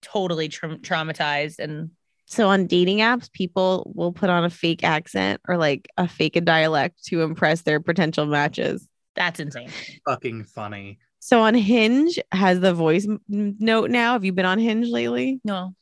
totally 0.00 0.48
tra- 0.48 0.78
traumatized 0.78 1.58
and 1.58 1.90
so 2.26 2.48
on 2.48 2.66
dating 2.66 2.98
apps, 2.98 3.30
people 3.30 3.92
will 3.94 4.12
put 4.12 4.30
on 4.30 4.44
a 4.44 4.48
fake 4.50 4.84
accent 4.84 5.40
or 5.48 5.58
like 5.58 5.88
a 5.98 6.08
fake 6.08 6.34
a 6.36 6.40
dialect 6.40 7.04
to 7.06 7.20
impress 7.20 7.60
their 7.62 7.78
potential 7.78 8.24
matches. 8.24 8.88
that's 9.14 9.38
insane. 9.38 9.68
Fucking 10.06 10.44
funny. 10.44 10.98
So 11.24 11.40
on 11.42 11.54
Hinge 11.54 12.18
has 12.32 12.58
the 12.58 12.74
voice 12.74 13.06
note 13.28 13.90
now. 13.90 14.14
Have 14.14 14.24
you 14.24 14.32
been 14.32 14.44
on 14.44 14.58
Hinge 14.58 14.88
lately? 14.88 15.40
No, 15.44 15.72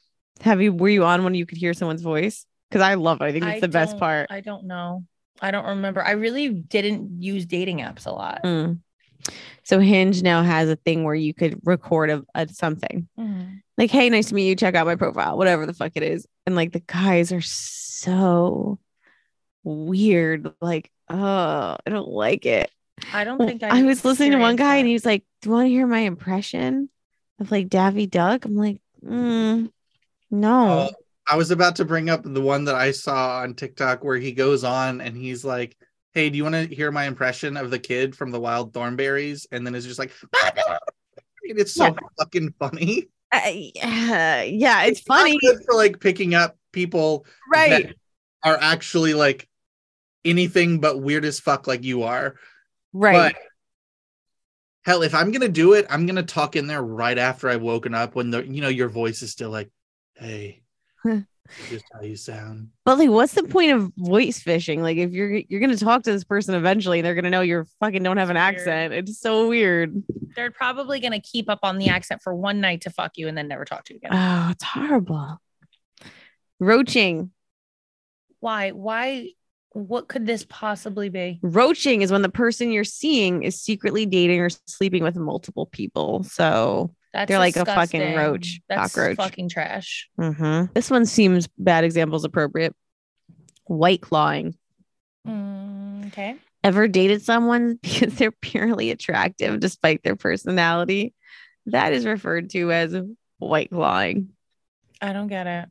Have 0.43 0.61
you 0.61 0.71
were 0.71 0.91
you 0.91 1.03
on 1.07 1.25
when 1.25 1.35
you 1.35 1.47
could 1.47 1.57
hear 1.57 1.73
someone's 1.73 2.03
voice? 2.03 2.45
Because 2.69 2.83
I 2.83 2.93
love 2.93 3.23
it. 3.23 3.25
I 3.25 3.33
think 3.33 3.47
it's 3.47 3.55
I 3.57 3.61
the 3.61 3.69
best 3.69 3.97
part. 3.97 4.27
I 4.31 4.43
don't 4.43 4.65
know. 4.67 5.07
I 5.41 5.51
don't 5.51 5.65
remember. 5.65 6.05
I 6.05 6.11
really 6.11 6.51
didn't 6.51 7.23
use 7.23 7.47
dating 7.47 7.79
apps 7.79 8.05
a 8.05 8.11
lot. 8.11 8.43
Mm. 8.45 8.81
So 9.63 9.81
Hinge 9.81 10.23
now 10.23 10.43
has 10.43 10.69
a 10.69 10.77
thing 10.77 11.05
where 11.05 11.15
you 11.15 11.33
could 11.33 11.59
record 11.65 12.11
a, 12.11 12.23
a 12.35 12.47
something 12.47 13.09
Mhm. 13.19 13.63
like, 13.79 13.91
"Hey, 13.91 14.11
nice 14.11 14.29
to 14.29 14.35
meet 14.35 14.47
you. 14.47 14.57
Check 14.57 14.75
out 14.75 14.87
my 14.87 14.97
profile, 14.97 15.39
whatever 15.39 15.65
the 15.65 15.73
fuck 15.73 15.93
it 15.95 16.03
is." 16.03 16.27
And 16.45 16.55
like 16.55 16.73
the 16.73 16.81
guys 16.81 17.33
are 17.33 17.41
so 17.41 18.79
weird. 19.65 20.53
Like, 20.61 20.91
oh, 21.09 21.77
I 21.87 21.89
don't 21.91 22.09
like 22.09 22.45
it. 22.45 22.71
I 23.13 23.25
don't 23.25 23.39
think 23.39 23.63
I. 23.63 23.81
I 23.81 23.83
was 23.83 24.05
listening 24.05 24.33
to 24.33 24.39
one 24.39 24.57
guy 24.57 24.77
and 24.77 24.87
he 24.87 24.93
was 24.95 25.05
like, 25.05 25.25
"Do 25.43 25.49
you 25.49 25.55
want 25.55 25.67
to 25.67 25.71
hear 25.71 25.87
my 25.87 26.01
impression 26.01 26.89
of 27.39 27.51
like 27.51 27.69
Daffy 27.69 28.07
Duck?" 28.07 28.45
I'm 28.45 28.57
like, 28.57 28.81
mm, 29.05 29.71
"No." 30.31 30.69
Uh, 30.69 30.89
I 31.31 31.37
was 31.37 31.51
about 31.51 31.77
to 31.77 31.85
bring 31.85 32.11
up 32.11 32.23
the 32.25 32.41
one 32.41 32.65
that 32.65 32.75
I 32.75 32.91
saw 32.91 33.41
on 33.41 33.55
TikTok 33.55 34.03
where 34.03 34.17
he 34.17 34.33
goes 34.33 34.65
on 34.65 35.01
and 35.01 35.17
he's 35.17 35.45
like, 35.45 35.77
"Hey, 36.13 36.31
do 36.31 36.37
you 36.37 36.43
want 36.43 36.57
to 36.57 36.75
hear 36.75 36.91
my 36.91 37.05
impression 37.05 37.57
of 37.57 37.71
the 37.71 37.79
kid 37.79 38.17
from 38.17 38.31
the 38.31 38.41
Wild 38.41 38.73
Thornberrys?" 38.73 39.47
And 39.53 39.67
then 39.67 39.75
it's 39.75 39.87
just 39.87 39.99
like, 39.99 40.13
it's 41.43 41.75
so 41.75 41.85
Yeah. 41.85 41.93
fucking 42.19 42.55
funny. 42.59 43.09
I- 43.33 43.71
uh, 43.83 44.45
yeah, 44.51 44.85
it's 44.85 45.07
not 45.09 45.21
funny, 45.21 45.39
good 45.41 45.61
for 45.65 45.75
like 45.75 46.01
picking 46.01 46.35
up 46.35 46.57
people 46.73 47.27
right? 47.53 47.71
that 47.87 47.95
are 48.43 48.59
actually 48.61 49.15
like 49.15 49.49
anything 50.25 50.81
but 50.81 51.01
weird 51.01 51.25
as 51.25 51.39
fuck 51.39 51.67
like 51.67 51.85
you 51.85 52.03
are. 52.03 52.35
Right. 52.93 53.35
But 53.35 53.43
hell, 54.85 55.03
if 55.03 55.15
I'm 55.15 55.31
gonna 55.31 55.49
do 55.49 55.75
it, 55.75 55.87
I'm 55.91 56.07
gonna 56.07 56.23
talk 56.23 56.57
in 56.57 56.67
there 56.67 56.83
right 56.83 57.19
after 57.19 57.49
I've 57.49 57.63
woken 57.63 57.95
up 57.95 58.15
when 58.15 58.31
the 58.31 58.45
you 58.45 58.61
know 58.61 58.69
your 58.69 58.89
voice 58.89 59.23
is 59.23 59.31
still 59.31 59.51
like, 59.51 59.71
hey, 60.15 60.63
just 61.69 61.85
how 61.93 62.03
you 62.03 62.17
sound. 62.17 62.69
But 62.85 62.99
like, 62.99 63.11
what's 63.11 63.35
the 63.35 63.45
point 63.45 63.73
of 63.73 63.93
voice 63.97 64.41
fishing? 64.41 64.83
Like, 64.83 64.97
if 64.97 65.13
you're 65.13 65.43
you're 65.49 65.61
gonna 65.61 65.77
talk 65.77 66.03
to 66.05 66.13
this 66.13 66.25
person 66.25 66.55
eventually, 66.55 67.01
they're 67.03 67.15
gonna 67.15 67.31
know 67.31 67.43
you're 67.43 67.67
fucking 67.81 68.03
don't 68.03 68.17
have 68.17 68.31
an 68.31 68.37
Weird. 68.37 68.57
accent. 68.57 68.95
It's 68.95 69.21
so 69.21 69.49
weird. 69.49 70.03
They're 70.37 70.51
probably 70.51 71.01
gonna 71.01 71.21
keep 71.21 71.49
up 71.49 71.61
on 71.63 71.79
the 71.79 71.89
accent 71.89 72.23
for 72.23 72.35
one 72.35 72.61
night 72.61 72.83
to 72.83 72.91
fuck 72.91 73.13
you 73.17 73.29
and 73.29 73.37
then 73.37 73.49
never 73.49 73.65
talk 73.65 73.85
to 73.85 73.95
you 73.95 73.99
again. 73.99 74.11
Oh, 74.13 74.51
it's 74.51 74.65
horrible. 74.65 75.41
Roaching. 76.59 77.31
Why? 78.41 78.71
Why? 78.71 79.31
What 79.73 80.09
could 80.09 80.27
this 80.27 80.45
possibly 80.49 81.09
be? 81.09 81.39
Roaching 81.43 82.03
is 82.03 82.11
when 82.11 82.23
the 82.23 82.29
person 82.29 82.73
you're 82.73 82.83
seeing 82.85 83.45
is 83.45 83.61
secretly 83.61 84.05
dating 84.05 84.41
or 84.41 84.51
sleeping 84.67 85.03
with 85.05 85.17
multiple 85.17 85.67
people. 85.67 86.25
So 86.25 86.93
That's 87.13 87.29
They're 87.29 87.39
like 87.39 87.57
a 87.57 87.65
fucking 87.65 88.17
roach, 88.17 88.61
That's 88.69 88.93
cockroach. 88.95 89.17
fucking 89.17 89.49
trash. 89.49 90.09
mhm. 90.19 90.73
this 90.75 90.91
one 90.91 91.07
seems 91.07 91.49
bad 91.59 91.85
examples 91.85 92.25
appropriate. 92.25 92.75
White 93.67 94.01
clawing. 94.01 94.57
Mm, 95.27 96.09
okay. 96.09 96.37
Ever 96.65 96.89
dated 96.89 97.23
someone 97.23 97.77
because 97.83 98.15
they're 98.17 98.33
purely 98.33 98.91
attractive 98.91 99.61
despite 99.61 100.03
their 100.03 100.17
personality? 100.17 101.15
That 101.67 101.93
is 101.93 102.05
referred 102.05 102.51
to 102.51 102.73
as 102.73 102.97
white 103.39 103.71
clawing. 103.71 104.31
I 105.01 105.13
don't 105.13 105.29
get 105.29 105.47
it. 105.47 105.69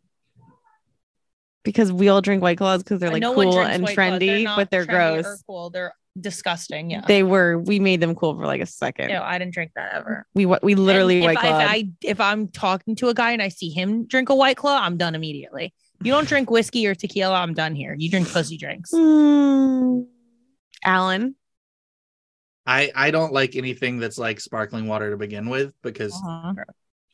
Because 1.64 1.92
we 1.92 2.10
all 2.10 2.22
drink 2.22 2.42
white 2.42 2.58
claws 2.58 2.84
because 2.84 3.00
they're 3.00 3.12
like 3.12 3.22
no 3.22 3.34
cool 3.34 3.60
and 3.60 3.84
White 3.84 3.96
Claws. 3.96 4.12
trendy, 4.20 4.44
not 4.44 4.56
but 4.58 4.72
they're 4.72 4.86
trendy 4.86 5.20
or 5.20 5.22
gross. 5.24 5.44
cool. 5.46 5.70
They're 5.70 5.94
disgusting. 6.20 6.90
Yeah. 6.92 7.02
They 7.08 7.24
were. 7.24 7.58
We 7.60 7.80
made 7.80 8.00
them 8.02 8.16
cool 8.16 8.36
for 8.36 8.46
like 8.46 8.62
a 8.62 8.66
second. 8.66 9.10
no, 9.10 9.22
I 9.22 9.38
didn't 9.38 9.54
drink 9.54 9.72
that 9.76 9.94
ever. 9.94 10.26
We 10.34 10.46
we 10.46 10.76
literally 10.76 11.18
And 11.18 11.26
white 11.26 11.38
if, 11.38 11.44
I, 11.44 11.48
if, 11.64 11.70
I, 11.70 11.90
if 12.04 12.22
I'm 12.22 12.48
talking 12.48 12.96
to 12.98 13.10
a 13.10 13.14
guy 13.14 13.32
and 13.32 13.42
I 13.42 13.50
see 13.50 13.70
him 13.70 14.06
drink 14.08 14.30
a 14.30 14.36
white 14.36 14.58
claw, 14.58 14.80
I'm 14.82 14.98
done 14.98 15.16
immediately. 15.16 15.74
You 16.02 16.12
don't 16.14 16.28
drink 16.28 16.50
whiskey 16.50 16.88
or 16.88 16.96
tequila, 16.96 17.36
I'm 17.36 17.54
done 17.54 17.76
here. 17.76 17.94
You 17.98 18.10
drink 18.10 18.32
pussy 18.32 18.58
drinks. 18.58 18.92
Mm. 18.94 20.06
Alan. 20.84 21.36
I 22.66 22.92
I 22.96 23.12
don't 23.12 23.34
like 23.34 23.56
anything 23.56 24.00
that's 24.00 24.18
like 24.18 24.40
sparkling 24.40 24.88
water 24.88 25.12
to 25.12 25.18
begin 25.18 25.50
with 25.50 25.74
because 25.82 26.14
Uh-huh. 26.14 26.54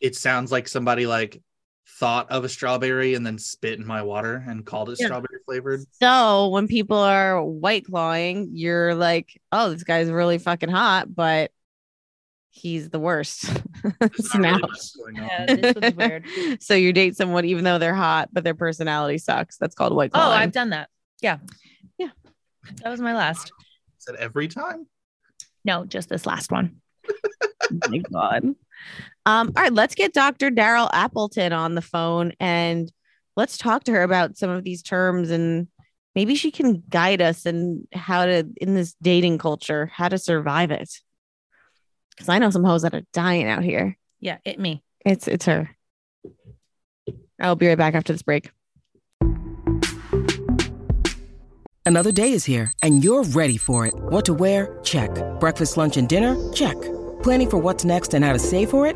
it 0.02 0.16
sounds 0.16 0.52
like 0.52 0.68
somebody 0.68 1.08
like 1.08 1.42
thought 1.88 2.30
of 2.32 2.44
a 2.44 2.50
strawberry 2.50 3.14
and 3.14 3.26
then 3.26 3.38
spit 3.38 3.80
in 3.80 3.86
my 3.86 4.02
water 4.02 4.44
and 4.48 4.66
called 4.66 4.90
it 4.90 5.00
Yeah. 5.00 5.08
strawberry 5.08 5.40
flavored. 5.46 5.82
So 5.94 6.50
when 6.50 6.68
people 6.68 6.98
are 6.98 7.44
white 7.44 7.86
clawing, 7.86 8.50
you're 8.54 8.96
like, 8.96 9.40
oh, 9.52 9.70
this 9.70 9.84
guy's 9.84 10.10
really 10.10 10.38
fucking 10.38 10.70
hot, 10.70 11.14
but 11.14 11.52
he's 12.50 12.90
the 12.90 13.00
worst. 13.00 13.46
So 14.16 14.40
not 14.40 14.48
really 14.48 14.52
now- 14.52 14.60
what's 14.62 14.96
going 14.96 15.20
on. 15.20 15.26
Yeah, 15.28 15.46
this 15.46 15.76
was 15.76 15.94
weird. 15.94 16.26
so 16.60 16.74
you 16.74 16.92
date 16.92 17.16
someone 17.16 17.46
even 17.46 17.64
though 17.64 17.78
they're 17.78 17.94
hot, 17.94 18.30
but 18.34 18.44
their 18.44 18.56
personality 18.56 19.20
sucks. 19.20 19.58
That's 19.58 19.76
called 19.76 19.96
white 19.96 20.10
oh, 20.16 20.18
clawing. 20.18 20.40
Oh. 20.40 20.42
I've 20.42 20.52
done 20.52 20.72
that. 20.72 20.90
Yeah. 21.22 21.38
Yeah. 22.00 22.10
That 22.82 22.90
was 22.90 23.00
my 23.00 23.14
last. 23.14 23.52
Is 24.00 24.06
that 24.06 24.16
every 24.16 24.48
time? 24.48 24.88
No, 25.64 25.86
just 25.86 26.10
this 26.10 26.26
last 26.26 26.52
one. 26.52 26.78
Oh 27.62 27.90
my 27.90 27.98
god. 27.98 28.56
Um, 29.26 29.52
all 29.56 29.64
right, 29.64 29.74
let's 29.74 29.96
get 29.96 30.14
Dr. 30.14 30.52
Daryl 30.52 30.90
Appleton 30.94 31.52
on 31.52 31.76
the 31.76 31.82
phone 31.82 32.34
and 32.40 32.92
let's 33.36 33.58
talk 33.58 33.84
to 33.86 33.92
her 33.92 34.04
about 34.04 34.38
some 34.38 34.50
of 34.50 34.64
these 34.64 34.84
terms 34.84 35.32
and 35.32 35.68
maybe 36.16 36.36
she 36.36 36.52
can 36.52 36.84
guide 36.90 37.22
us 37.22 37.46
in 37.46 37.88
how 37.94 38.26
to 38.26 38.48
in 38.58 38.76
this 38.76 38.96
dating 39.02 39.38
culture, 39.38 39.88
how 39.88 40.08
to 40.08 40.18
survive 40.18 40.72
it. 40.72 40.90
Because 42.12 42.30
I 42.30 42.40
know 42.40 42.50
some 42.50 42.64
hoes 42.64 42.84
that 42.84 42.94
are 42.94 43.04
dying 43.14 43.48
out 43.48 43.64
here. 43.64 43.98
Yeah, 44.20 44.38
it 44.46 44.60
me. 44.60 44.84
It's 45.06 45.28
it's 45.28 45.46
her. 45.46 45.76
I'll 47.40 47.56
be 47.56 47.68
right 47.68 47.78
back 47.78 47.96
after 47.96 48.14
this 48.14 48.24
break. 48.24 48.52
Another 51.88 52.12
day 52.12 52.32
is 52.32 52.46
here, 52.46 52.72
and 52.82 53.04
you're 53.04 53.24
ready 53.24 53.58
for 53.58 53.86
it. 53.86 53.94
What 53.96 54.26
to 54.26 54.34
wear? 54.34 54.80
Check. 54.84 55.12
Breakfast, 55.40 55.78
lunch, 55.78 55.98
and 55.98 56.10
dinner? 56.10 56.36
Check. 56.52 56.78
Planning 57.22 57.50
for 57.50 57.58
what's 57.58 57.86
next 57.86 58.16
and 58.16 58.26
how 58.26 58.34
to 58.34 58.40
save 58.40 58.72
for 58.72 58.88
it? 58.88 58.96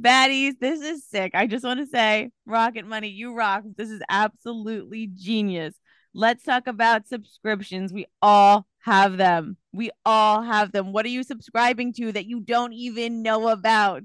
Baddies, 0.00 0.54
this 0.58 0.80
is 0.80 1.06
sick. 1.06 1.32
I 1.34 1.46
just 1.46 1.64
want 1.64 1.80
to 1.80 1.86
say, 1.86 2.30
Rocket 2.46 2.86
Money, 2.86 3.08
you 3.08 3.34
rock. 3.34 3.64
This 3.76 3.90
is 3.90 4.02
absolutely 4.08 5.08
genius. 5.14 5.74
Let's 6.14 6.42
talk 6.44 6.66
about 6.66 7.08
subscriptions. 7.08 7.92
We 7.92 8.06
all 8.20 8.66
have 8.80 9.16
them. 9.16 9.56
We 9.72 9.90
all 10.04 10.42
have 10.42 10.72
them. 10.72 10.92
What 10.92 11.04
are 11.04 11.10
you 11.10 11.22
subscribing 11.22 11.92
to 11.94 12.12
that 12.12 12.26
you 12.26 12.40
don't 12.40 12.72
even 12.72 13.22
know 13.22 13.48
about? 13.48 14.04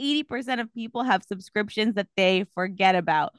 80% 0.00 0.60
of 0.60 0.72
people 0.72 1.02
have 1.02 1.22
subscriptions 1.22 1.94
that 1.94 2.08
they 2.16 2.46
forget 2.54 2.94
about 2.94 3.34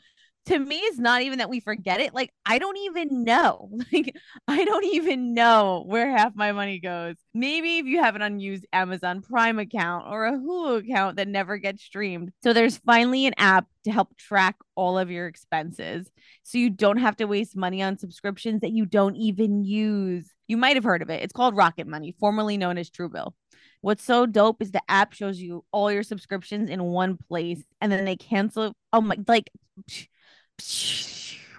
to 0.45 0.57
me 0.57 0.77
it's 0.77 0.97
not 0.97 1.21
even 1.21 1.37
that 1.39 1.49
we 1.49 1.59
forget 1.59 1.99
it 1.99 2.13
like 2.13 2.31
i 2.45 2.57
don't 2.57 2.77
even 2.77 3.23
know 3.23 3.69
like 3.93 4.15
i 4.47 4.65
don't 4.65 4.85
even 4.85 5.33
know 5.33 5.83
where 5.85 6.09
half 6.11 6.35
my 6.35 6.51
money 6.51 6.79
goes. 6.79 7.15
Maybe 7.33 7.77
if 7.77 7.85
you 7.85 8.01
have 8.01 8.15
an 8.15 8.21
unused 8.21 8.65
amazon 8.73 9.21
prime 9.21 9.59
account 9.59 10.05
or 10.07 10.25
a 10.25 10.33
hulu 10.33 10.79
account 10.79 11.17
that 11.17 11.27
never 11.27 11.57
gets 11.57 11.83
streamed. 11.83 12.31
So 12.43 12.53
there's 12.53 12.77
finally 12.77 13.25
an 13.25 13.33
app 13.37 13.67
to 13.85 13.91
help 13.91 14.15
track 14.17 14.55
all 14.75 14.97
of 14.97 15.09
your 15.09 15.27
expenses. 15.27 16.09
So 16.43 16.57
you 16.57 16.69
don't 16.69 16.97
have 16.97 17.17
to 17.17 17.25
waste 17.25 17.55
money 17.55 17.81
on 17.81 17.97
subscriptions 17.97 18.61
that 18.61 18.71
you 18.71 18.85
don't 18.85 19.15
even 19.15 19.63
use. 19.63 20.31
You 20.47 20.57
might 20.57 20.75
have 20.75 20.83
heard 20.83 21.01
of 21.01 21.09
it. 21.09 21.23
It's 21.23 21.33
called 21.33 21.55
rocket 21.55 21.87
money 21.87 22.15
formerly 22.19 22.57
known 22.57 22.77
as 22.77 22.89
truebill. 22.89 23.33
What's 23.81 24.03
so 24.03 24.25
dope 24.25 24.61
is 24.61 24.71
the 24.71 24.81
app 24.87 25.13
shows 25.13 25.39
you 25.39 25.65
all 25.71 25.91
your 25.91 26.03
subscriptions 26.03 26.69
in 26.69 26.83
one 26.83 27.17
place 27.17 27.63
and 27.79 27.91
then 27.91 28.05
they 28.05 28.15
cancel. 28.15 28.73
Oh 28.93 29.01
my, 29.01 29.15
like 29.27 29.49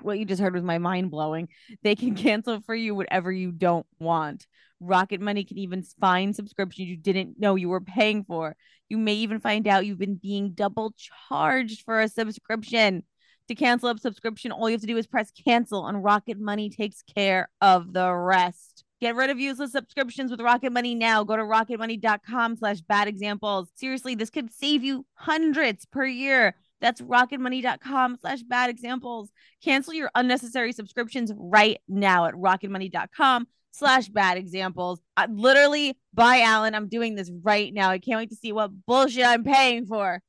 what 0.03 0.19
you 0.19 0.25
just 0.25 0.41
heard 0.41 0.55
was 0.55 0.65
my 0.65 0.79
mind 0.79 1.11
blowing. 1.11 1.49
They 1.83 1.95
can 1.95 2.15
cancel 2.17 2.61
for 2.61 2.75
you 2.75 2.95
whatever 2.95 3.31
you 3.31 3.53
don't 3.53 3.87
want. 3.99 4.47
Rocket 4.81 5.21
Money 5.21 5.45
can 5.45 5.59
even 5.59 5.83
find 5.83 6.35
subscriptions 6.35 6.89
you 6.89 6.97
didn't 6.97 7.39
know 7.39 7.55
you 7.55 7.69
were 7.69 7.81
paying 7.81 8.25
for. 8.25 8.57
You 8.89 8.99
may 8.99 9.15
even 9.15 9.39
find 9.39 9.67
out 9.69 9.87
you've 9.87 9.99
been 9.99 10.17
being 10.17 10.53
double 10.53 10.93
charged 11.29 11.83
for 11.85 12.01
a 12.01 12.09
subscription. 12.09 13.05
To 13.49 13.55
cancel 13.55 13.91
a 13.91 13.99
subscription, 13.99 14.53
all 14.53 14.69
you 14.69 14.75
have 14.75 14.81
to 14.83 14.87
do 14.87 14.97
is 14.97 15.07
press 15.07 15.31
cancel, 15.31 15.87
and 15.87 16.03
Rocket 16.03 16.39
Money 16.39 16.71
takes 16.71 17.03
care 17.03 17.49
of 17.61 17.93
the 17.93 18.13
rest. 18.13 18.85
Get 19.01 19.17
rid 19.17 19.31
of 19.31 19.41
useless 19.41 19.73
subscriptions 19.73 20.31
with 20.31 20.41
Rocket 20.41 20.73
Money 20.73 20.95
now. 20.95 21.25
Go 21.25 21.35
to 21.37 21.43
rocketmoney.com 21.43 22.57
slash 22.57 22.81
bad 22.83 23.09
examples. 23.09 23.69
Seriously, 23.75 24.15
this 24.15 24.31
could 24.31 24.53
save 24.53 24.85
you 24.85 25.05
hundreds 25.15 25.85
per 25.87 26.07
year. 26.07 26.55
That's 26.83 27.01
rocketmoney.com 27.01 28.19
slash 28.21 28.43
bad 28.43 28.69
examples. 28.69 29.31
Cancel 29.65 29.95
your 29.95 30.11
unnecessary 30.17 30.73
subscriptions 30.73 31.33
right 31.37 31.81
now 31.89 32.27
at 32.27 32.35
rocketmoney.com 32.35 33.47
slash 33.71 34.09
bad 34.09 34.37
examples. 34.37 35.01
Literally, 35.31 35.97
by 36.13 36.41
Alan, 36.41 36.75
I'm 36.75 36.89
doing 36.89 37.15
this 37.15 37.31
right 37.43 37.73
now. 37.73 37.91
I 37.91 38.01
can't 38.01 38.19
wait 38.19 38.31
to 38.31 38.37
see 38.37 38.51
what 38.51 38.73
bullshit 38.85 39.25
I'm 39.25 39.45
paying 39.45 39.87
for. 39.87 40.21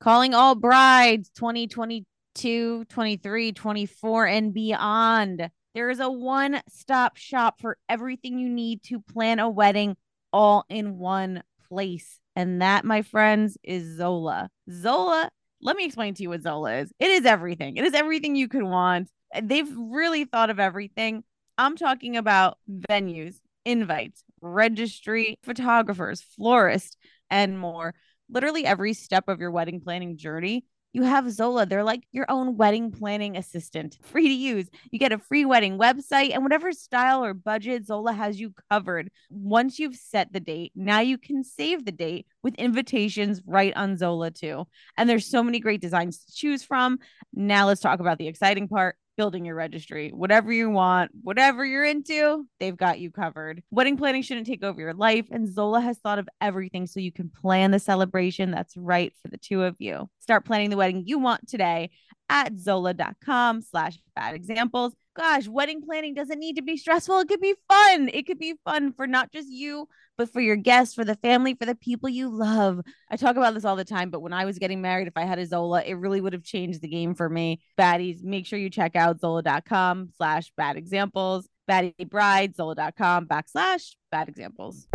Calling 0.00 0.32
all 0.32 0.54
brides 0.54 1.28
2022, 1.36 2.86
23, 2.86 3.52
24, 3.52 4.26
and 4.26 4.54
beyond. 4.54 5.50
There 5.74 5.90
is 5.90 6.00
a 6.00 6.10
one 6.10 6.62
stop 6.70 7.18
shop 7.18 7.60
for 7.60 7.76
everything 7.86 8.38
you 8.38 8.48
need 8.48 8.82
to 8.84 9.00
plan 9.00 9.40
a 9.40 9.50
wedding 9.50 9.96
all 10.32 10.64
in 10.70 10.96
one 10.96 11.42
place. 11.68 12.18
And 12.38 12.62
that, 12.62 12.84
my 12.84 13.02
friends, 13.02 13.58
is 13.64 13.96
Zola. 13.96 14.48
Zola, 14.70 15.28
let 15.60 15.74
me 15.74 15.84
explain 15.84 16.14
to 16.14 16.22
you 16.22 16.28
what 16.28 16.42
Zola 16.42 16.76
is. 16.76 16.92
It 17.00 17.10
is 17.10 17.26
everything. 17.26 17.76
It 17.76 17.84
is 17.84 17.94
everything 17.94 18.36
you 18.36 18.46
could 18.46 18.62
want. 18.62 19.08
They've 19.42 19.68
really 19.76 20.24
thought 20.24 20.48
of 20.48 20.60
everything. 20.60 21.24
I'm 21.58 21.74
talking 21.74 22.16
about 22.16 22.58
venues, 22.70 23.40
invites, 23.64 24.22
registry, 24.40 25.36
photographers, 25.42 26.20
florists, 26.36 26.96
and 27.28 27.58
more. 27.58 27.92
Literally 28.30 28.64
every 28.64 28.92
step 28.94 29.24
of 29.26 29.40
your 29.40 29.50
wedding 29.50 29.80
planning 29.80 30.16
journey 30.16 30.64
you 30.92 31.02
have 31.02 31.30
Zola. 31.30 31.66
They're 31.66 31.84
like 31.84 32.04
your 32.12 32.26
own 32.28 32.56
wedding 32.56 32.90
planning 32.90 33.36
assistant, 33.36 33.98
free 34.02 34.28
to 34.28 34.34
use. 34.34 34.68
You 34.90 34.98
get 34.98 35.12
a 35.12 35.18
free 35.18 35.44
wedding 35.44 35.78
website 35.78 36.32
and 36.32 36.42
whatever 36.42 36.72
style 36.72 37.24
or 37.24 37.34
budget 37.34 37.86
Zola 37.86 38.12
has 38.12 38.40
you 38.40 38.54
covered. 38.70 39.10
Once 39.30 39.78
you've 39.78 39.96
set 39.96 40.32
the 40.32 40.40
date, 40.40 40.72
now 40.74 41.00
you 41.00 41.18
can 41.18 41.44
save 41.44 41.84
the 41.84 41.92
date 41.92 42.26
with 42.42 42.54
invitations 42.54 43.42
right 43.46 43.74
on 43.76 43.96
Zola 43.96 44.30
too. 44.30 44.66
And 44.96 45.08
there's 45.08 45.26
so 45.26 45.42
many 45.42 45.60
great 45.60 45.80
designs 45.80 46.24
to 46.24 46.34
choose 46.34 46.62
from. 46.62 46.98
Now 47.32 47.66
let's 47.66 47.80
talk 47.80 48.00
about 48.00 48.18
the 48.18 48.28
exciting 48.28 48.68
part 48.68 48.96
building 49.18 49.44
your 49.44 49.56
registry. 49.56 50.10
Whatever 50.10 50.52
you 50.52 50.70
want, 50.70 51.10
whatever 51.22 51.66
you're 51.66 51.84
into, 51.84 52.46
they've 52.60 52.76
got 52.76 53.00
you 53.00 53.10
covered. 53.10 53.62
Wedding 53.70 53.96
planning 53.96 54.22
shouldn't 54.22 54.46
take 54.46 54.62
over 54.62 54.80
your 54.80 54.94
life, 54.94 55.26
and 55.30 55.52
Zola 55.52 55.80
has 55.80 55.98
thought 55.98 56.20
of 56.20 56.28
everything 56.40 56.86
so 56.86 57.00
you 57.00 57.12
can 57.12 57.28
plan 57.28 57.72
the 57.72 57.80
celebration 57.80 58.52
that's 58.52 58.76
right 58.76 59.12
for 59.20 59.28
the 59.28 59.36
two 59.36 59.64
of 59.64 59.74
you. 59.80 60.08
Start 60.20 60.46
planning 60.46 60.70
the 60.70 60.76
wedding 60.76 61.02
you 61.04 61.18
want 61.18 61.48
today 61.48 61.90
at 62.30 62.56
zola.com 62.56 63.60
slash 63.60 63.98
bad 64.14 64.34
examples. 64.34 64.94
Gosh, 65.18 65.48
wedding 65.48 65.82
planning 65.82 66.14
doesn't 66.14 66.38
need 66.38 66.54
to 66.56 66.62
be 66.62 66.76
stressful. 66.76 67.18
It 67.18 67.28
could 67.28 67.40
be 67.40 67.56
fun. 67.68 68.08
It 68.14 68.24
could 68.24 68.38
be 68.38 68.54
fun 68.64 68.92
for 68.92 69.08
not 69.08 69.32
just 69.32 69.48
you, 69.50 69.88
but 70.16 70.32
for 70.32 70.40
your 70.40 70.54
guests, 70.54 70.94
for 70.94 71.04
the 71.04 71.16
family, 71.16 71.54
for 71.54 71.66
the 71.66 71.74
people 71.74 72.08
you 72.08 72.28
love. 72.28 72.80
I 73.10 73.16
talk 73.16 73.34
about 73.34 73.54
this 73.54 73.64
all 73.64 73.74
the 73.74 73.84
time, 73.84 74.10
but 74.10 74.20
when 74.20 74.32
I 74.32 74.44
was 74.44 74.60
getting 74.60 74.80
married, 74.80 75.08
if 75.08 75.16
I 75.16 75.24
had 75.24 75.40
a 75.40 75.46
Zola, 75.46 75.82
it 75.82 75.94
really 75.94 76.20
would 76.20 76.34
have 76.34 76.44
changed 76.44 76.82
the 76.82 76.88
game 76.88 77.16
for 77.16 77.28
me. 77.28 77.60
Baddies, 77.76 78.22
make 78.22 78.46
sure 78.46 78.60
you 78.60 78.70
check 78.70 78.94
out 78.94 79.18
zola.com 79.18 80.10
slash 80.16 80.52
bad 80.56 80.76
examples. 80.76 81.48
Baddie 81.68 82.08
bride, 82.08 82.54
zola.com 82.54 83.26
backslash 83.26 83.96
bad 84.12 84.28
examples. 84.28 84.86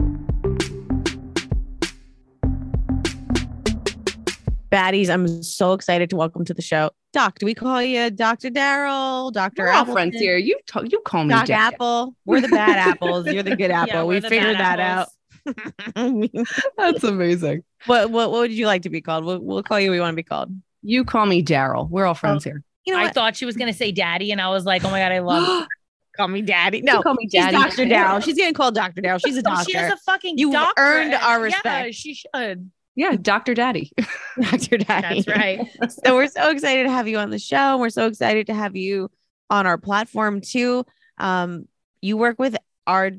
Baddies. 4.73 5.09
I'm 5.09 5.43
so 5.43 5.73
excited 5.73 6.09
to 6.09 6.15
welcome 6.15 6.43
to 6.45 6.53
the 6.53 6.61
show. 6.61 6.89
Doc, 7.13 7.37
do 7.37 7.45
we 7.45 7.53
call 7.53 7.81
you 7.83 8.09
Dr. 8.09 8.49
Daryl? 8.49 9.31
Dr. 9.31 9.65
We're 9.65 9.71
all 9.71 9.85
friends 9.85 10.17
here. 10.17 10.35
You 10.37 10.57
t- 10.65 10.87
you 10.91 10.99
call 11.01 11.25
me 11.25 11.29
Doc 11.29 11.45
Jack. 11.45 11.73
Apple. 11.73 12.15
We're 12.25 12.41
the 12.41 12.47
bad 12.47 12.77
apples. 12.89 13.27
You're 13.27 13.43
the 13.43 13.55
good 13.55 13.69
apple. 13.69 13.93
Yeah, 13.93 14.03
we 14.03 14.19
figured 14.19 14.57
bad 14.57 14.79
that 14.79 14.79
out. 14.79 15.09
apples. 15.95 16.47
That's 16.77 17.03
amazing. 17.03 17.63
what, 17.85 18.09
what 18.09 18.31
what 18.31 18.39
would 18.39 18.51
you 18.51 18.65
like 18.65 18.81
to 18.83 18.89
be 18.89 18.99
called? 18.99 19.25
We'll, 19.25 19.39
we'll 19.39 19.63
call 19.63 19.79
you 19.79 19.91
what 19.91 19.95
we 19.95 19.99
want 19.99 20.13
to 20.13 20.15
be 20.15 20.23
called. 20.23 20.49
You 20.81 21.05
call 21.05 21.27
me 21.27 21.43
Daryl. 21.43 21.87
We're 21.89 22.05
all 22.05 22.11
oh, 22.11 22.15
friends 22.15 22.43
here. 22.43 22.63
You 22.85 22.93
know 22.93 22.99
I 22.99 23.03
what? 23.03 23.13
thought 23.13 23.35
she 23.37 23.45
was 23.45 23.55
gonna 23.55 23.73
say 23.73 23.91
daddy, 23.91 24.31
and 24.31 24.41
I 24.41 24.49
was 24.49 24.65
like, 24.65 24.83
oh 24.83 24.89
my 24.89 24.99
god, 24.99 25.11
I 25.11 25.19
love. 25.19 25.67
call 26.17 26.27
me 26.27 26.41
daddy. 26.41 26.79
You 26.79 26.83
No, 26.83 27.01
call 27.01 27.13
me 27.13 27.25
she's 27.25 27.31
Daddy. 27.31 27.57
Dr. 27.57 27.85
Daryl. 27.85 28.23
She's 28.23 28.35
getting 28.35 28.53
called 28.53 28.75
Dr. 28.75 29.01
Daryl. 29.01 29.19
She's 29.23 29.37
a 29.37 29.41
doctor. 29.41 29.61
Oh, 29.61 29.71
she 29.71 29.77
has 29.77 29.93
a 29.93 29.97
fucking. 29.97 30.37
You've 30.37 30.53
doctorate. 30.53 30.77
earned 30.77 31.13
our 31.13 31.41
respect. 31.41 31.65
Yeah, 31.65 31.83
respect. 31.83 31.95
she 31.95 32.13
should. 32.15 32.71
Yeah, 32.95 33.15
Dr. 33.19 33.53
Daddy. 33.53 33.91
Dr. 34.41 34.77
Daddy. 34.77 35.21
That's 35.21 35.27
right. 35.27 35.67
so 36.05 36.15
we're 36.15 36.27
so 36.27 36.49
excited 36.49 36.83
to 36.83 36.91
have 36.91 37.07
you 37.07 37.17
on 37.17 37.29
the 37.29 37.39
show. 37.39 37.77
We're 37.77 37.89
so 37.89 38.07
excited 38.07 38.47
to 38.47 38.53
have 38.53 38.75
you 38.75 39.09
on 39.49 39.65
our 39.65 39.77
platform 39.77 40.41
too. 40.41 40.85
Um, 41.17 41.67
you 42.01 42.17
work 42.17 42.37
with 42.39 42.55
our 42.85 43.11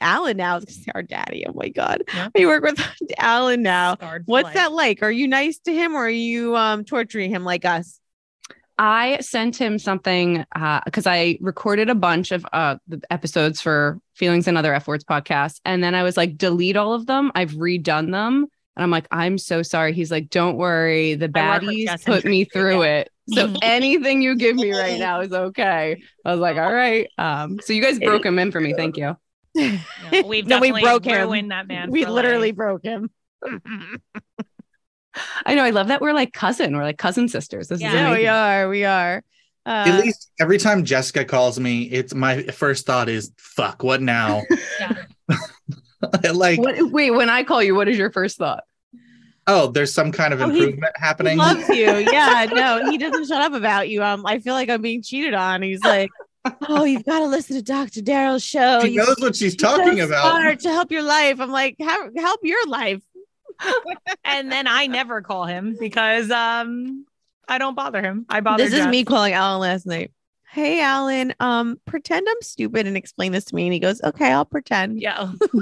Alan 0.00 0.36
now. 0.36 0.52
I 0.52 0.54
was 0.56 0.64
gonna 0.64 0.74
say 0.74 0.92
our 0.94 1.02
daddy. 1.02 1.44
Oh 1.48 1.52
my 1.52 1.68
god. 1.68 2.04
Yeah. 2.14 2.28
You 2.36 2.46
work 2.48 2.62
with 2.62 2.80
Alan 3.18 3.62
now. 3.62 3.94
Scarred 3.94 4.22
What's 4.26 4.44
life. 4.44 4.54
that 4.54 4.72
like? 4.72 5.02
Are 5.02 5.10
you 5.10 5.26
nice 5.26 5.58
to 5.60 5.74
him 5.74 5.94
or 5.94 6.04
are 6.04 6.10
you 6.10 6.56
um 6.56 6.84
torturing 6.84 7.30
him 7.30 7.44
like 7.44 7.64
us? 7.64 8.00
I 8.78 9.18
sent 9.20 9.56
him 9.56 9.78
something 9.78 10.44
because 10.84 11.06
I 11.06 11.38
recorded 11.40 11.90
a 11.90 11.96
bunch 11.96 12.30
of 12.30 12.46
uh, 12.52 12.76
the 12.86 13.00
episodes 13.10 13.60
for 13.60 13.98
Feelings 14.14 14.46
and 14.46 14.56
Other 14.56 14.72
F 14.72 14.86
Words 14.86 15.02
podcast. 15.02 15.60
And 15.64 15.82
then 15.82 15.96
I 15.96 16.04
was 16.04 16.16
like, 16.16 16.38
delete 16.38 16.76
all 16.76 16.92
of 16.92 17.06
them. 17.06 17.32
I've 17.34 17.52
redone 17.54 18.12
them. 18.12 18.46
And 18.78 18.84
I'm 18.84 18.90
like, 18.92 19.08
I'm 19.10 19.38
so 19.38 19.64
sorry. 19.64 19.92
He's 19.92 20.12
like, 20.12 20.30
don't 20.30 20.56
worry. 20.56 21.14
The 21.14 21.28
I 21.34 21.50
work 21.58 21.62
with 21.62 21.70
baddies 21.70 22.04
put 22.06 22.24
me 22.24 22.44
through 22.44 22.84
yeah. 22.84 22.98
it. 23.00 23.10
So 23.34 23.52
anything 23.62 24.22
you 24.22 24.36
give 24.36 24.54
me 24.54 24.72
right 24.72 25.00
now 25.00 25.20
is 25.20 25.32
okay. 25.32 26.00
I 26.24 26.30
was 26.30 26.38
like, 26.38 26.56
all 26.58 26.72
right. 26.72 27.10
Um, 27.18 27.58
so 27.60 27.72
you 27.72 27.82
guys 27.82 27.98
broke 27.98 28.24
him 28.24 28.38
in 28.38 28.52
for 28.52 28.60
me. 28.60 28.74
Thank 28.74 28.96
you. 28.96 29.16
No, 29.56 29.78
we've 30.26 30.46
No, 30.46 30.60
we 30.60 30.70
broke 30.70 31.04
him. 31.04 31.20
ruined 31.28 31.50
that 31.50 31.66
man. 31.66 31.90
we 31.90 32.06
literally 32.06 32.50
life. 32.52 32.56
broke 32.56 32.84
him. 32.84 33.10
I 35.44 35.56
know. 35.56 35.64
I 35.64 35.70
love 35.70 35.88
that 35.88 36.00
we're 36.00 36.12
like 36.12 36.32
cousin. 36.32 36.76
We're 36.76 36.84
like 36.84 36.98
cousin 36.98 37.26
sisters. 37.28 37.66
This 37.66 37.80
Yeah. 37.80 37.88
is 37.88 37.94
Yeah, 37.94 38.12
we 38.12 38.26
are. 38.28 38.68
We 38.68 38.84
are. 38.84 39.24
Uh, 39.66 39.84
At 39.88 40.00
least 40.04 40.30
every 40.40 40.58
time 40.58 40.84
Jessica 40.84 41.24
calls 41.24 41.58
me, 41.58 41.82
it's 41.82 42.14
my 42.14 42.44
first 42.44 42.86
thought 42.86 43.08
is 43.08 43.32
fuck, 43.36 43.82
what 43.82 44.00
now? 44.00 44.42
Yeah. 44.80 44.94
like, 46.34 46.58
What, 46.60 46.90
wait, 46.92 47.10
when 47.10 47.30
I 47.30 47.42
call 47.44 47.62
you, 47.62 47.74
what 47.74 47.88
is 47.88 47.96
your 47.98 48.10
first 48.10 48.38
thought? 48.38 48.64
oh, 49.50 49.68
there's 49.68 49.94
some 49.94 50.12
kind 50.12 50.34
of 50.34 50.42
Oh, 50.42 50.48
he- 50.50 50.58
improvement 50.58 50.92
he 50.98 51.02
happening. 51.04 51.38
loves 51.38 51.66
you. 51.70 51.86
Yeah, 52.12 52.46
no, 52.52 52.90
he 52.90 52.98
doesn't 52.98 53.26
shut 53.28 53.40
up 53.40 53.54
about 53.54 53.88
you. 53.88 54.02
Um, 54.02 54.26
I 54.26 54.40
feel 54.40 54.52
like 54.52 54.68
I'm 54.68 54.82
being 54.82 55.02
cheated 55.02 55.32
on. 55.32 55.62
He's 55.62 55.82
like, 55.82 56.10
Oh, 56.68 56.84
you've 56.84 57.04
got 57.04 57.20
to 57.20 57.26
listen 57.26 57.56
to 57.56 57.62
Dr. 57.62 58.00
Daryl's 58.00 58.44
show. 58.44 58.80
she 58.82 58.88
You- 58.90 58.98
knows 58.98 59.16
what 59.18 59.34
she's 59.36 59.52
She's 59.52 59.60
so 59.60 59.76
talking 59.78 60.00
about. 60.00 60.30
smart 60.40 60.60
to 60.60 60.68
help 60.70 60.92
your 60.92 61.02
life. 61.02 61.40
I'm 61.40 61.50
like, 61.50 61.76
"How- 61.80 62.10
help 62.16 62.40
your 62.42 62.66
life. 62.68 63.02
and 64.24 64.52
then 64.52 64.66
I 64.66 64.86
never 64.86 65.20
call 65.22 65.44
him 65.46 65.76
because 65.80 66.30
um 66.30 67.06
I 67.48 67.56
don't 67.58 67.74
bother 67.74 68.02
him. 68.02 68.26
I 68.28 68.40
bother. 68.40 68.62
This 68.64 68.72
is 68.74 68.80
Jess. 68.80 68.90
me 68.90 69.04
calling 69.04 69.32
Alan 69.32 69.60
last 69.60 69.86
night. 69.86 70.12
Hey, 70.58 70.80
Alan, 70.80 71.32
um, 71.38 71.78
pretend 71.84 72.26
I'm 72.28 72.42
stupid 72.42 72.88
and 72.88 72.96
explain 72.96 73.30
this 73.30 73.44
to 73.44 73.54
me. 73.54 73.66
And 73.66 73.72
he 73.72 73.78
goes, 73.78 74.00
Okay, 74.02 74.32
I'll 74.32 74.44
pretend. 74.44 75.00
Yeah. 75.00 75.30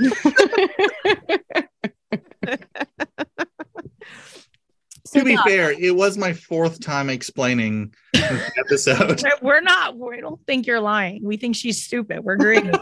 to 5.12 5.22
be 5.22 5.34
Hold 5.34 5.46
fair, 5.46 5.72
it 5.78 5.94
was 5.94 6.16
my 6.16 6.32
fourth 6.32 6.80
time 6.80 7.10
explaining 7.10 7.92
the 8.14 8.52
episode. 8.56 9.22
We're 9.42 9.60
not. 9.60 9.98
We 9.98 10.22
don't 10.22 10.40
think 10.46 10.66
you're 10.66 10.80
lying. 10.80 11.22
We 11.22 11.36
think 11.36 11.56
she's 11.56 11.84
stupid. 11.84 12.20
We're 12.24 12.32
agreeing. 12.32 12.72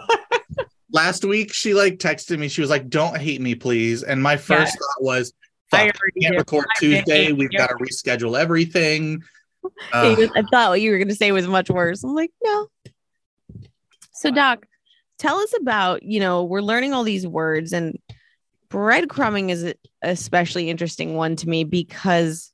Last 0.93 1.25
week, 1.25 1.53
she 1.53 1.75
like 1.75 1.99
texted 1.99 2.39
me. 2.39 2.47
She 2.47 2.61
was 2.61 2.71
like, 2.71 2.89
"Don't 2.89 3.17
hate 3.17 3.41
me, 3.41 3.57
please." 3.57 4.05
And 4.05 4.23
my 4.23 4.37
first 4.37 4.79
thought 4.79 5.03
was, 5.03 5.33
I 5.73 5.79
"Fuck, 5.79 5.81
already 5.81 6.13
we 6.15 6.21
can't 6.21 6.35
did. 6.35 6.39
record 6.39 6.67
I 6.77 6.79
Tuesday. 6.79 7.33
We've 7.33 7.51
got 7.51 7.71
to 7.71 7.75
reschedule 7.75 8.39
everything." 8.39 9.25
I 9.93 10.13
Uh, 10.13 10.17
was- 10.17 10.31
I 10.37 10.43
thought 10.51 10.71
what 10.71 10.81
you 10.81 10.91
were 10.91 10.99
going 10.99 11.09
to 11.09 11.15
say 11.15 11.33
was 11.33 11.47
much 11.47 11.71
worse. 11.71 12.03
I'm 12.05 12.15
like, 12.15 12.31
no. 12.43 12.69
So, 14.13 14.31
Doc, 14.31 14.67
tell 15.19 15.37
us 15.39 15.53
about, 15.61 16.03
you 16.03 16.21
know, 16.21 16.45
we're 16.45 16.61
learning 16.61 16.93
all 16.93 17.03
these 17.05 17.27
words, 17.27 17.73
and 17.73 17.99
breadcrumbing 18.71 19.51
is 19.51 19.65
a 19.65 19.75
especially 20.03 20.69
interesting 20.69 21.15
one 21.15 21.37
to 21.37 21.49
me 21.49 21.65
because 21.65 22.53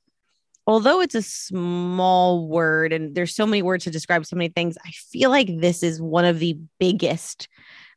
although 0.67 1.01
it's 1.01 1.15
a 1.15 1.21
small 1.21 2.47
word 2.47 2.93
and 2.93 3.15
there's 3.15 3.35
so 3.35 3.45
many 3.45 3.61
words 3.61 3.83
to 3.83 3.91
describe 3.91 4.25
so 4.25 4.35
many 4.35 4.49
things, 4.49 4.77
I 4.85 4.91
feel 4.91 5.29
like 5.29 5.59
this 5.59 5.83
is 5.83 6.01
one 6.01 6.23
of 6.25 6.39
the 6.39 6.57
biggest 6.79 7.47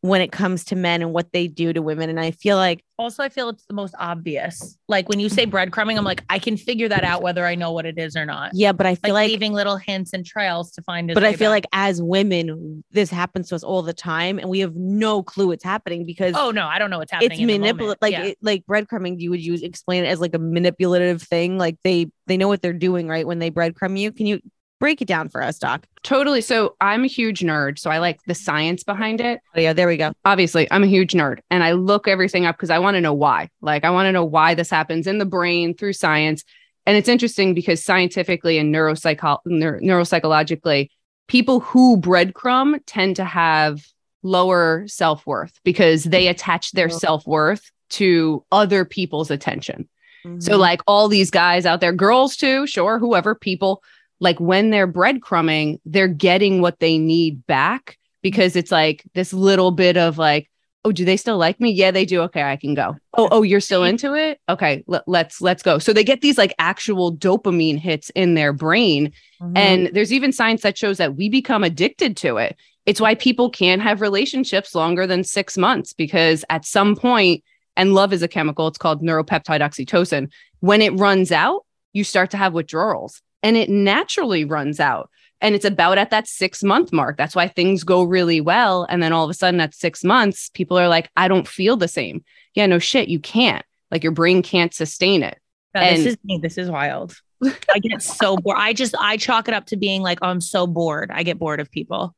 when 0.04 0.20
it 0.20 0.30
comes 0.30 0.64
to 0.64 0.76
men 0.76 1.00
and 1.00 1.14
what 1.14 1.32
they 1.32 1.48
do 1.48 1.72
to 1.72 1.80
women. 1.80 2.10
And 2.10 2.20
I 2.20 2.30
feel 2.30 2.58
like 2.58 2.84
also, 2.98 3.22
I 3.22 3.30
feel 3.30 3.48
it's 3.48 3.64
the 3.64 3.72
most 3.74 3.94
obvious. 3.98 4.76
Like 4.86 5.08
when 5.08 5.18
you 5.18 5.30
say 5.30 5.46
breadcrumbing, 5.46 5.96
I'm 5.96 6.04
like, 6.04 6.22
I 6.28 6.38
can 6.38 6.58
figure 6.58 6.90
that 6.90 7.04
out 7.04 7.22
whether 7.22 7.46
I 7.46 7.54
know 7.54 7.72
what 7.72 7.86
it 7.86 7.98
is 7.98 8.14
or 8.14 8.26
not. 8.26 8.50
yeah, 8.52 8.72
but 8.72 8.84
I 8.86 8.96
feel 8.96 9.14
like, 9.14 9.30
leaving 9.30 9.54
little 9.54 9.78
hints 9.78 10.12
and 10.12 10.24
trails 10.24 10.72
to 10.72 10.82
find 10.82 11.10
it. 11.10 11.14
but 11.14 11.24
I 11.24 11.32
feel 11.32 11.50
like 11.50 11.64
as 11.72 12.02
women, 12.02 12.84
this 12.90 13.08
happens 13.10 13.48
to 13.48 13.54
us 13.54 13.64
all 13.64 13.80
the 13.80 13.94
time, 13.94 14.38
and 14.38 14.50
we 14.50 14.60
have 14.60 14.76
no 14.76 15.22
clue 15.22 15.50
it's 15.52 15.64
happening 15.64 16.04
because 16.04 16.34
oh 16.36 16.50
no, 16.50 16.66
I 16.66 16.78
don't 16.78 16.90
know 16.90 16.98
what's 16.98 17.10
happening. 17.10 17.32
it's 17.32 17.40
manipulative 17.40 17.98
like 18.02 18.12
Yeah. 18.12 18.24
it, 18.26 18.38
like 18.42 18.64
breadcrumbing 18.66 19.18
you 19.20 19.30
would 19.30 19.40
use 19.42 19.62
explain 19.62 20.04
it 20.04 20.08
as 20.08 20.20
like 20.20 20.34
a 20.34 20.38
manipulative 20.38 21.22
thing 21.22 21.56
like 21.56 21.78
they 21.82 22.10
they 22.26 22.36
know 22.36 22.48
what 22.48 22.60
they're 22.60 22.72
doing 22.74 23.08
right 23.08 23.26
when 23.26 23.38
they 23.38 23.50
breadcrumb 23.50 23.98
you 23.98 24.12
can 24.12 24.26
you 24.26 24.40
break 24.80 25.00
it 25.00 25.08
down 25.08 25.28
for 25.28 25.42
us 25.42 25.58
doc 25.58 25.86
Totally. 26.02 26.42
So 26.42 26.76
I'm 26.82 27.02
a 27.04 27.06
huge 27.06 27.40
nerd. 27.40 27.78
So 27.78 27.90
I 27.90 27.96
like 27.96 28.20
the 28.26 28.34
science 28.34 28.84
behind 28.84 29.22
it. 29.22 29.40
oh, 29.56 29.60
yeah 29.60 29.72
there 29.72 29.86
we 29.88 29.96
go 29.96 30.12
Obviously, 30.26 30.70
I'm 30.70 30.82
a 30.84 30.86
huge 30.86 31.12
nerd 31.14 31.38
and 31.50 31.64
I 31.64 31.72
look 31.72 32.06
everything 32.06 32.44
up 32.44 32.56
because 32.56 32.68
I 32.68 32.78
want 32.78 32.96
to 32.96 33.00
know 33.00 33.14
why. 33.14 33.48
Like, 33.62 33.84
I 33.84 33.90
want 33.90 34.06
to 34.06 34.12
know 34.12 34.24
why 34.24 34.52
this 34.54 34.68
happens 34.68 35.06
in 35.06 35.16
the 35.16 35.24
brain 35.24 35.74
through 35.74 35.94
science. 35.94 36.44
And 36.84 36.98
it's 36.98 37.08
interesting 37.08 37.54
because 37.54 37.82
scientifically 37.82 38.58
and 38.58 38.74
neuropsycho- 38.74 39.38
neur- 39.48 39.80
neuropsychologically, 39.80 40.88
people 41.28 41.60
who 41.60 41.96
breadcrumb 41.96 42.80
tend 42.84 43.16
to 43.16 43.24
have 43.24 43.80
lower 44.22 44.84
self 44.86 45.26
worth 45.26 45.58
because 45.64 46.04
they 46.04 46.28
attach 46.28 46.72
their 46.72 46.86
Oh. 46.92 46.98
self 46.98 47.26
worth 47.26 47.70
to 47.90 48.44
other 48.52 48.84
people's 48.84 49.30
attention. 49.30 49.88
Mm-hmm. 50.26 50.40
So, 50.40 50.58
like 50.58 50.82
all 50.86 51.08
these 51.08 51.30
guys 51.30 51.64
out 51.64 51.80
there, 51.80 51.92
girls 51.92 52.36
too, 52.36 52.66
sure, 52.66 52.98
whoever, 52.98 53.34
people, 53.34 53.82
like 54.20 54.38
when 54.40 54.70
they're 54.70 54.88
breadcrumbing, 54.90 55.80
they're 55.84 56.08
getting 56.08 56.60
what 56.60 56.80
they 56.80 56.98
need 56.98 57.46
back 57.46 57.98
because 58.22 58.56
it's 58.56 58.72
like 58.72 59.02
this 59.14 59.32
little 59.32 59.70
bit 59.70 59.96
of 59.96 60.18
like, 60.18 60.50
oh, 60.86 60.92
do 60.92 61.04
they 61.04 61.16
still 61.16 61.38
like 61.38 61.60
me? 61.60 61.70
Yeah, 61.70 61.90
they 61.90 62.04
do. 62.04 62.20
Okay, 62.22 62.42
I 62.42 62.56
can 62.56 62.74
go. 62.74 62.96
Oh, 63.16 63.28
oh, 63.30 63.42
you're 63.42 63.60
still 63.60 63.84
into 63.84 64.14
it? 64.14 64.38
Okay, 64.48 64.84
let, 64.86 65.02
let's 65.06 65.40
let's 65.40 65.62
go. 65.62 65.78
So 65.78 65.92
they 65.92 66.04
get 66.04 66.20
these 66.20 66.36
like 66.38 66.54
actual 66.58 67.16
dopamine 67.16 67.78
hits 67.78 68.10
in 68.10 68.34
their 68.34 68.52
brain, 68.52 69.12
Mhm. 69.40 69.52
and 69.56 69.90
there's 69.94 70.12
even 70.12 70.32
science 70.32 70.62
that 70.62 70.76
shows 70.78 70.98
that 70.98 71.16
we 71.16 71.28
become 71.28 71.64
addicted 71.64 72.16
to 72.18 72.36
it. 72.36 72.56
It's 72.86 73.00
why 73.00 73.14
people 73.14 73.48
can't 73.48 73.80
have 73.80 74.00
relationships 74.02 74.74
longer 74.74 75.06
than 75.06 75.24
six 75.24 75.56
months 75.56 75.92
because 75.94 76.44
at 76.50 76.66
some 76.66 76.94
point, 76.96 77.42
and 77.76 77.94
love 77.94 78.12
is 78.12 78.22
a 78.22 78.28
chemical, 78.28 78.68
it's 78.68 78.78
called 78.78 79.02
neuropeptide 79.02 79.60
oxytocin. 79.60 80.28
When 80.60 80.82
it 80.82 80.90
runs 80.90 81.32
out, 81.32 81.64
you 81.94 82.04
start 82.04 82.30
to 82.32 82.36
have 82.36 82.52
withdrawals 82.52 83.22
and 83.44 83.56
it 83.56 83.68
naturally 83.68 84.44
runs 84.44 84.80
out. 84.80 85.10
And 85.40 85.54
it's 85.54 85.66
about 85.66 85.98
at 85.98 86.10
that 86.10 86.26
six 86.26 86.64
month 86.64 86.92
mark. 86.92 87.18
That's 87.18 87.36
why 87.36 87.46
things 87.46 87.84
go 87.84 88.02
really 88.02 88.40
well. 88.40 88.86
And 88.88 89.02
then 89.02 89.12
all 89.12 89.24
of 89.24 89.30
a 89.30 89.34
sudden, 89.34 89.60
at 89.60 89.74
six 89.74 90.02
months, 90.02 90.48
people 90.48 90.78
are 90.78 90.88
like, 90.88 91.10
I 91.16 91.28
don't 91.28 91.46
feel 91.46 91.76
the 91.76 91.86
same. 91.86 92.24
Yeah, 92.54 92.66
no 92.66 92.78
shit, 92.78 93.08
you 93.08 93.20
can't. 93.20 93.64
Like 93.90 94.02
your 94.02 94.12
brain 94.12 94.42
can't 94.42 94.72
sustain 94.72 95.22
it. 95.22 95.38
Yeah, 95.74 95.94
this 95.94 96.06
is 96.06 96.16
me. 96.24 96.38
This 96.42 96.56
is 96.56 96.70
wild. 96.70 97.14
I 97.44 97.78
get 97.80 98.00
so 98.00 98.38
bored. 98.38 98.56
I 98.58 98.72
just 98.72 98.94
I 98.98 99.18
chalk 99.18 99.48
it 99.48 99.54
up 99.54 99.66
to 99.66 99.76
being 99.76 100.00
like, 100.00 100.20
oh, 100.22 100.28
I'm 100.28 100.40
so 100.40 100.66
bored. 100.66 101.10
I 101.12 101.22
get 101.24 101.38
bored 101.38 101.60
of 101.60 101.70
people. 101.70 102.14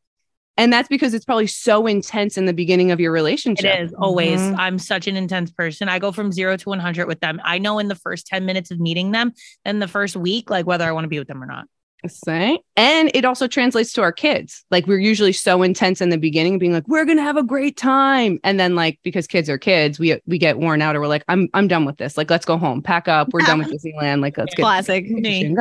And 0.59 0.73
that's 0.73 0.89
because 0.89 1.13
it's 1.13 1.25
probably 1.25 1.47
so 1.47 1.87
intense 1.87 2.39
in 2.39 2.47
the 2.47 2.55
beginning 2.55 2.91
of 2.91 2.99
your 2.99 3.13
relationship. 3.13 3.67
is 3.85 3.93
always. 3.99 4.41
Mhm. 4.41 4.59
I'm 4.59 4.79
such 4.79 5.07
an 5.07 5.17
intense 5.17 5.51
person. 5.51 5.89
I 5.89 5.99
go 5.99 6.13
from 6.13 6.33
zero 6.33 6.57
to 6.57 6.69
100 6.71 7.07
with 7.07 7.21
them. 7.21 7.41
I 7.45 7.59
know 7.59 7.79
in 7.79 7.89
the 7.89 7.95
first 7.95 8.27
10 8.27 8.47
minutes 8.47 8.71
of 8.71 8.81
meeting 8.81 9.11
them, 9.13 9.33
and 9.65 9.83
the 9.83 9.89
first 9.89 10.17
week, 10.17 10.49
like 10.51 10.67
whether 10.67 10.85
I 10.85 10.93
want 10.93 11.05
to 11.05 11.09
be 11.09 11.19
with 11.19 11.29
them 11.29 11.43
or 11.43 11.47
not. 11.47 11.67
Say. 12.07 12.59
And 12.77 13.11
it 13.15 13.25
also 13.25 13.49
translates 13.49 13.93
to 13.95 14.03
our 14.03 14.13
kids. 14.13 14.65
Like 14.71 14.87
we're 14.87 15.01
usually 15.01 15.33
so 15.33 15.63
intense 15.63 16.01
in 16.01 16.11
the 16.11 16.19
beginning, 16.19 16.59
being 16.59 16.73
like, 16.73 16.87
we're 16.87 17.05
gonna 17.05 17.23
have 17.23 17.37
a 17.37 17.43
great 17.43 17.77
time. 17.77 18.39
And 18.45 18.61
then 18.61 18.75
like 18.75 18.99
because 19.03 19.27
kids 19.27 19.49
are 19.49 19.59
kids, 19.59 19.99
we 19.99 20.21
we 20.27 20.39
get 20.39 20.59
worn 20.59 20.83
out 20.83 20.95
or 20.95 21.01
we're 21.01 21.07
like, 21.09 21.25
I'm 21.29 21.49
I'm 21.55 21.69
done 21.69 21.85
with 21.85 21.97
this. 21.97 22.17
Like, 22.17 22.31
let's 22.31 22.45
go 22.45 22.57
home, 22.57 22.83
pack 22.83 23.09
up, 23.09 23.33
we're 23.33 23.41
done 23.41 23.59
with 23.59 23.69
Disneyland. 23.73 24.21
Like, 24.21 24.37
let's 24.39 24.55
get 24.55 24.63
classic 24.63 25.09
Me 25.11 25.55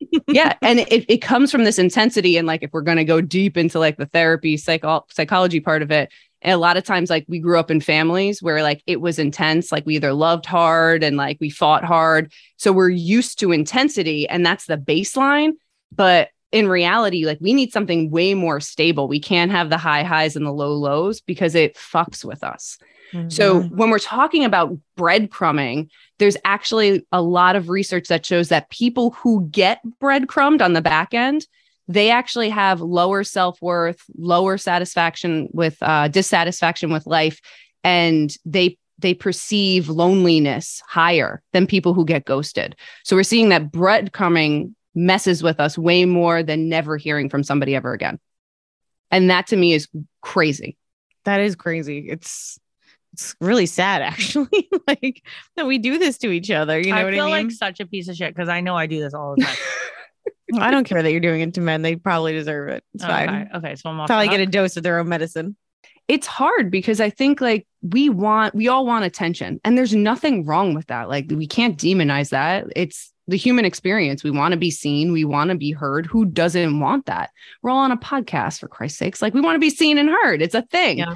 yeah. 0.28 0.54
And 0.62 0.80
it, 0.80 1.04
it 1.08 1.18
comes 1.18 1.50
from 1.50 1.64
this 1.64 1.78
intensity. 1.78 2.36
And 2.36 2.46
like 2.46 2.62
if 2.62 2.72
we're 2.72 2.82
gonna 2.82 3.04
go 3.04 3.20
deep 3.20 3.56
into 3.56 3.78
like 3.78 3.96
the 3.96 4.06
therapy, 4.06 4.56
psycho 4.56 5.04
psychology 5.10 5.60
part 5.60 5.82
of 5.82 5.90
it. 5.90 6.10
And 6.42 6.54
a 6.54 6.58
lot 6.58 6.78
of 6.78 6.84
times, 6.84 7.10
like 7.10 7.26
we 7.28 7.38
grew 7.38 7.58
up 7.58 7.70
in 7.70 7.82
families 7.82 8.42
where 8.42 8.62
like 8.62 8.82
it 8.86 9.00
was 9.00 9.18
intense, 9.18 9.70
like 9.70 9.84
we 9.84 9.96
either 9.96 10.14
loved 10.14 10.46
hard 10.46 11.02
and 11.02 11.18
like 11.18 11.36
we 11.38 11.50
fought 11.50 11.84
hard. 11.84 12.32
So 12.56 12.72
we're 12.72 12.88
used 12.88 13.38
to 13.40 13.52
intensity, 13.52 14.26
and 14.26 14.46
that's 14.46 14.64
the 14.64 14.78
baseline. 14.78 15.52
But 15.92 16.28
in 16.52 16.68
reality, 16.68 17.26
like 17.26 17.38
we 17.40 17.52
need 17.52 17.72
something 17.72 18.10
way 18.10 18.34
more 18.34 18.60
stable. 18.60 19.06
We 19.06 19.20
can't 19.20 19.52
have 19.52 19.70
the 19.70 19.78
high 19.78 20.02
highs 20.02 20.34
and 20.34 20.44
the 20.44 20.52
low 20.52 20.72
lows 20.72 21.20
because 21.20 21.54
it 21.54 21.76
fucks 21.76 22.24
with 22.24 22.42
us. 22.42 22.78
So 23.28 23.62
Mhm. 23.62 23.70
when 23.72 23.90
we're 23.90 23.98
talking 23.98 24.44
about 24.44 24.76
breadcrumbing, 24.96 25.88
there's 26.18 26.36
actually 26.44 27.04
a 27.10 27.22
lot 27.22 27.56
of 27.56 27.68
research 27.68 28.08
that 28.08 28.24
shows 28.24 28.48
that 28.48 28.70
people 28.70 29.10
who 29.12 29.48
get 29.50 29.80
breadcrumbed 30.00 30.62
on 30.62 30.74
the 30.74 30.82
back 30.82 31.12
end, 31.12 31.46
they 31.88 32.10
actually 32.10 32.50
have 32.50 32.80
lower 32.80 33.24
self-worth, 33.24 34.00
lower 34.16 34.56
satisfaction 34.58 35.48
with 35.52 35.76
uh, 35.82 36.06
dissatisfaction 36.08 36.92
with 36.92 37.06
life, 37.06 37.40
and 37.82 38.36
they 38.44 38.76
they 38.98 39.14
perceive 39.14 39.88
loneliness 39.88 40.82
higher 40.86 41.42
than 41.52 41.66
people 41.66 41.94
who 41.94 42.04
get 42.04 42.26
ghosted. 42.26 42.76
So 43.02 43.16
we're 43.16 43.22
seeing 43.22 43.48
that 43.48 43.72
breadcrumbing 43.72 44.74
messes 44.94 45.42
with 45.42 45.60
us 45.60 45.78
way 45.78 46.04
more 46.04 46.42
than 46.42 46.68
never 46.68 46.96
hearing 46.96 47.28
from 47.28 47.42
somebody 47.42 47.74
ever 47.74 47.92
again. 47.92 48.18
And 49.10 49.30
that 49.30 49.48
to 49.48 49.56
me 49.56 49.72
is 49.72 49.88
crazy. 50.20 50.76
that 51.24 51.40
is 51.40 51.56
crazy 51.56 52.06
it's 52.08 52.58
it's 53.12 53.34
really 53.40 53.66
sad 53.66 54.02
actually 54.12 54.68
like 54.86 55.22
that 55.56 55.66
we 55.66 55.78
do 55.78 55.98
this 55.98 56.18
to 56.18 56.30
each 56.30 56.50
other 56.50 56.78
you 56.78 56.90
know 56.92 57.00
I 57.00 57.04
what 57.04 57.12
feel 57.12 57.24
i 57.24 57.38
mean 57.38 57.48
like 57.48 57.50
such 57.50 57.80
a 57.80 57.86
piece 57.86 58.08
of 58.08 58.16
shit 58.16 58.34
because 58.34 58.48
I 58.48 58.60
know 58.60 58.76
I 58.76 58.86
do 58.86 59.00
this 59.00 59.14
all 59.14 59.34
the 59.36 59.44
time. 59.44 59.56
i 60.60 60.70
don't 60.70 60.84
care 60.84 61.02
that 61.02 61.10
you're 61.10 61.20
doing 61.20 61.40
it 61.40 61.54
to 61.54 61.60
men 61.60 61.82
they 61.82 61.96
probably 61.96 62.32
deserve 62.32 62.68
it 62.68 62.84
it's 62.94 63.04
okay. 63.04 63.26
fine 63.26 63.50
Okay. 63.54 63.76
So 63.76 63.90
I'm 63.90 64.00
off. 64.00 64.08
probably 64.08 64.28
get 64.28 64.40
a 64.40 64.46
dose 64.46 64.76
of 64.76 64.82
their 64.82 64.98
own 64.98 65.08
medicine 65.08 65.56
it's 66.10 66.26
hard 66.26 66.72
because 66.72 67.00
I 67.00 67.08
think 67.08 67.40
like 67.40 67.68
we 67.82 68.08
want, 68.08 68.52
we 68.52 68.66
all 68.66 68.84
want 68.84 69.04
attention, 69.04 69.60
and 69.64 69.78
there's 69.78 69.94
nothing 69.94 70.44
wrong 70.44 70.74
with 70.74 70.88
that. 70.88 71.08
Like 71.08 71.26
we 71.30 71.46
can't 71.46 71.78
demonize 71.78 72.30
that. 72.30 72.66
It's 72.74 73.12
the 73.30 73.36
human 73.36 73.64
experience. 73.64 74.24
We 74.24 74.30
want 74.30 74.52
to 74.52 74.58
be 74.58 74.70
seen, 74.70 75.12
we 75.12 75.24
want 75.24 75.50
to 75.50 75.56
be 75.56 75.70
heard. 75.70 76.06
Who 76.06 76.24
doesn't 76.24 76.80
want 76.80 77.06
that? 77.06 77.30
We're 77.62 77.70
all 77.70 77.78
on 77.78 77.92
a 77.92 77.96
podcast 77.96 78.60
for 78.60 78.68
Christ's 78.68 78.98
sakes. 78.98 79.22
Like 79.22 79.34
we 79.34 79.40
want 79.40 79.54
to 79.54 79.60
be 79.60 79.70
seen 79.70 79.98
and 79.98 80.08
heard. 80.08 80.42
It's 80.42 80.54
a 80.54 80.62
thing. 80.62 80.98
Yeah. 80.98 81.14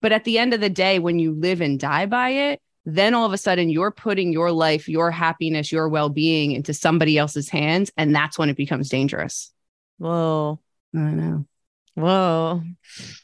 But 0.00 0.12
at 0.12 0.24
the 0.24 0.38
end 0.38 0.54
of 0.54 0.60
the 0.60 0.70
day, 0.70 0.98
when 0.98 1.18
you 1.18 1.32
live 1.32 1.60
and 1.60 1.80
die 1.80 2.06
by 2.06 2.30
it, 2.30 2.62
then 2.84 3.14
all 3.14 3.26
of 3.26 3.32
a 3.32 3.38
sudden 3.38 3.68
you're 3.68 3.90
putting 3.90 4.32
your 4.32 4.52
life, 4.52 4.88
your 4.88 5.10
happiness, 5.10 5.72
your 5.72 5.88
well 5.88 6.08
being 6.08 6.52
into 6.52 6.72
somebody 6.72 7.18
else's 7.18 7.48
hands. 7.48 7.90
And 7.96 8.14
that's 8.14 8.38
when 8.38 8.48
it 8.48 8.56
becomes 8.56 8.88
dangerous. 8.88 9.52
whoa 9.98 10.60
I 10.94 10.98
know. 10.98 11.46
whoa 11.94 12.62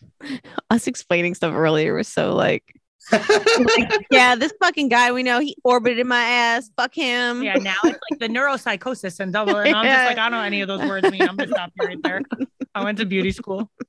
us 0.71 0.87
explaining 0.89 1.35
stuff 1.35 1.55
earlier 1.55 1.95
was 1.95 2.09
so 2.09 2.35
like 2.35 2.81
like, 3.11 4.07
yeah, 4.11 4.35
this 4.35 4.53
fucking 4.61 4.89
guy 4.89 5.13
we 5.13 5.23
know, 5.23 5.41
he 5.41 5.57
orbited 5.65 6.07
my 6.07 6.23
ass. 6.23 6.71
Fuck 6.77 6.95
him. 6.95 7.43
Yeah, 7.43 7.55
now 7.55 7.77
it's 7.85 7.99
like 8.11 8.21
the 8.21 8.29
neuropsychosis 8.29 9.21
and 9.21 9.33
double. 9.33 9.57
And 9.57 9.75
I'm 9.75 9.85
just 9.85 10.05
like, 10.07 10.19
I 10.19 10.31
don't 10.31 10.39
know 10.39 10.45
any 10.45 10.61
of 10.61 10.69
those 10.69 10.83
words 10.83 11.11
mean. 11.11 11.23
I'm 11.23 11.37
gonna 11.37 11.49
stop 11.49 11.73
you 11.81 11.87
right 11.87 12.03
there. 12.03 12.23
I 12.75 12.85
went 12.85 12.99
to 12.99 13.07
beauty 13.07 13.33
school. 13.33 13.71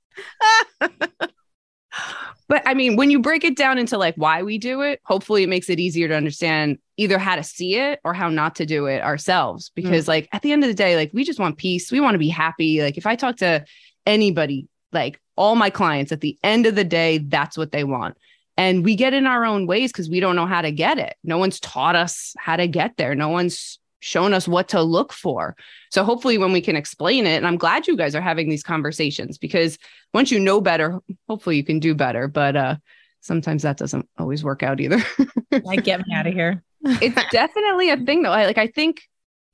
But 2.50 2.62
I 2.66 2.74
mean, 2.74 2.98
when 2.98 3.10
you 3.10 3.20
break 3.20 3.44
it 3.44 3.56
down 3.56 3.78
into 3.78 3.98
like 3.98 4.16
why 4.16 4.44
we 4.44 4.58
do 4.58 4.82
it, 4.82 5.02
hopefully 5.06 5.44
it 5.44 5.50
makes 5.50 5.70
it 5.70 5.80
easier 5.80 6.08
to 6.08 6.16
understand 6.16 6.78
either 6.98 7.18
how 7.18 7.36
to 7.36 7.44
see 7.44 7.76
it 7.78 8.00
or 8.04 8.14
how 8.14 8.30
not 8.30 8.56
to 8.58 8.66
do 8.66 8.86
it 8.86 9.02
ourselves. 9.02 9.70
Mm. 9.70 9.76
Because, 9.76 10.08
like, 10.08 10.30
at 10.34 10.42
the 10.42 10.52
end 10.52 10.64
of 10.64 10.68
the 10.68 10.76
day, 10.76 10.96
like, 10.96 11.12
we 11.14 11.24
just 11.24 11.40
want 11.40 11.58
peace. 11.58 11.92
We 11.92 12.00
want 12.00 12.16
to 12.16 12.20
be 12.20 12.30
happy. 12.30 12.82
Like, 12.82 12.98
if 12.98 13.08
I 13.08 13.16
talk 13.16 13.38
to 13.38 13.66
anybody, 14.06 14.68
like 14.92 15.20
all 15.36 15.56
my 15.56 15.70
clients, 15.70 16.12
at 16.12 16.22
the 16.22 16.38
end 16.44 16.66
of 16.66 16.76
the 16.76 16.84
day, 16.84 17.20
that's 17.20 17.58
what 17.58 17.72
they 17.72 17.84
want. 17.84 18.18
And 18.56 18.84
we 18.84 18.96
get 18.96 19.14
in 19.14 19.26
our 19.26 19.46
own 19.46 19.66
ways 19.66 19.92
because 19.92 20.10
we 20.10 20.20
don't 20.20 20.36
know 20.36 20.46
how 20.46 20.62
to 20.62 20.72
get 20.72 21.00
it. 21.00 21.16
No 21.24 21.38
one's 21.38 21.60
taught 21.60 21.96
us 21.96 22.36
how 22.38 22.56
to 22.56 22.68
get 22.68 22.98
there. 22.98 23.16
No 23.16 23.30
one's 23.30 23.80
shown 24.00 24.34
us 24.34 24.48
what 24.48 24.70
to 24.70 24.82
look 24.82 25.14
for. 25.14 25.56
So 25.90 26.04
hopefully 26.04 26.38
when 26.38 26.52
we 26.52 26.62
can 26.62 26.76
explain 26.76 27.26
it 27.26 27.38
and 27.38 27.48
I'm 27.48 27.58
glad 27.58 27.88
you 27.88 27.96
guys 27.96 28.16
are 28.16 28.22
having 28.22 28.50
these 28.50 28.64
conversations 28.64 29.38
because 29.38 29.78
once 30.14 30.30
you 30.30 30.40
know 30.40 30.60
better, 30.60 31.00
hopefully 31.28 31.56
you 31.56 31.64
can 31.64 31.80
do 31.80 31.96
better, 31.96 32.28
but 32.28 32.56
uh 32.56 32.76
sometimes 33.22 33.64
that 33.64 33.78
doesn't 33.78 34.08
always 34.18 34.44
work 34.44 34.62
out 34.62 34.82
either. 34.82 35.02
like 35.64 35.86
get 35.86 36.06
me 36.06 36.14
out 36.14 36.28
of 36.28 36.34
here. 36.34 36.62
it's 36.84 37.16
definitely 37.32 37.90
a 37.90 37.98
thing 37.98 38.24
though. 38.24 38.32
I 38.32 38.46
like 38.46 38.58
I 38.58 38.68
think 38.68 39.04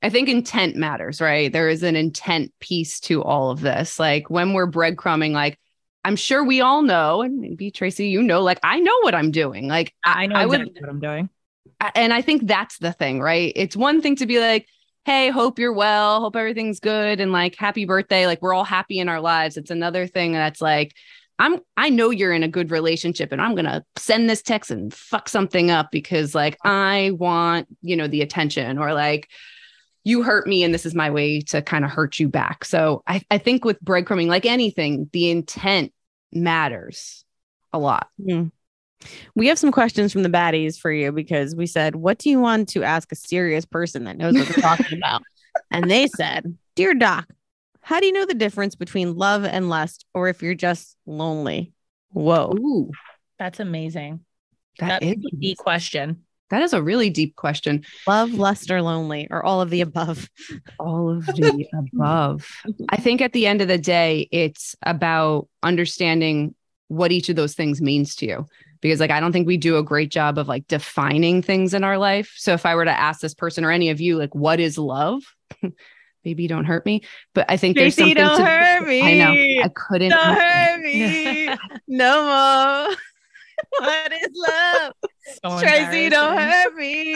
I 0.02 0.10
think 0.10 0.28
intent 0.28 0.76
matters, 0.76 1.20
right? 1.20 1.52
There 1.52 1.68
is 1.68 1.82
an 1.82 1.94
intent 1.94 2.52
piece 2.58 3.00
to 3.00 3.22
all 3.22 3.50
of 3.50 3.60
this. 3.60 3.98
Like 3.98 4.30
when 4.30 4.52
we're 4.52 4.70
breadcrumbing, 4.70 5.32
like 5.32 5.58
I'm 6.04 6.16
sure 6.16 6.44
we 6.44 6.60
all 6.60 6.82
know, 6.82 7.22
and 7.22 7.40
maybe 7.40 7.70
Tracy, 7.70 8.08
you 8.08 8.22
know, 8.22 8.42
like 8.42 8.58
I 8.62 8.80
know 8.80 8.98
what 9.02 9.14
I'm 9.14 9.30
doing. 9.30 9.68
Like 9.68 9.94
I 10.04 10.26
know 10.26 10.36
I 10.36 10.44
exactly 10.44 10.72
would, 10.72 10.80
what 10.80 10.90
I'm 10.90 11.00
doing. 11.00 11.28
and 11.94 12.12
I 12.12 12.22
think 12.22 12.46
that's 12.46 12.78
the 12.78 12.92
thing, 12.92 13.20
right? 13.20 13.52
It's 13.54 13.76
one 13.76 14.00
thing 14.00 14.16
to 14.16 14.26
be 14.26 14.40
like, 14.40 14.66
hey, 15.04 15.30
hope 15.30 15.58
you're 15.58 15.72
well, 15.72 16.20
hope 16.20 16.36
everything's 16.36 16.80
good, 16.80 17.20
and 17.20 17.32
like 17.32 17.54
happy 17.56 17.84
birthday. 17.84 18.26
Like 18.26 18.40
we're 18.40 18.54
all 18.54 18.64
happy 18.64 18.98
in 18.98 19.08
our 19.08 19.20
lives. 19.20 19.56
It's 19.56 19.70
another 19.70 20.06
thing 20.06 20.32
that's 20.32 20.60
like, 20.60 20.94
I'm 21.38 21.60
I 21.76 21.88
know 21.88 22.10
you're 22.10 22.32
in 22.34 22.42
a 22.42 22.48
good 22.48 22.70
relationship 22.70 23.32
and 23.32 23.40
I'm 23.40 23.54
gonna 23.54 23.84
send 23.96 24.28
this 24.28 24.42
text 24.42 24.70
and 24.70 24.92
fuck 24.92 25.28
something 25.28 25.70
up 25.70 25.90
because 25.90 26.34
like 26.34 26.58
I 26.64 27.12
want, 27.14 27.66
you 27.80 27.96
know, 27.96 28.06
the 28.06 28.20
attention 28.20 28.78
or 28.78 28.92
like 28.92 29.28
you 30.04 30.22
hurt 30.22 30.46
me 30.46 30.62
and 30.62 30.72
this 30.72 30.86
is 30.86 30.94
my 30.94 31.10
way 31.10 31.40
to 31.40 31.62
kind 31.62 31.84
of 31.84 31.90
hurt 31.90 32.18
you 32.18 32.28
back. 32.28 32.64
So 32.64 33.02
I, 33.06 33.22
I 33.30 33.38
think 33.38 33.64
with 33.64 33.82
breadcrumbing, 33.84 34.28
like 34.28 34.46
anything, 34.46 35.10
the 35.12 35.30
intent 35.30 35.92
matters 36.32 37.24
a 37.72 37.78
lot. 37.78 38.08
Mm. 38.20 38.50
We 39.34 39.48
have 39.48 39.58
some 39.58 39.72
questions 39.72 40.12
from 40.12 40.22
the 40.22 40.28
baddies 40.28 40.78
for 40.78 40.90
you 40.90 41.10
because 41.12 41.54
we 41.54 41.66
said, 41.66 41.96
What 41.96 42.18
do 42.18 42.28
you 42.30 42.38
want 42.40 42.68
to 42.70 42.82
ask 42.82 43.10
a 43.12 43.16
serious 43.16 43.64
person 43.64 44.04
that 44.04 44.16
knows 44.18 44.34
what 44.34 44.48
they're 44.48 44.62
talking 44.62 44.98
about? 44.98 45.22
And 45.70 45.90
they 45.90 46.06
said, 46.06 46.56
Dear 46.74 46.94
Doc, 46.94 47.26
how 47.80 48.00
do 48.00 48.06
you 48.06 48.12
know 48.12 48.26
the 48.26 48.34
difference 48.34 48.74
between 48.74 49.16
love 49.16 49.44
and 49.44 49.68
lust 49.68 50.04
or 50.14 50.28
if 50.28 50.42
you're 50.42 50.54
just 50.54 50.96
lonely? 51.06 51.72
Whoa. 52.12 52.54
Ooh, 52.58 52.90
That's 53.38 53.60
amazing. 53.60 54.20
that 54.78 55.00
That's 55.00 55.18
is 55.18 55.24
a 55.32 55.36
deep 55.36 55.58
question. 55.58 56.24
That 56.50 56.62
is 56.62 56.72
a 56.72 56.82
really 56.82 57.10
deep 57.10 57.36
question. 57.36 57.84
Love, 58.06 58.32
lust, 58.32 58.70
or 58.70 58.82
lonely, 58.82 59.28
or 59.30 59.44
all 59.44 59.60
of 59.60 59.70
the 59.70 59.80
above. 59.80 60.28
All 60.78 61.10
of 61.10 61.26
the 61.26 61.66
above. 61.72 62.48
I 62.88 62.96
think 62.96 63.20
at 63.20 63.32
the 63.32 63.46
end 63.46 63.62
of 63.62 63.68
the 63.68 63.78
day, 63.78 64.28
it's 64.30 64.76
about 64.82 65.48
understanding 65.62 66.54
what 66.88 67.12
each 67.12 67.28
of 67.28 67.36
those 67.36 67.54
things 67.54 67.80
means 67.80 68.16
to 68.16 68.26
you. 68.26 68.46
Because, 68.80 68.98
like, 68.98 69.10
I 69.10 69.20
don't 69.20 69.32
think 69.32 69.46
we 69.46 69.58
do 69.58 69.76
a 69.76 69.82
great 69.82 70.10
job 70.10 70.38
of 70.38 70.48
like 70.48 70.66
defining 70.66 71.42
things 71.42 71.74
in 71.74 71.84
our 71.84 71.98
life. 71.98 72.32
So, 72.36 72.52
if 72.52 72.66
I 72.66 72.74
were 72.74 72.84
to 72.84 72.90
ask 72.90 73.20
this 73.20 73.34
person 73.34 73.64
or 73.64 73.70
any 73.70 73.90
of 73.90 74.00
you, 74.00 74.18
like, 74.18 74.34
what 74.34 74.58
is 74.58 74.78
love? 74.78 75.22
Maybe 76.24 76.46
don't 76.46 76.66
hurt 76.66 76.84
me, 76.84 77.02
but 77.34 77.46
I 77.48 77.56
think 77.56 77.76
there's 77.76 77.94
something 77.94 78.14
don't 78.14 78.38
to, 78.38 78.44
hurt 78.44 78.86
me. 78.86 79.00
I 79.00 79.14
know 79.14 79.64
I 79.64 79.70
couldn't. 79.74 80.10
Don't 80.10 80.36
hurt 80.36 80.80
me. 80.82 81.48
no 81.88 82.86
more. 82.88 82.96
What 83.78 84.12
is 84.12 84.28
love? 84.34 84.92
So 85.44 85.60
Tracy, 85.60 86.08
don't 86.08 86.36
hurt 86.36 86.74
me. 86.74 87.14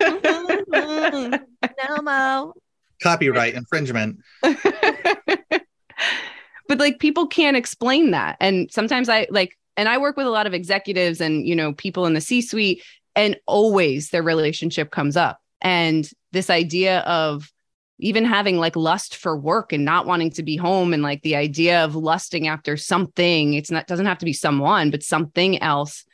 Mm-hmm. 0.00 1.34
no 1.88 2.02
more. 2.02 2.54
Copyright 3.02 3.54
infringement. 3.54 4.20
but 6.68 6.78
like 6.78 6.98
people 6.98 7.26
can't 7.26 7.56
explain 7.56 8.10
that 8.10 8.36
and 8.40 8.70
sometimes 8.70 9.08
i 9.08 9.26
like 9.30 9.56
and 9.76 9.88
i 9.88 9.98
work 9.98 10.16
with 10.16 10.26
a 10.26 10.30
lot 10.30 10.46
of 10.46 10.54
executives 10.54 11.20
and 11.20 11.46
you 11.46 11.54
know 11.54 11.72
people 11.72 12.06
in 12.06 12.14
the 12.14 12.20
c 12.20 12.40
suite 12.40 12.82
and 13.14 13.36
always 13.46 14.10
their 14.10 14.22
relationship 14.22 14.90
comes 14.90 15.16
up 15.16 15.40
and 15.60 16.10
this 16.32 16.50
idea 16.50 17.00
of 17.00 17.50
even 17.98 18.24
having 18.24 18.58
like 18.58 18.76
lust 18.76 19.16
for 19.16 19.36
work 19.36 19.72
and 19.72 19.84
not 19.84 20.06
wanting 20.06 20.30
to 20.30 20.42
be 20.42 20.56
home 20.56 20.92
and 20.92 21.02
like 21.02 21.22
the 21.22 21.36
idea 21.36 21.84
of 21.84 21.94
lusting 21.96 22.48
after 22.48 22.76
something 22.76 23.54
it's 23.54 23.70
not 23.70 23.86
doesn't 23.86 24.06
have 24.06 24.18
to 24.18 24.24
be 24.26 24.32
someone 24.32 24.90
but 24.90 25.02
something 25.02 25.60
else 25.62 26.04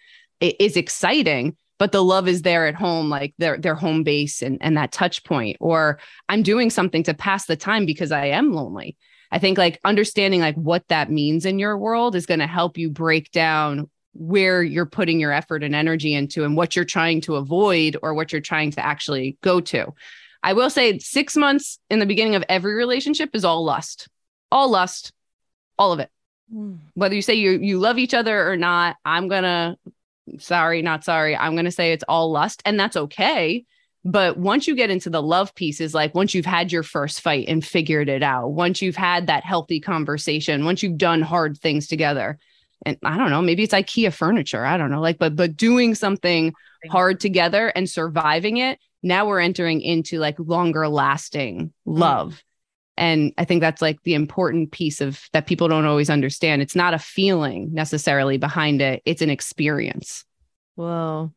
i- 0.42 0.54
is 0.58 0.76
exciting 0.76 1.56
but 1.78 1.90
the 1.92 2.04
love 2.04 2.28
is 2.28 2.42
there 2.42 2.66
at 2.66 2.74
home 2.74 3.08
like 3.08 3.34
their 3.38 3.58
their 3.58 3.74
home 3.74 4.02
base 4.02 4.42
and 4.42 4.58
and 4.60 4.76
that 4.76 4.92
touch 4.92 5.24
point 5.24 5.56
or 5.60 5.98
i'm 6.28 6.42
doing 6.42 6.70
something 6.70 7.02
to 7.02 7.14
pass 7.14 7.46
the 7.46 7.56
time 7.56 7.86
because 7.86 8.12
i 8.12 8.26
am 8.26 8.52
lonely 8.52 8.96
I 9.32 9.38
think 9.38 9.56
like 9.56 9.80
understanding 9.82 10.40
like 10.40 10.56
what 10.56 10.86
that 10.88 11.10
means 11.10 11.46
in 11.46 11.58
your 11.58 11.78
world 11.78 12.14
is 12.14 12.26
going 12.26 12.40
to 12.40 12.46
help 12.46 12.76
you 12.76 12.90
break 12.90 13.32
down 13.32 13.88
where 14.12 14.62
you're 14.62 14.86
putting 14.86 15.18
your 15.18 15.32
effort 15.32 15.64
and 15.64 15.74
energy 15.74 16.12
into 16.12 16.44
and 16.44 16.54
what 16.54 16.76
you're 16.76 16.84
trying 16.84 17.22
to 17.22 17.36
avoid 17.36 17.96
or 18.02 18.12
what 18.12 18.30
you're 18.30 18.42
trying 18.42 18.70
to 18.72 18.84
actually 18.84 19.38
go 19.42 19.58
to. 19.58 19.86
I 20.42 20.52
will 20.54 20.70
say 20.70 20.98
6 20.98 21.36
months 21.36 21.78
in 21.88 21.98
the 21.98 22.06
beginning 22.06 22.34
of 22.34 22.44
every 22.48 22.74
relationship 22.74 23.30
is 23.34 23.44
all 23.44 23.64
lust. 23.64 24.08
All 24.50 24.68
lust. 24.68 25.12
All 25.78 25.92
of 25.92 26.00
it. 26.00 26.10
Hmm. 26.52 26.74
Whether 26.94 27.14
you 27.14 27.22
say 27.22 27.34
you 27.34 27.52
you 27.52 27.78
love 27.78 27.98
each 27.98 28.14
other 28.14 28.50
or 28.50 28.56
not, 28.56 28.96
I'm 29.04 29.28
going 29.28 29.44
to 29.44 29.76
sorry, 30.38 30.82
not 30.82 31.04
sorry. 31.04 31.36
I'm 31.36 31.52
going 31.52 31.64
to 31.64 31.70
say 31.70 31.92
it's 31.92 32.04
all 32.08 32.30
lust 32.30 32.62
and 32.64 32.78
that's 32.78 32.96
okay. 32.96 33.64
But 34.04 34.36
once 34.36 34.66
you 34.66 34.74
get 34.74 34.90
into 34.90 35.10
the 35.10 35.22
love 35.22 35.54
pieces, 35.54 35.94
like 35.94 36.14
once 36.14 36.34
you've 36.34 36.44
had 36.44 36.72
your 36.72 36.82
first 36.82 37.20
fight 37.20 37.46
and 37.48 37.64
figured 37.64 38.08
it 38.08 38.22
out, 38.22 38.48
once 38.48 38.82
you've 38.82 38.96
had 38.96 39.28
that 39.28 39.44
healthy 39.44 39.78
conversation, 39.78 40.64
once 40.64 40.82
you've 40.82 40.98
done 40.98 41.22
hard 41.22 41.56
things 41.56 41.86
together, 41.86 42.38
and 42.84 42.98
I 43.04 43.16
don't 43.16 43.30
know, 43.30 43.42
maybe 43.42 43.62
it's 43.62 43.74
IKEA 43.74 44.12
furniture. 44.12 44.64
I 44.64 44.76
don't 44.76 44.90
know, 44.90 45.00
like, 45.00 45.18
but 45.18 45.36
but 45.36 45.56
doing 45.56 45.94
something 45.94 46.52
hard 46.90 47.20
together 47.20 47.68
and 47.68 47.88
surviving 47.88 48.56
it, 48.56 48.80
now 49.02 49.26
we're 49.26 49.40
entering 49.40 49.80
into 49.80 50.18
like 50.18 50.36
longer 50.38 50.88
lasting 50.88 51.72
mm. 51.86 51.98
love. 51.98 52.42
And 52.96 53.32
I 53.38 53.44
think 53.44 53.62
that's 53.62 53.80
like 53.80 54.02
the 54.02 54.14
important 54.14 54.70
piece 54.70 55.00
of 55.00 55.20
that 55.32 55.46
people 55.46 55.66
don't 55.66 55.86
always 55.86 56.10
understand. 56.10 56.62
It's 56.62 56.76
not 56.76 56.94
a 56.94 56.98
feeling 56.98 57.72
necessarily 57.72 58.36
behind 58.36 58.82
it, 58.82 59.02
it's 59.04 59.22
an 59.22 59.30
experience. 59.30 60.24
Whoa. 60.74 61.30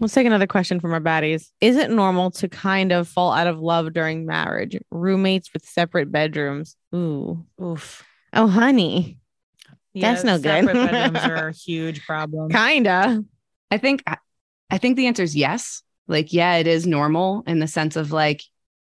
Let's 0.00 0.14
take 0.14 0.26
another 0.26 0.46
question 0.46 0.80
from 0.80 0.92
our 0.92 1.00
baddies. 1.00 1.50
Is 1.60 1.76
it 1.76 1.90
normal 1.90 2.30
to 2.32 2.48
kind 2.48 2.92
of 2.92 3.08
fall 3.08 3.32
out 3.32 3.46
of 3.46 3.58
love 3.58 3.92
during 3.92 4.24
marriage? 4.24 4.78
Roommates 4.90 5.52
with 5.52 5.64
separate 5.66 6.10
bedrooms. 6.10 6.76
Ooh. 6.94 7.44
Oof. 7.62 8.04
Oh, 8.32 8.46
honey. 8.46 9.18
That's 9.94 10.24
no 10.24 10.36
good. 10.36 10.44
separate 10.44 10.74
bedrooms 10.74 11.18
are 11.24 11.48
a 11.48 11.52
huge 11.66 12.06
problem. 12.06 12.50
Kinda. 12.50 13.24
I 13.70 13.78
think 13.78 14.02
I 14.70 14.78
think 14.78 14.96
the 14.96 15.06
answer 15.06 15.22
is 15.22 15.36
yes. 15.36 15.82
Like, 16.08 16.32
yeah, 16.32 16.56
it 16.56 16.66
is 16.66 16.86
normal 16.86 17.44
in 17.46 17.58
the 17.58 17.68
sense 17.68 17.96
of 17.96 18.12
like 18.12 18.42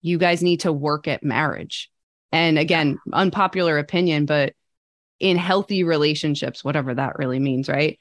you 0.01 0.17
guys 0.17 0.43
need 0.43 0.61
to 0.61 0.73
work 0.73 1.07
at 1.07 1.23
marriage. 1.23 1.89
And 2.31 2.57
again, 2.57 2.97
unpopular 3.11 3.77
opinion, 3.77 4.25
but 4.25 4.53
in 5.19 5.37
healthy 5.37 5.83
relationships, 5.83 6.63
whatever 6.63 6.93
that 6.93 7.17
really 7.17 7.39
means, 7.39 7.69
right? 7.69 7.99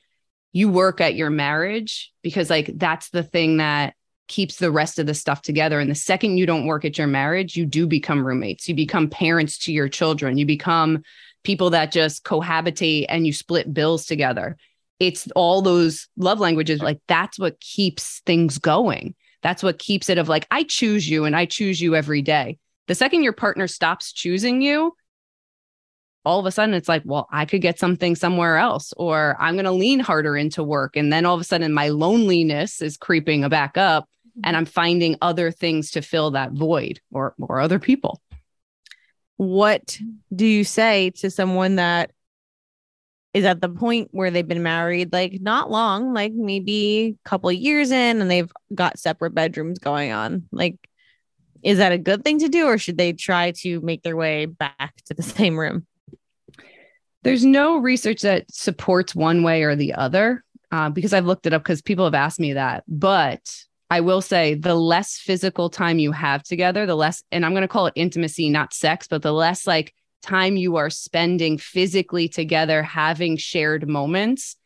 You 0.53 0.69
work 0.69 1.01
at 1.01 1.15
your 1.15 1.31
marriage 1.31 2.13
because 2.23 2.51
like 2.51 2.71
that's 2.75 3.11
the 3.11 3.23
thing 3.23 3.59
that 3.59 3.95
keeps 4.29 4.57
the 4.57 4.71
rest 4.71 4.99
of 4.99 5.07
the 5.07 5.15
stuff 5.15 5.43
together. 5.43 5.79
And 5.79 5.91
the 5.91 5.95
second 5.95 6.39
you 6.39 6.47
don't 6.47 6.67
work 6.67 6.85
at 6.85 6.97
your 6.99 7.07
marriage, 7.07 7.57
you 7.57 7.67
do 7.67 7.87
become 7.87 8.27
roommates. 8.27 8.69
You 8.69 8.75
become 8.75 9.11
parents 9.11 9.59
to 9.59 9.73
your 9.73 9.89
children. 9.89 10.39
You 10.39 10.47
become 10.47 11.03
people 11.45 11.71
that 11.71 11.93
just 11.93 12.25
cohabitate 12.25 13.07
and 13.09 13.27
you 13.27 13.33
split 13.33 13.73
bills 13.73 14.07
together 14.07 14.57
it's 15.03 15.29
all 15.35 15.63
those 15.63 16.09
love 16.17 16.39
languages 16.39 16.81
like 16.81 17.01
that's 17.09 17.39
what 17.39 17.61
keeps 17.61 18.21
things 18.25 18.59
going. 18.59 19.15
That's 19.43 19.63
what 19.63 19.81
keeps 19.81 20.09
it 20.09 20.19
of 20.19 20.29
like 20.29 20.47
i 20.51 20.63
choose 20.63 21.09
you 21.09 21.25
and 21.25 21.35
i 21.35 21.45
choose 21.47 21.81
you 21.81 21.97
every 21.97 22.23
day. 22.23 22.59
The 22.87 22.95
second 22.95 23.23
your 23.23 23.33
partner 23.33 23.67
stops 23.67 24.13
choosing 24.13 24.63
you 24.63 24.95
all 26.25 26.39
of 26.39 26.47
a 26.47 26.53
sudden 26.53 26.73
it's 26.73 26.89
like 26.89 27.03
well 27.05 27.27
i 27.33 27.45
could 27.45 27.61
get 27.61 27.81
something 27.81 28.15
somewhere 28.15 28.57
else 28.57 28.93
or 28.97 29.37
i'm 29.41 29.55
going 29.55 29.65
to 29.65 29.73
lean 29.73 29.99
harder 29.99 30.37
into 30.37 30.63
work 30.63 30.95
and 30.95 31.13
then 31.13 31.27
all 31.27 31.35
of 31.35 31.41
a 31.41 31.45
sudden 31.45 31.73
my 31.73 31.89
loneliness 31.89 32.81
is 32.81 32.97
creeping 32.97 33.49
back 33.49 33.77
up 33.77 34.09
and 34.37 34.55
mm-hmm. 34.55 34.57
i'm 34.59 34.65
finding 34.65 35.17
other 35.21 35.51
things 35.51 35.91
to 35.91 36.01
fill 36.01 36.31
that 36.31 36.53
void 36.53 37.01
or 37.11 37.35
or 37.41 37.61
other 37.61 37.79
people. 37.79 38.21
What 39.37 39.99
do 40.35 40.47
you 40.47 40.65
say 40.65 41.11
to 41.17 41.31
someone 41.31 41.77
that 41.77 42.13
is 43.35 43.45
at 43.45 43.61
the 43.61 43.69
point 43.69 44.09
where 44.13 44.31
they've 44.31 44.47
been 44.47 44.63
married 44.63 45.13
like 45.13 45.41
not 45.41 45.71
long, 45.71 46.13
like 46.13 46.33
maybe 46.33 47.17
a 47.25 47.29
couple 47.29 47.49
of 47.49 47.57
years 47.57 47.91
in 47.91 48.21
and 48.21 48.31
they've 48.31 48.53
got 48.75 48.99
separate 48.99 49.35
bedrooms 49.35 49.79
going 49.79 50.13
on? 50.13 50.49
Like 50.53 50.77
is 51.63 51.79
that 51.79 51.93
a 51.93 51.99
good 51.99 52.25
thing 52.25 52.41
to 52.41 52.49
do 52.49 52.67
or 52.67 52.79
should 52.79 52.99
they 52.99 53.13
try 53.13 53.53
to 53.53 53.81
make 53.81 54.03
their 54.03 54.17
way 54.17 54.47
back 54.47 54.95
to 55.07 55.15
the 55.15 55.23
same 55.23 55.59
room? 55.59 55.87
There's 57.23 57.45
no 57.45 57.79
research 57.79 58.23
that 58.23 58.53
supports 58.53 59.15
one 59.15 59.43
way 59.43 59.63
or 59.63 59.77
the 59.77 59.95
other 59.95 60.45
uh, 60.73 60.91
because 60.91 61.13
I've 61.13 61.27
looked 61.27 61.47
it 61.47 61.53
up 61.53 61.63
because 61.63 61.81
people 61.81 62.05
have 62.05 62.15
asked 62.15 62.41
me 62.41 62.55
that. 62.55 62.83
But 62.89 63.49
I 63.91 64.01
will 64.01 64.23
say 64.23 64.55
the 64.55 64.75
less 64.75 65.19
physical 65.19 65.71
time 65.71 66.01
you 66.01 66.11
have 66.13 66.43
together, 66.43 66.85
the 66.85 66.97
less, 66.97 67.23
and 67.31 67.47
I'm 67.47 67.53
going 67.53 67.63
to 67.63 67.69
call 67.69 67.87
it 67.87 67.93
intimacy, 67.95 68.49
not 68.49 68.73
sex, 68.73 69.07
but 69.07 69.23
the 69.23 69.33
less 69.33 69.67
like 69.67 69.95
time 70.23 70.57
you 70.57 70.77
are 70.77 70.91
spending 70.91 71.59
physically 71.59 72.29
together, 72.29 72.83
having 72.83 73.37
shared 73.37 73.89
moments 73.89 74.57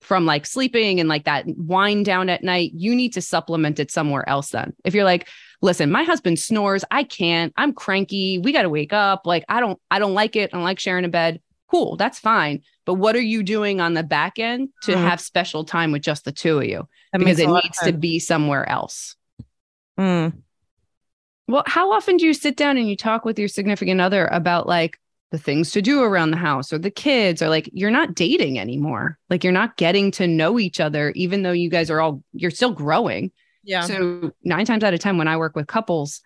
from 0.00 0.24
like 0.24 0.46
sleeping 0.46 1.00
and 1.00 1.08
like 1.08 1.24
that 1.24 1.44
wind 1.56 2.04
down 2.04 2.28
at 2.28 2.44
night, 2.44 2.70
you 2.74 2.94
need 2.94 3.12
to 3.14 3.20
supplement 3.20 3.80
it 3.80 3.90
somewhere 3.90 4.28
else 4.28 4.50
then. 4.50 4.72
If 4.84 4.94
you're 4.94 5.04
like, 5.04 5.28
listen, 5.62 5.90
my 5.90 6.04
husband 6.04 6.38
snores, 6.38 6.84
I 6.90 7.02
can't, 7.02 7.52
I'm 7.56 7.72
cranky, 7.72 8.38
we 8.38 8.52
got 8.52 8.62
to 8.62 8.68
wake 8.70 8.92
up, 8.92 9.26
like 9.26 9.44
I 9.48 9.58
don't 9.60 9.80
I 9.90 9.98
don't 9.98 10.14
like 10.14 10.36
it, 10.36 10.50
I 10.52 10.56
don't 10.56 10.64
like 10.64 10.78
sharing 10.78 11.04
a 11.04 11.08
bed. 11.08 11.40
Cool, 11.68 11.96
that's 11.96 12.20
fine. 12.20 12.62
But 12.84 12.94
what 12.94 13.16
are 13.16 13.20
you 13.20 13.42
doing 13.42 13.80
on 13.80 13.94
the 13.94 14.04
back 14.04 14.38
end 14.38 14.68
to 14.82 14.92
Mhm. 14.92 15.02
have 15.02 15.20
special 15.20 15.64
time 15.64 15.90
with 15.90 16.02
just 16.02 16.24
the 16.24 16.30
two 16.30 16.58
of 16.58 16.64
you? 16.66 16.88
That 17.12 17.18
because 17.18 17.40
it 17.40 17.48
needs 17.48 17.78
to 17.82 17.92
be 17.92 18.20
somewhere 18.20 18.68
else. 18.68 19.16
Mm. 19.98 20.42
Well, 21.48 21.62
how 21.66 21.92
often 21.92 22.16
do 22.16 22.26
you 22.26 22.34
sit 22.34 22.56
down 22.56 22.76
and 22.76 22.88
you 22.88 22.96
talk 22.96 23.24
with 23.24 23.38
your 23.38 23.48
significant 23.48 24.00
other 24.00 24.26
about 24.26 24.66
like 24.66 24.98
the 25.30 25.38
things 25.38 25.72
to 25.72 25.82
do 25.82 26.02
around 26.02 26.30
the 26.30 26.36
house 26.36 26.72
or 26.72 26.78
the 26.78 26.90
kids 26.90 27.42
or 27.42 27.48
like 27.48 27.70
you're 27.72 27.90
not 27.90 28.14
dating 28.14 28.58
anymore? 28.58 29.18
Like 29.30 29.44
you're 29.44 29.52
not 29.52 29.76
getting 29.76 30.10
to 30.12 30.26
know 30.26 30.58
each 30.58 30.80
other, 30.80 31.10
even 31.10 31.42
though 31.42 31.52
you 31.52 31.70
guys 31.70 31.90
are 31.90 32.00
all, 32.00 32.22
you're 32.32 32.50
still 32.50 32.72
growing. 32.72 33.30
Yeah. 33.62 33.82
So 33.82 34.32
nine 34.44 34.66
times 34.66 34.84
out 34.84 34.94
of 34.94 35.00
10, 35.00 35.18
when 35.18 35.28
I 35.28 35.36
work 35.36 35.56
with 35.56 35.66
couples, 35.66 36.20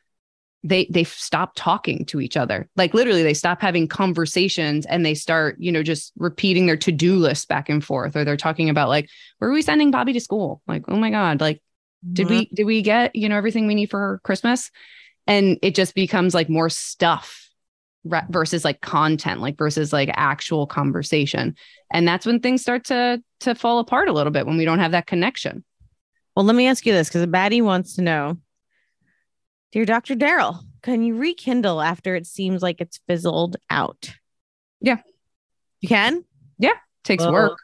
they 0.63 0.87
they 0.91 1.05
stop 1.05 1.53
talking 1.55 2.05
to 2.07 2.21
each 2.21 2.37
other. 2.37 2.69
Like 2.77 2.93
literally 2.93 3.23
they 3.23 3.33
stop 3.33 3.63
having 3.63 3.89
conversations 3.89 4.85
and 4.85 5.07
they 5.07 5.15
start, 5.15 5.57
you 5.59 5.73
know, 5.73 5.83
just 5.83 6.13
repeating 6.19 6.67
their 6.67 6.77
to-do 6.77 7.17
list 7.17 7.49
back 7.49 7.71
and 7.71 7.83
forth. 7.83 8.15
Or 8.15 8.25
they're 8.27 8.37
talking 8.37 8.69
about 8.69 8.91
like, 8.91 9.09
where 9.39 9.51
are 9.51 9.55
we 9.55 9.63
sending 9.63 9.91
Bobby 9.91 10.13
to 10.13 10.21
school? 10.21 10.61
Like, 10.67 10.85
oh 10.89 10.97
my 10.97 11.11
God, 11.11 11.41
like 11.41 11.63
did 12.13 12.29
we 12.29 12.47
did 12.47 12.65
we 12.65 12.83
get 12.83 13.15
you 13.15 13.29
know 13.29 13.37
everything 13.37 13.67
we 13.67 13.75
need 13.75 13.91
for 13.91 14.21
christmas 14.23 14.71
and 15.27 15.59
it 15.63 15.75
just 15.75 15.95
becomes 15.95 16.35
like 16.35 16.49
more 16.49 16.71
stuff 16.71 17.49
versus 18.31 18.65
like 18.65 18.81
content 18.81 19.41
like 19.41 19.59
versus 19.59 19.93
like 19.93 20.11
actual 20.15 20.67
conversation 20.67 21.55
and 21.93 22.09
that's 22.09 22.25
when 22.25 22.41
things 22.41 22.63
start 22.63 22.85
to 22.85 23.23
to 23.41 23.55
fall 23.55 23.79
apart 23.79 24.09
a 24.09 24.13
little 24.13 24.33
bit 24.33 24.47
when 24.47 24.57
we 24.57 24.65
don't 24.65 24.79
have 24.79 24.93
that 24.93 25.07
connection 25.07 25.63
Well, 26.35 26.47
let 26.47 26.57
me 26.57 26.67
ask 26.67 26.87
you 26.87 26.95
this 26.95 27.09
because 27.09 27.23
a 27.23 27.27
baddie 27.27 27.63
wants 27.63 27.97
to 27.97 28.03
know 28.03 28.39
Dear 29.73 29.85
Dr. 29.85 30.17
Daryl, 30.17 30.65
can 30.83 31.05
you 31.05 31.17
rekindle 31.17 31.81
after 31.81 32.17
it 32.17 32.27
seems 32.27 32.61
like 32.61 32.81
it's 32.81 32.99
fizzled 33.07 33.57
out? 33.71 34.11
Yeah. 34.81 34.97
You 35.81 35.89
can? 35.89 36.25
Yeah 36.59 36.73
takes 37.05 37.25
Whoa. 37.25 37.33
work 37.33 37.59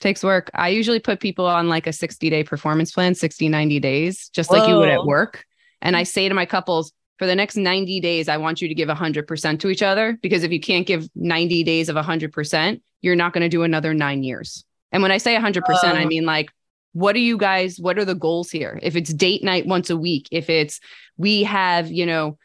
takes 0.00 0.24
work 0.24 0.50
i 0.54 0.68
usually 0.68 1.00
put 1.00 1.20
people 1.20 1.46
on 1.46 1.68
like 1.68 1.86
a 1.86 1.92
60 1.92 2.30
day 2.30 2.42
performance 2.42 2.92
plan 2.92 3.14
60 3.14 3.48
90 3.48 3.80
days 3.80 4.30
just 4.30 4.50
like 4.50 4.68
you 4.68 4.76
would 4.76 4.88
at 4.88 5.04
work 5.04 5.44
and 5.82 5.96
i 5.96 6.02
mm. 6.02 6.06
say 6.06 6.28
to 6.28 6.34
my 6.34 6.46
couples 6.46 6.92
for 7.18 7.26
the 7.26 7.34
next 7.34 7.56
90 7.56 8.00
days 8.00 8.28
i 8.28 8.36
want 8.36 8.60
you 8.60 8.68
to 8.68 8.74
give 8.74 8.88
100% 8.88 9.60
to 9.60 9.68
each 9.68 9.82
other 9.82 10.18
because 10.22 10.42
if 10.42 10.52
you 10.52 10.60
can't 10.60 10.86
give 10.86 11.08
90 11.14 11.64
days 11.64 11.88
of 11.88 11.96
100% 11.96 12.80
you're 13.02 13.16
not 13.16 13.32
going 13.32 13.42
to 13.42 13.48
do 13.48 13.62
another 13.62 13.94
nine 13.94 14.22
years 14.22 14.64
and 14.92 15.02
when 15.02 15.12
i 15.12 15.18
say 15.18 15.34
100% 15.36 15.62
i 15.84 16.04
Oh. 16.04 16.06
mean 16.06 16.24
like 16.24 16.50
what 16.92 17.14
are 17.14 17.20
you 17.20 17.36
guys 17.36 17.78
what 17.78 17.98
are 17.98 18.04
the 18.04 18.14
goals 18.14 18.50
here 18.50 18.78
if 18.82 18.96
it's 18.96 19.12
date 19.12 19.44
night 19.44 19.66
once 19.66 19.90
a 19.90 19.96
week 19.96 20.28
if 20.32 20.50
it's 20.50 20.80
we 21.16 21.44
have 21.44 21.90
you 21.90 22.04
know 22.06 22.36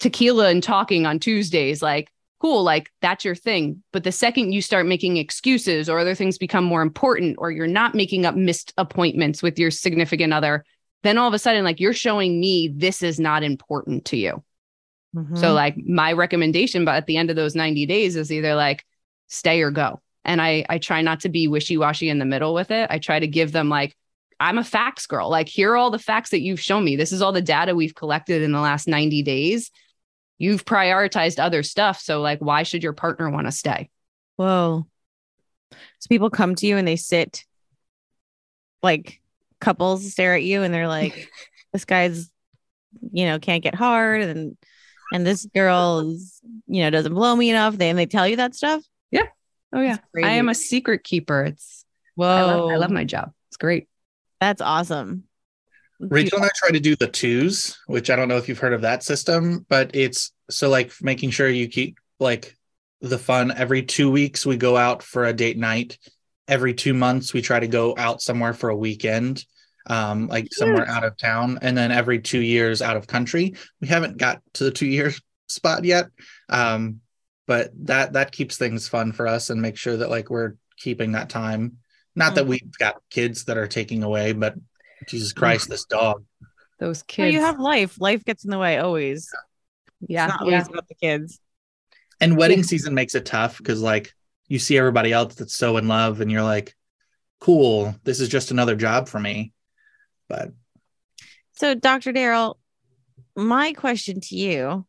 tequila 0.00 0.50
and 0.50 0.62
talking 0.62 1.06
on 1.06 1.18
tuesdays 1.18 1.80
like 1.80 2.12
cool, 2.42 2.64
like 2.64 2.90
that's 3.00 3.24
your 3.24 3.36
thing. 3.36 3.84
But 3.92 4.02
the 4.02 4.10
second 4.10 4.50
you 4.50 4.60
start 4.60 4.84
making 4.84 5.16
excuses 5.16 5.88
or 5.88 6.00
other 6.00 6.16
things 6.16 6.38
become 6.38 6.64
more 6.64 6.82
important, 6.82 7.36
or 7.38 7.52
you're 7.52 7.68
not 7.68 7.94
making 7.94 8.26
up 8.26 8.34
missed 8.34 8.74
appointments 8.76 9.44
with 9.44 9.60
your 9.60 9.70
significant 9.70 10.32
other, 10.32 10.64
then 11.02 11.18
all 11.18 11.28
of 11.28 11.34
a 11.34 11.38
sudden, 11.38 11.64
like 11.64 11.80
you're 11.80 11.92
showing 11.92 12.40
me 12.40 12.68
this 12.68 13.02
is 13.02 13.18
not 13.18 13.42
important 13.42 14.04
to 14.06 14.16
you. 14.16 14.42
Mm-hmm. 15.14 15.36
So, 15.36 15.52
like, 15.52 15.76
my 15.76 16.12
recommendation, 16.12 16.84
but 16.84 16.94
at 16.94 17.06
the 17.06 17.16
end 17.16 17.30
of 17.30 17.36
those 17.36 17.54
90 17.54 17.86
days 17.86 18.16
is 18.16 18.32
either 18.32 18.54
like 18.54 18.84
stay 19.28 19.60
or 19.60 19.70
go. 19.70 20.00
And 20.24 20.40
I, 20.40 20.64
I 20.68 20.78
try 20.78 21.02
not 21.02 21.20
to 21.20 21.28
be 21.28 21.48
wishy 21.48 21.76
washy 21.76 22.08
in 22.08 22.18
the 22.18 22.24
middle 22.24 22.54
with 22.54 22.70
it. 22.70 22.86
I 22.90 22.98
try 22.98 23.18
to 23.18 23.26
give 23.26 23.52
them 23.52 23.68
like, 23.68 23.96
I'm 24.40 24.58
a 24.58 24.64
facts 24.64 25.06
girl. 25.06 25.28
Like, 25.28 25.48
here 25.48 25.72
are 25.72 25.76
all 25.76 25.90
the 25.90 25.98
facts 25.98 26.30
that 26.30 26.40
you've 26.40 26.60
shown 26.60 26.84
me. 26.84 26.96
This 26.96 27.12
is 27.12 27.20
all 27.20 27.32
the 27.32 27.42
data 27.42 27.74
we've 27.74 27.94
collected 27.94 28.42
in 28.42 28.52
the 28.52 28.60
last 28.60 28.88
90 28.88 29.22
days. 29.22 29.70
You've 30.38 30.64
prioritized 30.64 31.38
other 31.38 31.62
stuff. 31.62 32.00
So, 32.00 32.20
like, 32.20 32.40
why 32.40 32.62
should 32.62 32.82
your 32.82 32.92
partner 32.94 33.28
want 33.30 33.46
to 33.46 33.52
stay? 33.52 33.90
Whoa. 34.36 34.86
So 35.70 36.08
people 36.08 36.30
come 36.30 36.54
to 36.56 36.66
you 36.66 36.76
and 36.76 36.88
they 36.88 36.96
sit 36.96 37.44
like 38.82 39.21
couples 39.62 40.12
stare 40.12 40.34
at 40.34 40.42
you 40.42 40.62
and 40.62 40.74
they're 40.74 40.88
like, 40.88 41.30
this 41.72 41.86
guy's, 41.86 42.30
you 43.12 43.24
know, 43.24 43.38
can't 43.38 43.62
get 43.62 43.74
hard 43.74 44.22
and 44.22 44.56
and 45.12 45.26
this 45.26 45.46
girl 45.46 46.00
is, 46.00 46.40
you 46.66 46.82
know, 46.82 46.90
doesn't 46.90 47.14
blow 47.14 47.34
me 47.34 47.50
enough. 47.50 47.76
They 47.76 47.90
and 47.90 47.98
they 47.98 48.06
tell 48.06 48.26
you 48.26 48.36
that 48.36 48.54
stuff. 48.54 48.82
Yeah. 49.10 49.26
Oh, 49.72 49.80
yeah. 49.80 49.98
I 50.22 50.32
am 50.32 50.48
a 50.48 50.54
secret 50.54 51.04
keeper. 51.04 51.44
It's, 51.44 51.84
Whoa. 52.14 52.26
I 52.26 52.42
love, 52.42 52.70
I 52.70 52.76
love 52.76 52.90
my 52.90 53.04
job. 53.04 53.32
It's 53.48 53.56
great. 53.56 53.88
That's 54.40 54.60
awesome. 54.60 55.24
Rachel 56.00 56.38
and 56.38 56.46
I 56.46 56.50
try 56.56 56.70
to 56.70 56.80
do 56.80 56.96
the 56.96 57.06
twos, 57.06 57.78
which 57.86 58.10
I 58.10 58.16
don't 58.16 58.28
know 58.28 58.36
if 58.36 58.48
you've 58.48 58.58
heard 58.58 58.72
of 58.72 58.80
that 58.80 59.04
system, 59.04 59.64
but 59.68 59.92
it's 59.94 60.32
so 60.50 60.68
like 60.68 60.92
making 61.00 61.30
sure 61.30 61.48
you 61.48 61.68
keep 61.68 61.98
like 62.18 62.56
the 63.00 63.18
fun. 63.18 63.52
Every 63.54 63.82
two 63.82 64.10
weeks, 64.10 64.44
we 64.44 64.56
go 64.56 64.76
out 64.76 65.02
for 65.02 65.24
a 65.24 65.32
date 65.32 65.58
night. 65.58 65.98
Every 66.48 66.74
two 66.74 66.92
months, 66.92 67.32
we 67.32 67.40
try 67.40 67.60
to 67.60 67.68
go 67.68 67.94
out 67.96 68.20
somewhere 68.20 68.52
for 68.52 68.70
a 68.70 68.76
weekend, 68.76 69.44
um, 69.86 70.28
like 70.28 70.48
somewhere 70.52 70.88
out 70.88 71.04
of 71.04 71.16
town. 71.16 71.58
And 71.62 71.76
then 71.76 71.90
every 71.92 72.20
two 72.20 72.40
years 72.40 72.82
out 72.82 72.96
of 72.96 73.06
country. 73.06 73.54
We 73.80 73.88
haven't 73.88 74.16
got 74.16 74.40
to 74.54 74.64
the 74.64 74.70
two 74.70 74.86
year 74.86 75.12
spot 75.48 75.84
yet. 75.84 76.06
Um, 76.48 77.00
but 77.46 77.70
that 77.86 78.12
that 78.12 78.32
keeps 78.32 78.56
things 78.56 78.88
fun 78.88 79.12
for 79.12 79.26
us 79.26 79.50
and 79.50 79.60
make 79.60 79.76
sure 79.76 79.96
that 79.96 80.10
like 80.10 80.30
we're 80.30 80.54
keeping 80.78 81.12
that 81.12 81.28
time. 81.28 81.78
Not 82.14 82.34
that 82.34 82.46
we've 82.46 82.70
got 82.78 83.02
kids 83.10 83.44
that 83.46 83.56
are 83.56 83.66
taking 83.66 84.02
away, 84.02 84.32
but 84.32 84.54
Jesus 85.08 85.32
Christ, 85.32 85.68
this 85.68 85.84
dog. 85.86 86.24
Those 86.78 86.98
Well, 86.98 87.04
kids. 87.08 87.34
you 87.34 87.40
have 87.40 87.58
life. 87.58 88.00
Life 88.00 88.24
gets 88.24 88.44
in 88.44 88.50
the 88.50 88.58
way 88.58 88.78
always. 88.78 89.28
yeah. 90.06 90.26
It's 90.26 90.34
not 90.34 90.46
yeah. 90.46 90.52
always 90.54 90.68
about 90.68 90.88
the 90.88 90.94
kids. 90.94 91.40
And 92.20 92.36
wedding 92.36 92.62
season 92.62 92.94
makes 92.94 93.14
it 93.14 93.24
tough 93.26 93.58
because 93.58 93.80
like 93.80 94.14
you 94.46 94.58
see 94.58 94.76
everybody 94.78 95.12
else 95.12 95.34
that's 95.34 95.54
so 95.54 95.76
in 95.76 95.88
love 95.88 96.20
and 96.20 96.30
you're 96.30 96.42
like, 96.42 96.74
cool, 97.40 97.94
this 98.04 98.20
is 98.20 98.28
just 98.28 98.50
another 98.50 98.76
job 98.76 99.08
for 99.08 99.18
me. 99.18 99.51
But 100.32 100.52
So, 101.52 101.74
Dr. 101.74 102.10
Daryl, 102.14 102.54
my 103.36 103.74
question 103.74 104.20
to 104.22 104.34
you 104.34 104.86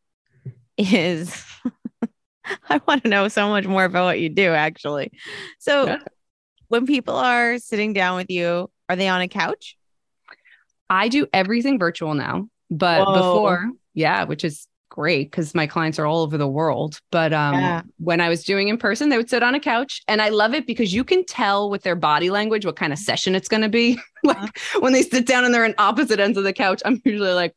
is 0.77 1.43
I 2.69 2.79
want 2.87 3.03
to 3.03 3.09
know 3.09 3.27
so 3.27 3.49
much 3.49 3.65
more 3.65 3.83
about 3.83 4.05
what 4.05 4.21
you 4.21 4.29
do, 4.29 4.51
actually. 4.53 5.11
So, 5.59 5.87
Yeah. 5.87 5.97
when 6.69 6.85
people 6.85 7.15
are 7.15 7.57
sitting 7.57 7.91
down 7.91 8.15
with 8.15 8.29
you, 8.29 8.71
are 8.87 8.95
they 8.95 9.09
on 9.09 9.19
a 9.19 9.27
couch? 9.27 9.75
I 10.89 11.09
do 11.09 11.27
everything 11.33 11.77
virtual 11.77 12.13
now, 12.13 12.47
but 12.69 13.05
Whoa. 13.05 13.13
before, 13.13 13.69
yeah, 13.93 14.23
which 14.23 14.45
is 14.45 14.65
great 14.93 15.31
because 15.31 15.55
my 15.55 15.65
clients 15.65 15.97
are 15.97 16.05
all 16.05 16.21
over 16.21 16.37
the 16.37 16.47
world. 16.47 16.99
But 17.11 17.33
um, 17.33 17.55
Yeah. 17.55 17.81
when 17.97 18.21
I 18.21 18.29
was 18.29 18.43
doing 18.43 18.67
in 18.67 18.77
person, 18.77 19.09
they 19.09 19.17
would 19.17 19.29
sit 19.29 19.41
on 19.41 19.55
a 19.55 19.59
couch, 19.59 20.01
and 20.07 20.21
I 20.21 20.29
love 20.29 20.53
it 20.53 20.67
because 20.67 20.93
you 20.93 21.03
can 21.03 21.25
tell 21.25 21.69
with 21.71 21.81
their 21.81 21.95
body 21.95 22.29
language 22.29 22.63
what 22.65 22.75
kind 22.75 22.93
of 22.93 22.99
session 22.99 23.33
it's 23.33 23.47
going 23.47 23.63
to 23.63 23.69
be. 23.69 23.99
like 24.23 24.59
when 24.79 24.93
they 24.93 25.01
sit 25.01 25.25
down 25.25 25.45
and 25.45 25.53
they're 25.53 25.65
in 25.65 25.73
opposite 25.79 26.19
ends 26.19 26.37
of 26.37 26.43
the 26.43 26.53
couch, 26.53 26.81
I'm 26.85 27.01
usually 27.03 27.33
like, 27.33 27.55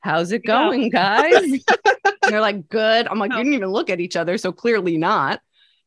"How's 0.00 0.32
it 0.32 0.42
Yeah. 0.42 0.64
going, 0.64 0.88
guys?" 0.88 1.42
and 2.24 2.32
they're 2.32 2.40
like, 2.40 2.68
"Good." 2.68 3.06
I'm 3.08 3.18
like, 3.18 3.32
"You 3.32 3.38
didn't 3.38 3.54
even 3.54 3.70
look 3.70 3.90
at 3.90 4.00
each 4.00 4.16
other, 4.16 4.38
so 4.38 4.50
clearly 4.50 4.96
not." 4.96 5.40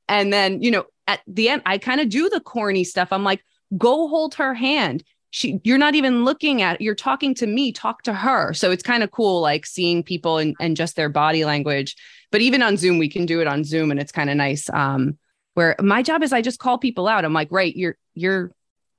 And 0.08 0.32
then 0.32 0.62
you 0.62 0.70
know, 0.70 0.86
at 1.08 1.22
the 1.26 1.50
end, 1.50 1.64
I 1.66 1.80
kind 1.80 2.02
of 2.02 2.10
do 2.10 2.30
the 2.30 2.40
corny 2.40 2.84
stuff. 2.84 3.10
I'm 3.12 3.24
like, 3.24 3.44
"Go 3.76 4.08
hold 4.08 4.36
her 4.36 4.54
hand." 4.54 5.04
She 5.34 5.60
you're 5.64 5.80
not 5.80 5.96
even 5.96 6.24
looking 6.24 6.62
at 6.62 6.80
you're 6.80 6.94
talking 6.94 7.34
to 7.34 7.48
me 7.48 7.72
talk 7.72 8.04
to 8.04 8.14
her. 8.14 8.54
So 8.54 8.70
it's 8.70 8.84
kind 8.84 9.02
of 9.02 9.10
cool 9.10 9.42
like 9.42 9.66
seeing 9.66 10.04
people 10.04 10.38
and, 10.38 10.56
and 10.60 10.78
just 10.78 10.96
their 10.96 11.10
body 11.10 11.44
language. 11.44 11.96
But 12.32 12.42
even 12.42 12.62
on 12.62 12.78
zoom 12.78 13.00
we 13.00 13.10
can 13.10 13.26
do 13.26 13.42
it 13.42 13.48
on 13.48 13.64
zoom 13.64 13.90
and 13.90 14.00
it's 14.00 14.12
kind 14.12 14.30
of 14.30 14.38
nice 14.38 14.70
um 14.70 15.18
where 15.56 15.76
my 15.82 16.04
job 16.04 16.22
is 16.22 16.34
i 16.34 16.42
just 16.42 16.60
call 16.60 16.78
people 16.78 17.08
out. 17.08 17.26
I'm 17.26 17.34
like 17.34 17.48
right 17.50 17.76
you're 17.76 17.98
you're 18.14 18.52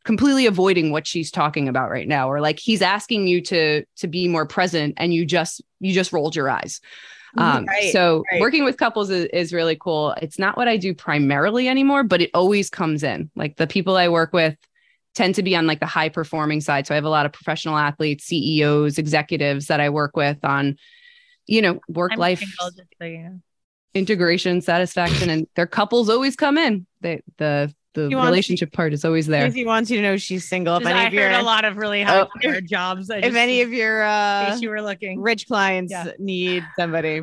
completely 0.02 0.46
avoiding 0.46 0.90
what 0.90 1.06
she's 1.06 1.30
talking 1.30 1.68
about 1.68 1.88
right 1.88 2.08
now 2.08 2.28
or 2.28 2.40
like 2.40 2.58
he's 2.58 2.82
asking 2.82 3.28
you 3.28 3.40
to 3.42 3.84
to 3.96 4.08
be 4.08 4.26
more 4.26 4.44
present 4.44 4.94
and 4.96 5.14
you 5.14 5.24
just 5.24 5.62
you 5.78 5.92
just 5.92 6.12
rolled 6.12 6.34
your 6.34 6.50
eyes. 6.50 6.80
Um 7.38 7.66
Right, 7.66 7.92
so 7.92 8.24
right. 8.32 8.40
working 8.40 8.64
with 8.64 8.76
couples 8.76 9.08
is, 9.08 9.26
is 9.26 9.52
really 9.52 9.76
cool. 9.76 10.16
It's 10.20 10.40
not 10.40 10.56
what 10.56 10.66
i 10.66 10.78
do 10.78 10.94
primarily 10.94 11.68
anymore 11.68 12.02
but 12.02 12.20
it 12.20 12.30
always 12.34 12.70
comes 12.70 13.04
in. 13.04 13.30
Like 13.36 13.56
the 13.56 13.68
people 13.68 13.96
i 13.96 14.08
work 14.08 14.32
with 14.32 14.56
tend 15.14 15.34
to 15.36 15.42
be 15.42 15.54
on 15.56 15.66
like 15.66 15.80
the 15.80 15.86
high 15.86 16.08
performing 16.08 16.60
side. 16.60 16.86
So 16.86 16.94
I 16.94 16.96
have 16.96 17.04
a 17.04 17.08
lot 17.08 17.26
of 17.26 17.32
professional 17.32 17.76
athletes, 17.76 18.24
CEOs, 18.24 18.98
executives 18.98 19.66
that 19.68 19.80
I 19.80 19.90
work 19.90 20.16
with 20.16 20.38
on, 20.44 20.76
you 21.46 21.62
know, 21.62 21.80
work 21.88 22.12
I'm 22.12 22.18
life 22.18 22.40
single, 22.40 22.70
so 23.00 23.06
you 23.06 23.40
integration, 23.94 24.60
satisfaction, 24.60 25.30
and 25.30 25.46
their 25.54 25.66
couples 25.68 26.08
always 26.08 26.34
come 26.36 26.58
in. 26.58 26.86
They, 27.00 27.22
the 27.38 27.72
the 27.94 28.08
She 28.08 28.16
wants- 28.16 28.26
relationship 28.26 28.72
part 28.72 28.92
is 28.92 29.04
always 29.04 29.28
there. 29.28 29.42
Tracy 29.42 29.64
wants 29.64 29.88
you 29.88 29.98
to 29.98 30.02
know 30.02 30.16
she's 30.16 30.48
single. 30.48 30.76
If 30.78 30.84
any 30.84 30.98
I 30.98 31.04
of 31.04 31.14
your, 31.14 31.28
heard 31.30 31.40
a 31.40 31.44
lot 31.44 31.64
of 31.64 31.76
really 31.76 32.02
high 32.02 32.26
powered 32.42 32.66
jobs. 32.66 33.08
I 33.08 33.18
if 33.18 33.24
just- 33.26 33.36
any 33.36 33.60
of 33.62 33.72
your 33.72 34.02
in 34.02 34.08
uh, 34.08 34.58
you 34.60 34.68
were 34.68 34.82
looking. 34.82 35.20
rich 35.20 35.46
clients 35.46 35.92
Yeah. 35.92 36.10
need 36.18 36.64
somebody, 36.76 37.20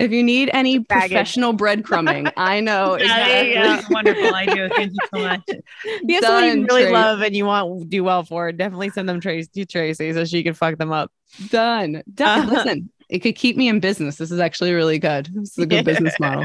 If 0.00 0.12
you 0.12 0.22
need 0.22 0.50
any 0.52 0.78
Baggage. 0.78 1.10
professional 1.10 1.54
breadcrumbing, 1.54 2.32
I 2.36 2.60
know 2.60 2.94
exactly. 2.94 3.52
yeah, 3.52 3.82
wonderful. 3.90 4.34
I 4.34 4.46
do. 4.46 4.68
Thank 4.68 4.92
you 4.92 4.98
so 5.14 5.20
much. 5.20 5.42
If 5.48 5.62
you 6.04 6.14
have 6.16 6.24
someone 6.24 6.44
you 6.60 6.66
really 6.66 6.82
Tracy. 6.82 6.92
love 6.92 7.20
and 7.22 7.36
you 7.36 7.44
want 7.46 7.80
to 7.80 7.84
do 7.86 8.04
well 8.04 8.24
for, 8.24 8.52
definitely 8.52 8.90
send 8.90 9.08
them 9.08 9.20
Tracy 9.20 9.48
to 9.54 9.66
Tracy 9.66 10.12
so 10.12 10.24
she 10.24 10.42
can 10.42 10.54
fuck 10.54 10.78
them 10.78 10.92
up. 10.92 11.10
Done. 11.50 12.02
Done. 12.12 12.48
Uh, 12.48 12.52
Listen, 12.52 12.90
it 13.08 13.20
could 13.20 13.36
keep 13.36 13.56
me 13.56 13.68
in 13.68 13.80
business. 13.80 14.16
This 14.16 14.30
is 14.30 14.40
actually 14.40 14.72
really 14.72 14.98
good. 14.98 15.28
This 15.32 15.52
is 15.56 15.58
a 15.58 15.66
good 15.66 15.84
business 15.84 16.14
model. 16.20 16.44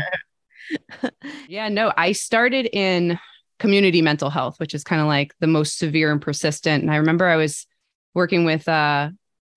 Yeah, 1.47 1.69
no, 1.69 1.91
I 1.97 2.13
started 2.13 2.67
in 2.71 3.19
community 3.59 4.01
mental 4.01 4.29
health, 4.29 4.59
which 4.59 4.73
is 4.73 4.83
kind 4.83 5.01
of 5.01 5.07
like 5.07 5.33
the 5.39 5.47
most 5.47 5.77
severe 5.77 6.11
and 6.11 6.21
persistent. 6.21 6.83
And 6.83 6.91
I 6.91 6.97
remember 6.97 7.25
I 7.27 7.35
was 7.35 7.65
working 8.13 8.45
with 8.45 8.67
uh, 8.67 9.09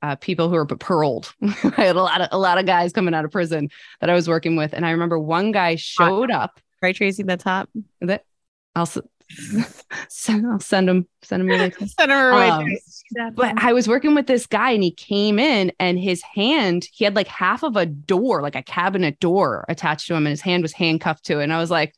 uh, 0.06 0.14
people 0.16 0.48
who 0.48 0.54
were 0.54 0.66
paroled. 0.66 1.34
I 1.42 1.84
had 1.84 1.96
a 1.96 2.02
lot 2.02 2.20
of 2.20 2.28
a 2.30 2.38
lot 2.38 2.58
of 2.58 2.66
guys 2.66 2.92
coming 2.92 3.14
out 3.14 3.24
of 3.24 3.32
prison 3.32 3.70
that 4.00 4.08
I 4.08 4.14
was 4.14 4.28
working 4.28 4.54
with, 4.54 4.72
and 4.72 4.86
I 4.86 4.90
remember 4.90 5.18
one 5.18 5.50
guy 5.50 5.74
showed 5.74 6.30
up. 6.30 6.60
Right, 6.80 6.94
Tracy, 6.94 7.24
the 7.24 7.36
top. 7.36 7.68
That 8.00 8.24
I'll 8.76 8.86
send 10.08 10.46
I'll 10.46 10.60
send 10.60 10.88
him 10.88 11.08
send 11.22 11.42
him 11.42 11.48
your. 11.48 11.70
Send 11.88 12.12
her 12.12 12.30
away. 12.30 12.48
Um, 12.48 13.34
but 13.34 13.60
I 13.62 13.72
was 13.72 13.88
working 13.88 14.14
with 14.14 14.26
this 14.26 14.46
guy 14.46 14.70
and 14.70 14.82
he 14.82 14.92
came 14.92 15.38
in 15.38 15.72
and 15.80 15.98
his 15.98 16.22
hand, 16.22 16.86
he 16.92 17.04
had 17.04 17.16
like 17.16 17.28
half 17.28 17.64
of 17.64 17.76
a 17.76 17.86
door, 17.86 18.42
like 18.42 18.54
a 18.54 18.62
cabinet 18.62 19.18
door 19.18 19.64
attached 19.68 20.06
to 20.08 20.14
him, 20.14 20.26
and 20.26 20.30
his 20.30 20.40
hand 20.40 20.62
was 20.62 20.72
handcuffed 20.72 21.24
to 21.26 21.40
it. 21.40 21.44
And 21.44 21.52
I 21.52 21.58
was 21.58 21.70
like, 21.70 21.94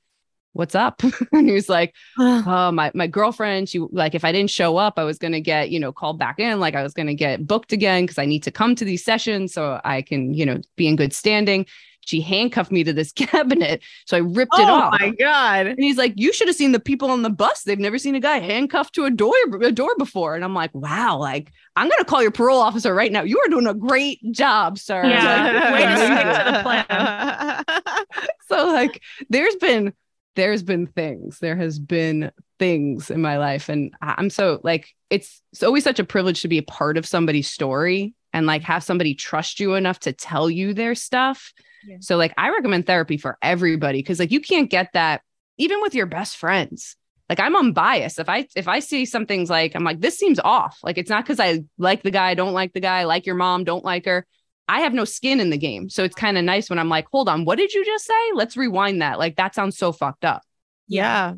What's 0.53 0.75
up? 0.75 1.03
and 1.33 1.47
he 1.47 1.53
was 1.53 1.69
like, 1.69 1.95
Oh, 2.19 2.73
my 2.73 2.91
my 2.95 3.07
girlfriend, 3.07 3.69
she 3.69 3.79
like 3.79 4.15
if 4.15 4.25
I 4.25 4.33
didn't 4.33 4.51
show 4.51 4.77
up, 4.77 4.99
I 4.99 5.05
was 5.05 5.19
gonna 5.19 5.41
get, 5.41 5.71
you 5.71 5.79
know, 5.79 5.93
called 5.93 6.19
back 6.19 6.39
in, 6.41 6.59
like 6.61 6.75
I 6.75 6.83
was 6.83 6.95
gonna 6.95 7.15
get 7.15 7.47
booked 7.47 7.73
again 7.73 8.05
because 8.05 8.19
I 8.19 8.25
need 8.27 8.43
to 8.45 8.51
come 8.51 8.75
to 8.77 8.85
these 8.85 9.05
sessions 9.05 9.53
so 9.53 9.81
I 9.85 10.03
can, 10.03 10.35
you 10.35 10.45
know, 10.47 10.61
be 10.77 10.89
in 10.89 10.97
good 10.97 11.13
standing. 11.13 11.67
She 12.01 12.23
handcuffed 12.23 12.73
me 12.73 12.83
to 12.85 12.93
this 12.95 13.13
cabinet. 13.17 13.83
So 14.07 14.17
I 14.17 14.21
ripped 14.21 14.59
it 14.59 14.67
oh 14.67 14.73
off. 14.73 14.95
oh 14.99 15.07
my 15.07 15.11
god. 15.13 15.67
And 15.67 15.79
he's 15.79 15.99
like, 15.99 16.15
"You 16.17 16.33
should 16.33 16.49
have 16.49 16.57
seen 16.57 16.73
the 16.73 16.81
people 16.81 17.11
on 17.11 17.21
the 17.21 17.31
bus. 17.31 17.65
They've 17.65 17.79
never 17.79 17.99
seen 17.99 18.15
a 18.15 18.21
guy 18.21 18.39
handcuffed 18.39 18.95
to 18.95 19.05
a 19.05 19.11
door 19.11 19.35
a 19.61 19.71
door 19.71 19.95
before." 19.99 20.35
And 20.35 20.43
I'm 20.43 20.55
like, 20.55 20.75
"Wow! 20.75 21.19
Like, 21.19 21.53
I'm 21.77 21.89
gonna 21.89 22.05
call 22.07 22.23
your 22.23 22.31
parole 22.31 22.61
officer 22.61 22.95
right 22.95 23.13
now. 23.13 23.23
You 23.23 23.39
are 23.41 23.49
doing 23.49 23.67
a 23.67 23.75
great 23.75 24.21
job, 24.33 24.79
sir." 24.79 25.05
Yeah. 25.05 25.71
Like, 25.71 25.75
Way 25.75 25.85
to 25.85 25.97
stick 25.97 26.47
to 26.47 26.53
the 26.53 26.63
plan. 26.63 28.33
so 28.49 28.67
like, 28.69 29.03
there's 29.29 29.57
been 29.57 29.93
there's 30.39 30.63
been 30.63 30.87
things. 30.87 31.41
There 31.41 31.57
has 31.57 31.81
been 31.81 32.31
things 32.61 33.11
in 33.11 33.21
my 33.21 33.39
life, 33.39 33.69
and 33.69 33.93
I'm 34.01 34.31
so 34.31 34.61
like, 34.63 34.95
it's 35.11 35.43
it's 35.53 35.65
always 35.65 35.83
such 35.85 35.99
a 35.99 36.05
privilege 36.05 36.43
to 36.43 36.49
be 36.49 36.59
a 36.59 36.63
part 36.63 36.97
of 36.97 37.05
somebody's 37.05 37.51
story 37.51 38.15
and 38.33 38.47
like 38.47 38.63
have 38.63 38.85
somebody 38.85 39.15
trust 39.15 39.59
you 39.59 39.75
enough 39.75 39.99
to 40.01 40.13
tell 40.13 40.49
you 40.49 40.75
their 40.75 40.95
stuff. 40.95 41.53
Yeah. 41.85 41.97
So 42.01 42.17
like, 42.17 42.33
I 42.39 42.51
recommend 42.51 42.87
therapy 42.87 43.17
for 43.17 43.37
everybody 43.43 43.99
because 43.99 44.21
like 44.21 44.31
you 44.31 44.41
can't 44.41 44.71
get 44.71 44.93
that 44.93 45.23
even 45.57 45.81
with 45.83 45.95
your 45.95 46.07
best 46.07 46.37
friends 46.37 46.95
like 47.29 47.41
i'm 47.41 47.57
unbiased 47.57 48.19
if 48.19 48.29
i 48.29 48.47
if 48.57 48.69
i 48.69 48.79
see 48.79 49.05
something's 49.05 49.51
like 49.51 49.75
i'm 49.75 49.85
like 49.85 50.01
this 50.01 50.17
seems 50.17 50.39
off 50.41 50.79
like 50.83 50.97
it's 50.97 51.11
not 51.11 51.25
because 51.25 51.41
i 51.41 51.63
like 51.77 52.03
the 52.03 52.11
guy 52.11 52.35
don't 52.35 52.53
like 52.53 52.73
the 52.73 52.81
guy 52.81 53.05
like 53.05 53.27
your 53.27 53.35
mom 53.35 53.65
don't 53.65 53.85
like 53.85 54.07
her 54.07 54.27
i 54.69 54.81
have 54.81 54.95
no 54.95 55.05
skin 55.05 55.41
in 55.41 55.51
the 55.51 55.59
game 55.59 55.89
so 55.89 56.05
it's 56.05 56.15
kind 56.15 56.39
of 56.39 56.45
nice 56.45 56.71
when 56.71 56.79
i'm 56.79 56.89
like 56.89 57.07
hold 57.11 57.29
on 57.29 57.45
what 57.45 57.59
did 57.59 57.73
you 57.73 57.85
just 57.85 58.07
say 58.07 58.33
let's 58.35 58.57
rewind 58.57 59.03
that 59.03 59.19
like 59.19 59.37
that 59.37 59.55
sounds 59.55 59.77
so 59.77 59.93
fucked 59.93 60.25
up 60.25 60.43
yeah. 60.89 61.35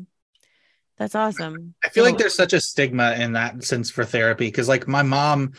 That's 0.97 1.15
awesome. 1.15 1.75
I 1.83 1.89
feel 1.89 2.03
like 2.03 2.17
there's 2.17 2.33
such 2.33 2.53
a 2.53 2.61
stigma 2.61 3.13
in 3.13 3.33
that 3.33 3.63
sense 3.63 3.89
for 3.89 4.05
therapy 4.05 4.47
because, 4.47 4.67
like, 4.67 4.87
my 4.87 5.03
mom, 5.03 5.53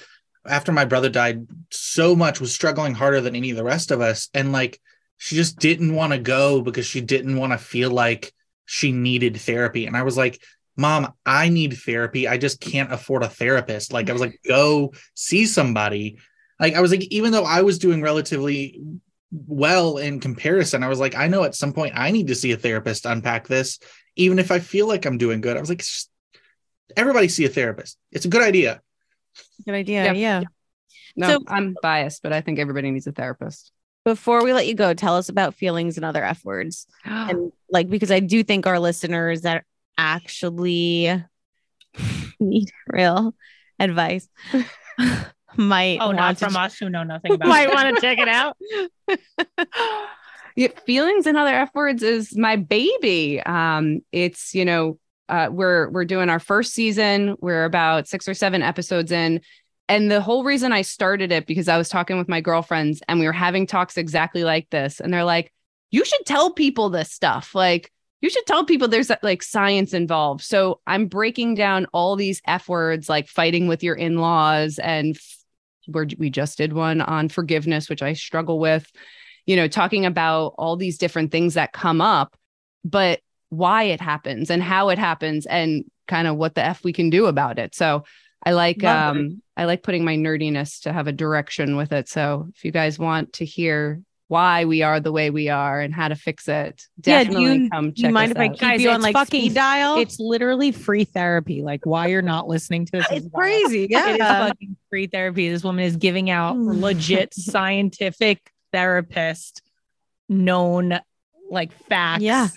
after 0.46 0.72
my 0.72 0.84
brother 0.84 1.08
died, 1.08 1.46
so 1.70 2.16
much 2.16 2.40
was 2.40 2.54
struggling 2.54 2.94
harder 2.94 3.20
than 3.20 3.36
any 3.36 3.50
of 3.50 3.56
the 3.56 3.64
rest 3.64 3.90
of 3.90 4.00
us. 4.00 4.28
And, 4.34 4.52
like, 4.52 4.80
she 5.18 5.36
just 5.36 5.58
didn't 5.58 5.94
want 5.94 6.12
to 6.12 6.18
go 6.18 6.62
because 6.62 6.86
she 6.86 7.00
didn't 7.00 7.36
want 7.36 7.52
to 7.52 7.58
feel 7.58 7.90
like 7.90 8.32
she 8.66 8.92
needed 8.92 9.36
therapy. 9.36 9.86
And 9.86 9.96
I 9.96 10.02
was 10.02 10.16
like, 10.16 10.40
Mom, 10.76 11.12
I 11.26 11.48
need 11.48 11.74
therapy. 11.74 12.26
I 12.26 12.38
just 12.38 12.60
can't 12.60 12.92
afford 12.92 13.24
a 13.24 13.28
therapist. 13.28 13.92
Like, 13.92 14.08
I 14.08 14.12
was 14.12 14.22
like, 14.22 14.40
go 14.46 14.92
see 15.14 15.44
somebody. 15.46 16.18
Like, 16.62 16.74
I 16.74 16.80
was 16.80 16.90
like, 16.92 17.02
even 17.10 17.32
though 17.32 17.44
I 17.44 17.60
was 17.62 17.78
doing 17.78 18.00
relatively 18.00 18.80
well 19.30 19.98
in 19.98 20.20
comparison, 20.20 20.82
I 20.82 20.88
was 20.88 20.98
like, 21.00 21.14
I 21.16 21.26
know 21.26 21.42
at 21.44 21.54
some 21.54 21.72
point 21.74 21.92
I 21.96 22.10
need 22.12 22.28
to 22.28 22.34
see 22.34 22.52
a 22.52 22.56
therapist 22.56 23.04
unpack 23.04 23.48
this 23.48 23.78
even 24.16 24.38
if 24.38 24.50
I 24.50 24.58
feel 24.60 24.86
like 24.86 25.04
I'm 25.06 25.18
doing 25.18 25.40
good. 25.40 25.56
I 25.56 25.60
was 25.60 25.68
like, 25.68 25.78
just- 25.78 26.10
everybody 26.96 27.28
see 27.28 27.44
a 27.46 27.48
therapist. 27.48 27.98
It's 28.12 28.26
a 28.26 28.28
good 28.28 28.42
idea. 28.42 28.80
Good 29.64 29.74
idea. 29.74 30.04
Yeah. 30.04 30.12
Yeah. 30.12 30.42
no 31.16 31.28
So- 31.28 31.44
i'm 31.48 31.74
biased 31.82 32.22
but 32.22 32.32
i 32.32 32.40
think 32.40 32.58
everybody 32.58 32.90
needs 32.90 33.06
a 33.06 33.12
therapist 33.12 33.72
Before 34.04 34.42
we 34.44 34.52
let 34.52 34.66
you 34.66 34.74
go, 34.74 34.94
tell 34.94 35.16
us 35.16 35.28
about 35.28 35.54
feelings 35.54 35.96
and 35.96 36.04
other 36.04 36.24
F 36.24 36.44
words. 36.44 36.86
And 37.04 37.52
like, 37.70 37.88
because 37.88 38.10
I 38.10 38.20
do 38.20 38.42
think 38.42 38.66
our 38.66 38.78
listeners 38.80 39.42
that 39.42 39.64
actually 39.96 41.22
need 42.40 42.70
real 42.88 43.34
advice 43.78 44.28
might 45.56 45.98
Oh, 46.00 46.06
want 46.06 46.16
not 46.16 46.38
to 46.38 46.44
from 46.46 46.56
us 46.56 46.78
who 46.78 46.88
know 46.90 47.02
nothing 47.02 47.32
about 47.34 47.48
might 47.48 47.72
want 47.72 47.94
to 47.94 48.00
check 48.00 48.18
it 48.18 48.28
out. 48.28 48.56
yeah, 50.56 50.68
feelings 50.86 51.26
and 51.26 51.36
other 51.36 51.54
F 51.54 51.70
words 51.74 52.02
is 52.02 52.36
my 52.36 52.56
baby. 52.56 53.40
Um, 53.42 54.00
it's 54.12 54.54
you 54.54 54.64
know, 54.64 54.98
uh, 55.28 55.48
we're 55.50 55.88
we're 55.90 56.04
doing 56.04 56.28
our 56.28 56.40
first 56.40 56.72
season. 56.74 57.36
We're 57.40 57.64
about 57.64 58.08
six 58.08 58.28
or 58.28 58.34
seven 58.34 58.62
episodes 58.62 59.12
in, 59.12 59.40
and 59.88 60.10
the 60.10 60.20
whole 60.20 60.44
reason 60.44 60.72
I 60.72 60.82
started 60.82 61.32
it 61.32 61.46
because 61.46 61.68
I 61.68 61.78
was 61.78 61.88
talking 61.88 62.18
with 62.18 62.28
my 62.28 62.40
girlfriends 62.40 63.02
and 63.08 63.18
we 63.18 63.26
were 63.26 63.32
having 63.32 63.66
talks 63.66 63.96
exactly 63.96 64.44
like 64.44 64.68
this, 64.70 65.00
and 65.00 65.12
they're 65.12 65.24
like, 65.24 65.52
"You 65.90 66.04
should 66.04 66.26
tell 66.26 66.52
people 66.52 66.90
this 66.90 67.10
stuff." 67.10 67.54
Like, 67.54 67.90
you 68.20 68.28
should 68.28 68.46
tell 68.46 68.64
people 68.64 68.88
there's 68.88 69.10
like 69.22 69.42
science 69.42 69.94
involved. 69.94 70.42
So 70.44 70.80
I'm 70.86 71.06
breaking 71.06 71.54
down 71.54 71.86
all 71.92 72.14
these 72.14 72.42
F 72.46 72.68
words 72.68 73.08
like 73.08 73.26
fighting 73.28 73.68
with 73.68 73.82
your 73.82 73.94
in 73.96 74.18
laws 74.18 74.78
and 74.78 75.16
f- 75.88 75.94
we're, 76.18 76.30
just 76.30 76.58
did 76.58 76.72
one 76.72 77.00
on 77.00 77.28
forgiveness, 77.28 77.88
which 77.88 78.02
I 78.02 78.12
struggle 78.12 78.58
with, 78.58 78.90
you 79.46 79.56
know, 79.56 79.68
talking 79.68 80.06
about 80.06 80.54
all 80.58 80.76
these 80.76 80.98
different 80.98 81.32
things 81.32 81.54
that 81.54 81.72
come 81.72 82.00
up, 82.00 82.36
but 82.84 83.20
why 83.48 83.84
it 83.84 84.00
happens 84.00 84.50
and 84.50 84.62
how 84.62 84.88
it 84.88 84.98
happens 84.98 85.46
and 85.46 85.84
kind 86.08 86.26
of 86.26 86.36
what 86.36 86.54
the 86.54 86.64
F 86.64 86.82
we 86.84 86.92
can 86.92 87.10
do 87.10 87.26
about 87.26 87.58
it. 87.58 87.74
So 87.74 88.04
I 88.44 88.52
like 88.52 88.82
um 88.82 89.42
I 89.56 89.66
like 89.66 89.82
putting 89.82 90.04
my 90.04 90.16
nerdiness 90.16 90.80
to 90.82 90.92
have 90.92 91.06
a 91.06 91.12
direction 91.12 91.76
with 91.76 91.92
it. 91.92 92.08
So 92.08 92.48
if 92.54 92.64
you 92.64 92.72
guys 92.72 92.98
want 92.98 93.34
to 93.34 93.44
hear 93.44 94.00
why 94.32 94.64
we 94.64 94.80
are 94.82 94.98
the 94.98 95.12
way 95.12 95.28
we 95.28 95.50
are 95.50 95.78
and 95.78 95.92
how 95.92 96.08
to 96.08 96.14
fix 96.16 96.48
it, 96.48 96.86
Yeah, 97.04 97.20
you- 97.20 97.68
come 97.70 97.90
Do 97.90 98.00
check 98.02 98.08
you 98.08 98.14
mind 98.14 98.32
us 98.32 98.36
if 98.36 98.40
I 98.40 98.46
out. 98.46 98.52
keep 98.52 98.60
Guys, 98.60 98.82
you 98.82 98.88
on 98.88 98.94
it's 98.96 99.02
like 99.02 99.12
fucking- 99.14 99.40
speed 99.42 99.54
dial? 99.54 99.98
It's 99.98 100.18
literally 100.18 100.72
free 100.72 101.04
therapy. 101.04 101.62
Like, 101.62 101.84
why 101.84 102.06
you're 102.06 102.22
not 102.22 102.48
listening 102.48 102.86
to 102.86 102.92
this? 102.92 103.06
It's 103.10 103.26
is 103.26 103.30
wild. 103.30 103.32
crazy. 103.34 103.84
It 103.84 103.90
is 103.92 104.18
Yeah. 104.18 104.46
fucking 104.48 104.76
free 104.88 105.06
therapy. 105.06 105.50
This 105.50 105.62
woman 105.62 105.84
is 105.84 105.96
giving 105.96 106.30
out 106.30 106.56
Mm. 106.56 106.80
legit 106.80 107.34
scientific 107.34 108.50
therapist 108.72 109.60
known 110.30 110.98
like 111.50 111.72
facts. 111.88 112.22
Yeah. 112.22 112.48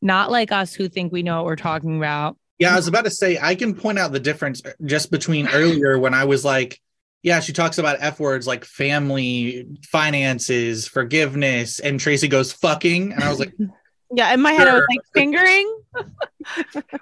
Not 0.00 0.30
like 0.30 0.50
us 0.50 0.72
who 0.72 0.88
think 0.88 1.12
we 1.12 1.22
know 1.22 1.36
what 1.36 1.44
we're 1.44 1.56
talking 1.56 1.98
about. 1.98 2.38
Yeah, 2.58 2.72
I 2.72 2.76
was 2.76 2.88
about 2.88 3.04
to 3.04 3.10
say 3.10 3.38
I 3.40 3.54
can 3.54 3.74
point 3.74 3.98
out 3.98 4.12
the 4.12 4.18
difference 4.20 4.62
just 4.84 5.10
between 5.10 5.46
earlier 5.48 5.98
when 5.98 6.14
I 6.14 6.24
was 6.24 6.44
like, 6.44 6.80
yeah, 7.22 7.40
she 7.40 7.52
talks 7.52 7.78
about 7.78 7.98
F 8.00 8.20
words 8.20 8.46
like 8.46 8.64
family, 8.64 9.66
finances, 9.90 10.86
forgiveness, 10.86 11.80
and 11.80 11.98
Tracy 11.98 12.28
goes 12.28 12.52
fucking. 12.52 13.12
And 13.12 13.24
I 13.24 13.28
was 13.28 13.40
like, 13.40 13.54
Yeah. 14.14 14.32
In 14.32 14.40
my 14.40 14.52
head, 14.52 14.68
I 14.68 14.74
was 14.74 14.84
like 14.90 15.00
fingering. 15.14 15.74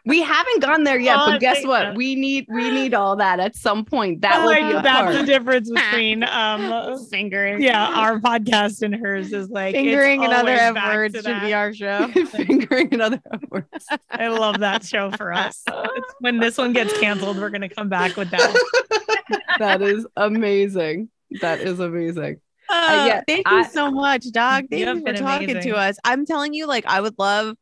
We 0.04 0.22
haven't 0.22 0.60
gone 0.60 0.82
there 0.82 0.98
yet, 0.98 1.18
Oh, 1.20 1.30
but 1.32 1.40
guess 1.40 1.64
what? 1.64 1.82
God. 1.84 1.96
We 1.96 2.16
need 2.16 2.46
we 2.48 2.68
need 2.70 2.94
all 2.94 3.14
that 3.16 3.38
at 3.38 3.54
some 3.54 3.84
point. 3.84 4.22
That 4.22 4.44
will 4.44 4.54
be 4.54 4.82
that's 4.82 5.18
the 5.18 5.24
difference 5.24 5.70
between 5.74 6.24
um 6.24 6.98
Fingering. 7.10 7.62
yeah, 7.62 7.86
our 7.88 8.18
podcast 8.18 8.82
and 8.82 8.92
hers 8.94 9.32
is 9.32 9.48
like 9.48 9.74
Fingering 9.76 10.24
and 10.24 10.32
other 10.32 10.50
always 10.50 11.14
F 11.14 11.22
to 11.22 11.28
should 11.28 11.40
be 11.42 11.54
our 11.54 11.72
show. 11.72 12.08
Fingering 12.08 12.92
and 12.94 13.02
other 13.02 13.20
words. 13.50 13.86
I 14.10 14.28
love 14.28 14.58
that 14.60 14.84
show 14.84 15.10
for 15.12 15.32
us. 15.32 15.62
It's- 15.68 16.14
when 16.20 16.38
this 16.38 16.58
one 16.58 16.72
gets 16.72 16.98
canceled, 16.98 17.36
we're 17.36 17.50
gonna 17.50 17.68
come 17.68 17.88
back 17.88 18.16
with 18.16 18.30
that. 18.30 19.32
That 19.60 19.80
is 19.82 20.06
amazing. 20.16 21.08
That 21.40 21.60
is 21.60 21.78
amazing. 21.78 22.40
Uh, 22.68 23.04
yeah, 23.06 23.20
thank 23.26 23.46
I- 23.46 23.58
you 23.58 23.64
so 23.64 23.90
much, 23.90 24.30
dog. 24.32 24.66
Thank 24.70 24.80
You 24.80 24.94
you 24.94 25.00
for 25.00 25.12
talking 25.12 25.50
amazing. 25.50 25.72
to 25.72 25.78
us. 25.78 25.96
I'm 26.04 26.26
telling 26.26 26.54
you, 26.54 26.66
like, 26.66 26.86
I 26.86 27.00
would 27.00 27.14
love 27.18 27.56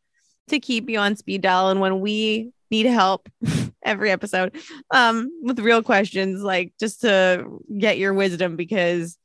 to 0.49 0.61
keep 0.61 0.89
you 0.89 0.99
on 0.99 1.17
speed 1.17 1.43
dial, 1.43 1.71
and 1.71 1.81
when 1.81 2.01
we 2.01 2.51
need 2.71 2.87
help 2.87 3.29
every 3.83 4.11
episode, 4.11 4.57
um, 4.91 5.31
with 5.43 5.59
real 5.61 5.83
questions, 5.83 6.43
like 6.43 6.73
just 6.81 7.03
to 7.03 7.47
get 7.79 7.99
your 7.99 8.15
wisdom, 8.15 8.57
because 8.57 9.19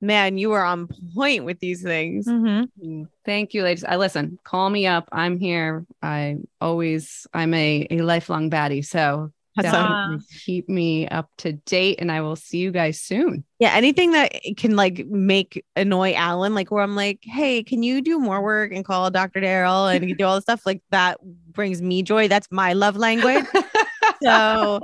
man, 0.00 0.36
you 0.36 0.50
are 0.52 0.64
on 0.64 0.88
point 1.14 1.44
with 1.44 1.60
these 1.60 1.80
things. 1.82 2.26
Mm-hmm. 2.26 3.04
Thank 3.24 3.54
you, 3.54 3.62
ladies. 3.62 3.84
I 3.84 3.96
listen, 3.96 4.38
call 4.44 4.68
me 4.68 4.86
up. 4.86 5.08
I'm 5.12 5.38
here. 5.38 5.86
I 6.02 6.38
always 6.60 7.26
I'm 7.32 7.54
a, 7.54 7.86
a 7.90 7.98
lifelong 8.00 8.50
baddie. 8.50 8.84
So 8.84 9.30
Definitely 9.60 10.24
keep 10.44 10.68
me 10.68 11.06
up 11.08 11.28
to 11.38 11.52
date, 11.52 11.98
and 12.00 12.10
I 12.10 12.22
will 12.22 12.36
see 12.36 12.58
you 12.58 12.70
guys 12.70 13.00
soon. 13.00 13.44
Yeah, 13.58 13.74
anything 13.74 14.12
that 14.12 14.32
can 14.56 14.76
like 14.76 15.06
make 15.06 15.64
annoy 15.76 16.14
Alan, 16.14 16.54
like 16.54 16.70
where 16.70 16.82
I'm 16.82 16.96
like, 16.96 17.20
hey, 17.22 17.62
can 17.62 17.82
you 17.82 18.00
do 18.00 18.18
more 18.18 18.42
work 18.42 18.72
and 18.72 18.84
call 18.84 19.10
Dr. 19.10 19.40
Daryl 19.40 19.94
and 19.94 20.16
do 20.16 20.24
all 20.24 20.36
the 20.36 20.42
stuff 20.42 20.64
like 20.64 20.82
that 20.90 21.18
brings 21.52 21.82
me 21.82 22.02
joy. 22.02 22.28
That's 22.28 22.48
my 22.50 22.72
love 22.72 22.96
language. 22.96 23.44
so 24.22 24.80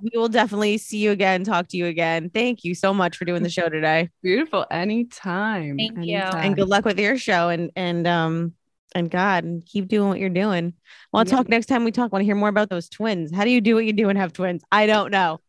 we 0.00 0.10
will 0.14 0.28
definitely 0.28 0.78
see 0.78 0.98
you 0.98 1.10
again, 1.10 1.44
talk 1.44 1.68
to 1.68 1.76
you 1.76 1.86
again. 1.86 2.30
Thank 2.30 2.64
you 2.64 2.74
so 2.74 2.94
much 2.94 3.16
for 3.16 3.24
doing 3.24 3.42
the 3.42 3.50
show 3.50 3.68
today. 3.68 4.10
Beautiful. 4.22 4.66
Anytime. 4.70 5.76
Thank 5.76 6.04
you. 6.04 6.16
Anytime. 6.16 6.46
And 6.46 6.56
good 6.56 6.68
luck 6.68 6.84
with 6.84 6.98
your 6.98 7.18
show 7.18 7.48
and 7.48 7.70
and 7.76 8.06
um 8.06 8.54
and 8.94 9.10
God 9.10 9.44
and 9.44 9.64
keep 9.66 9.88
doing 9.88 10.08
what 10.08 10.18
you're 10.20 10.28
doing. 10.30 10.72
Well, 11.12 11.20
I'll 11.20 11.26
Yeah. 11.26 11.36
talk 11.36 11.48
next 11.48 11.66
time 11.66 11.84
we 11.84 11.92
talk. 11.92 12.12
Want 12.12 12.22
to 12.22 12.26
hear 12.26 12.34
more 12.34 12.48
about 12.48 12.70
those 12.70 12.88
twins. 12.88 13.34
How 13.34 13.44
do 13.44 13.50
you 13.50 13.60
do 13.60 13.74
what 13.74 13.84
you 13.84 13.92
do 13.92 14.08
and 14.08 14.18
have 14.18 14.32
twins? 14.32 14.62
I 14.72 14.86
don't 14.86 15.10
know. 15.10 15.40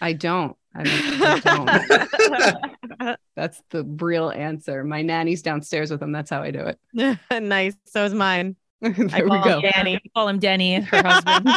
I 0.00 0.12
don't. 0.12 0.56
I 0.74 1.40
don't. 1.44 3.18
That's 3.36 3.62
the 3.70 3.84
real 3.84 4.30
answer. 4.30 4.84
My 4.84 5.02
nanny's 5.02 5.42
downstairs 5.42 5.90
with 5.90 6.00
them. 6.00 6.12
That's 6.12 6.30
how 6.30 6.42
I 6.42 6.50
do 6.50 6.72
it. 6.94 7.18
nice. 7.42 7.74
So 7.86 8.04
is 8.04 8.14
mine. 8.14 8.56
there 8.80 8.94
I 9.12 9.22
we 9.22 9.28
go. 9.42 9.60
him 9.60 9.70
Danny. 9.74 10.00
Call 10.14 10.28
him 10.28 10.38
Denny, 10.38 10.80
her 10.80 11.02
husband. 11.02 11.48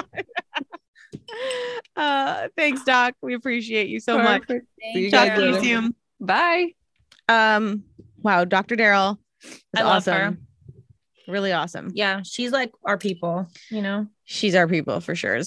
Uh 1.95 2.47
thanks, 2.57 2.83
Doc. 2.83 3.15
We 3.21 3.33
appreciate 3.33 3.89
you 3.89 3.99
so 3.99 4.17
much. 4.17 4.41
Perfect. 4.43 4.67
See 4.93 4.99
you 5.05 5.11
Talk 5.11 5.35
to 5.35 5.45
you 5.47 5.59
soon. 5.61 5.95
Bye. 6.19 6.73
Um, 7.27 7.83
wow, 8.21 8.45
Dr. 8.45 8.75
Daryl. 8.75 9.17
is 9.43 9.61
I 9.75 9.81
love 9.83 9.97
awesome. 9.97 10.13
her. 10.13 10.37
Really 11.29 11.51
awesome. 11.53 11.91
Yeah, 11.93 12.21
she's 12.23 12.51
like 12.51 12.71
our 12.83 12.97
people, 12.97 13.47
you 13.69 13.81
know. 13.81 14.07
She's 14.25 14.55
our 14.55 14.67
people 14.67 14.99
for 14.99 15.15
sure. 15.15 15.39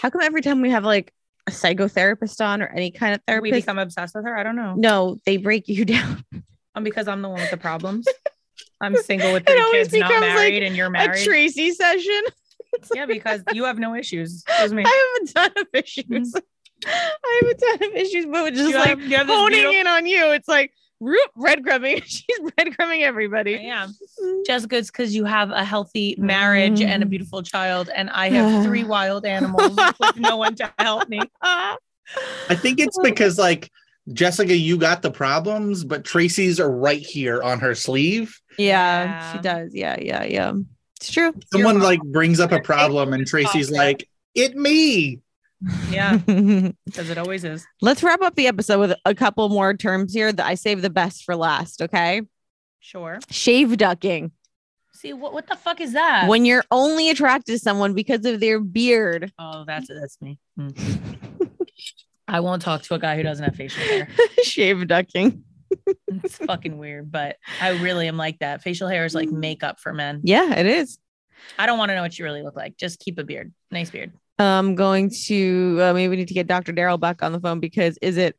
How 0.00 0.10
come 0.10 0.20
every 0.22 0.42
time 0.42 0.60
we 0.60 0.70
have 0.70 0.84
like 0.84 1.12
a 1.46 1.50
psychotherapist 1.50 2.44
on 2.44 2.60
or 2.62 2.66
any 2.66 2.90
kind 2.90 3.14
of 3.14 3.20
therapy, 3.26 3.42
We 3.42 3.52
become 3.52 3.78
obsessed 3.78 4.14
with 4.14 4.24
her. 4.24 4.36
I 4.36 4.42
don't 4.42 4.56
know. 4.56 4.74
no, 4.76 5.16
they 5.24 5.36
break 5.38 5.68
you 5.68 5.84
down. 5.96 6.24
Um, 6.74 6.84
because 6.84 7.08
I'm 7.08 7.22
the 7.22 7.28
one 7.28 7.40
with 7.40 7.50
the 7.50 7.56
problems. 7.56 8.06
I'm 8.80 8.94
single 8.96 9.32
with 9.32 9.44
It 9.48 9.52
three 9.52 9.70
kids, 9.72 9.92
not 9.94 10.08
becomes, 10.08 10.26
like, 10.26 10.34
married, 10.34 10.62
and 10.62 10.76
you're 10.76 10.90
married. 10.90 11.18
A. 11.20 11.24
Tracy 11.24 11.70
session. 11.72 12.20
yeah, 12.94 13.06
because 13.06 13.42
you 13.54 13.64
have 13.64 13.78
no 13.78 13.94
issues. 13.94 14.44
Excuse 14.46 14.74
me. 14.74 14.82
I 14.86 15.18
have 15.22 15.28
a 15.28 15.32
ton 15.54 15.62
of 15.62 15.68
issues. 15.72 16.34
I 16.86 17.40
have 17.42 17.50
a 17.50 17.54
ton 17.78 17.90
of 17.90 17.96
issues, 17.96 18.26
but 18.26 18.52
just 18.52 18.68
You 18.70 18.76
like 18.76 18.88
have- 18.88 19.00
have 19.00 19.26
honing 19.28 19.60
beautiful- 19.60 19.80
in 19.80 19.86
on 19.86 20.04
you, 20.06 20.30
it's 20.32 20.48
like 20.48 20.72
root 21.00 21.28
breadcrumbing. 21.36 22.02
She's 22.06 22.40
breadcrumbing 22.40 23.02
everybody. 23.02 23.60
Yeah. 23.62 23.88
Jessica, 24.46 24.76
it's 24.76 24.90
because 24.90 25.14
you 25.14 25.24
have 25.24 25.50
a 25.50 25.64
healthy 25.64 26.16
marriage 26.18 26.80
and 26.80 27.02
a 27.02 27.06
mm. 27.06 27.10
beautiful 27.10 27.42
child, 27.42 27.90
and 27.94 28.10
I 28.10 28.30
have 28.30 28.64
three 28.66 28.84
wild 28.84 29.26
animals 29.26 29.78
with 30.00 30.16
no 30.16 30.36
one 30.36 30.54
to 30.56 30.72
help 30.78 31.08
me. 31.08 31.20
I 31.42 32.54
think 32.54 32.78
it's 32.78 32.98
because 33.02 33.38
like 33.38 33.70
Jessica, 34.12 34.56
you 34.56 34.76
got 34.78 35.02
the 35.02 35.10
problems, 35.10 35.84
but 35.84 36.04
Tracy's 36.04 36.60
are 36.60 36.70
right 36.70 37.00
here 37.00 37.42
on 37.42 37.58
her 37.60 37.74
sleeve. 37.74 38.40
Yeah, 38.58 39.32
she 39.32 39.38
does. 39.40 39.74
Yeah, 39.74 39.96
yeah, 40.00 40.24
yeah. 40.24 40.52
It's 40.96 41.12
true. 41.12 41.34
Someone 41.52 41.80
like 41.80 42.00
brings 42.00 42.40
up 42.40 42.52
a 42.52 42.60
problem, 42.60 43.12
and 43.12 43.26
Tracy's 43.26 43.70
like, 43.70 44.08
"It 44.34 44.56
me." 44.56 45.20
Yeah, 45.90 46.16
because 46.84 47.10
it 47.10 47.18
always 47.18 47.44
is. 47.44 47.66
Let's 47.80 48.02
wrap 48.02 48.20
up 48.22 48.34
the 48.34 48.46
episode 48.46 48.78
with 48.78 48.94
a 49.04 49.14
couple 49.14 49.48
more 49.48 49.74
terms 49.74 50.12
here 50.12 50.32
that 50.32 50.46
I 50.46 50.54
save 50.54 50.82
the 50.82 50.90
best 50.90 51.24
for 51.24 51.34
last. 51.36 51.82
Okay. 51.82 52.22
Sure. 52.80 53.18
Shave 53.30 53.76
ducking. 53.76 54.32
See 54.94 55.12
what 55.12 55.32
what 55.32 55.46
the 55.46 55.56
fuck 55.56 55.80
is 55.80 55.92
that? 55.94 56.28
When 56.28 56.44
you're 56.44 56.64
only 56.70 57.10
attracted 57.10 57.52
to 57.52 57.58
someone 57.58 57.94
because 57.94 58.24
of 58.24 58.40
their 58.40 58.60
beard. 58.60 59.32
oh, 59.38 59.64
that's 59.66 59.88
that's 59.88 60.20
me. 60.22 60.38
Hmm. 60.56 60.68
I 62.28 62.40
won't 62.40 62.62
talk 62.62 62.82
to 62.82 62.94
a 62.94 62.98
guy 62.98 63.16
who 63.16 63.22
doesn't 63.22 63.44
have 63.44 63.54
facial 63.54 63.82
hair. 63.84 64.08
Shave 64.42 64.86
ducking. 64.88 65.44
It's 66.08 66.38
fucking 66.38 66.76
weird, 66.78 67.10
but 67.12 67.36
I 67.60 67.70
really 67.70 68.08
am 68.08 68.16
like 68.16 68.38
that. 68.40 68.62
Facial 68.62 68.88
hair 68.88 69.04
is 69.04 69.14
like 69.14 69.28
makeup 69.30 69.78
for 69.78 69.92
men. 69.92 70.20
Yeah, 70.24 70.54
it 70.54 70.66
is. 70.66 70.98
I 71.58 71.66
don't 71.66 71.78
want 71.78 71.90
to 71.90 71.94
know 71.94 72.02
what 72.02 72.18
you 72.18 72.24
really 72.24 72.42
look 72.42 72.56
like. 72.56 72.76
Just 72.76 72.98
keep 72.98 73.18
a 73.18 73.24
beard. 73.24 73.52
Nice 73.70 73.90
beard. 73.90 74.12
I'm 74.38 74.74
going 74.74 75.10
to 75.26 75.78
uh, 75.80 75.92
maybe 75.94 76.08
we 76.10 76.16
need 76.16 76.28
to 76.28 76.34
get 76.34 76.46
Dr. 76.46 76.72
Daryl 76.72 77.00
back 77.00 77.22
on 77.22 77.32
the 77.32 77.40
phone 77.40 77.60
because 77.60 77.98
is 78.02 78.16
it 78.16 78.36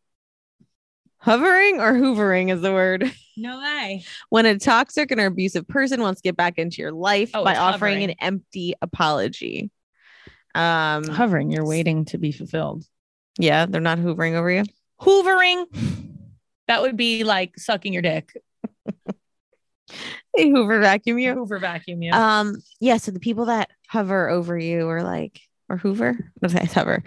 hovering 1.17 1.79
or 1.81 1.93
hoovering 1.93 2.51
is 2.53 2.61
the 2.61 2.71
word 2.71 3.11
No 3.37 3.59
way. 3.59 4.03
when 4.29 4.45
a 4.45 4.57
toxic 4.59 5.11
and 5.11 5.19
or 5.19 5.25
abusive 5.25 5.67
person 5.67 6.01
wants 6.01 6.21
to 6.21 6.27
get 6.27 6.37
back 6.37 6.57
into 6.57 6.81
your 6.81 6.91
life 6.91 7.31
Oh, 7.33 7.43
by 7.43 7.51
it's 7.53 7.59
offering 7.59 8.03
an 8.03 8.11
empty 8.21 8.73
apology. 8.81 9.71
Um, 10.55 11.03
Hovering, 11.03 11.51
you're 11.51 11.65
waiting 11.67 12.05
to 12.05 12.17
be 12.17 12.31
fulfilled. 12.31 12.83
yeah, 13.37 13.65
they're 13.67 13.81
not 13.81 13.99
hoovering 13.99 14.33
over 14.33 14.49
you. 14.49 14.63
Hoovering. 15.01 15.65
That 16.67 16.81
would 16.81 16.97
be 16.97 17.23
like 17.23 17.57
sucking 17.57 17.93
your 17.93 18.01
dick. 18.01 18.33
They 20.35 20.49
hoover 20.49 20.79
vacuum 20.79 21.17
you. 21.17 21.33
Hoover 21.33 21.59
vacuum 21.59 22.01
you. 22.01 22.11
Um, 22.11 22.55
yeah. 22.79 22.97
So 22.97 23.11
the 23.11 23.19
people 23.19 23.45
that 23.45 23.69
hover 23.87 24.29
over 24.29 24.57
you 24.57 24.87
are 24.89 25.01
like 25.03 25.39
or 25.69 25.77
hoover, 25.77 26.17
what 26.39 26.51
did 26.51 26.61
I 26.61 26.65
say? 26.65 26.73
hover? 26.79 27.03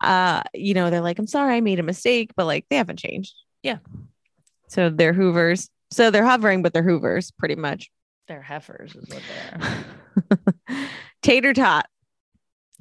Uh, 0.00 0.42
you 0.54 0.74
know, 0.74 0.90
they're 0.90 1.00
like, 1.00 1.18
I'm 1.18 1.26
sorry, 1.26 1.56
I 1.56 1.60
made 1.60 1.80
a 1.80 1.82
mistake, 1.84 2.30
but 2.36 2.46
like 2.46 2.66
they 2.70 2.76
haven't 2.76 2.98
changed. 2.98 3.34
Yeah. 3.62 3.78
So 4.68 4.90
they're 4.90 5.12
hoovers. 5.14 5.68
So 5.90 6.10
they're 6.10 6.24
hovering, 6.26 6.62
but 6.62 6.72
they're 6.72 6.82
hoovers, 6.82 7.30
pretty 7.38 7.54
much. 7.56 7.90
They're 8.26 8.42
heifers, 8.42 8.94
is 8.96 9.06
what 9.08 9.22
they 10.30 10.76
are. 10.76 10.88
Tater 11.22 11.52
tot. 11.52 11.86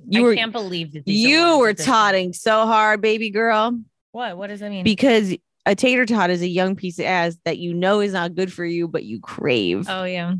You 0.08 0.22
I 0.22 0.24
were 0.24 0.36
can't 0.36 0.52
believe 0.52 0.94
that 0.94 1.06
these 1.06 1.20
you 1.20 1.60
were 1.60 1.70
at 1.70 1.78
this 1.78 1.86
point. 1.86 1.96
totting 1.96 2.34
so 2.34 2.66
hard, 2.66 3.02
baby 3.02 3.30
girl, 3.30 3.80
What? 4.12 4.38
What 4.38 4.48
does 4.48 4.60
that 4.62 4.70
mean? 4.70 4.84
because 4.84 5.34
a 5.66 5.76
tater 5.76 6.06
tot 6.06 6.30
is 6.30 6.42
a 6.42 6.48
young 6.48 6.76
piece 6.76 7.00
of 7.00 7.06
ass 7.06 7.38
that 7.46 7.58
you 7.58 7.74
know 7.74 8.02
is 8.02 8.12
not 8.14 8.36
good 8.36 8.52
for 8.52 8.66
you, 8.66 8.88
but 8.88 9.04
you 9.06 9.20
crave. 9.22 9.86
oh 9.90 10.04
yeah. 10.04 10.34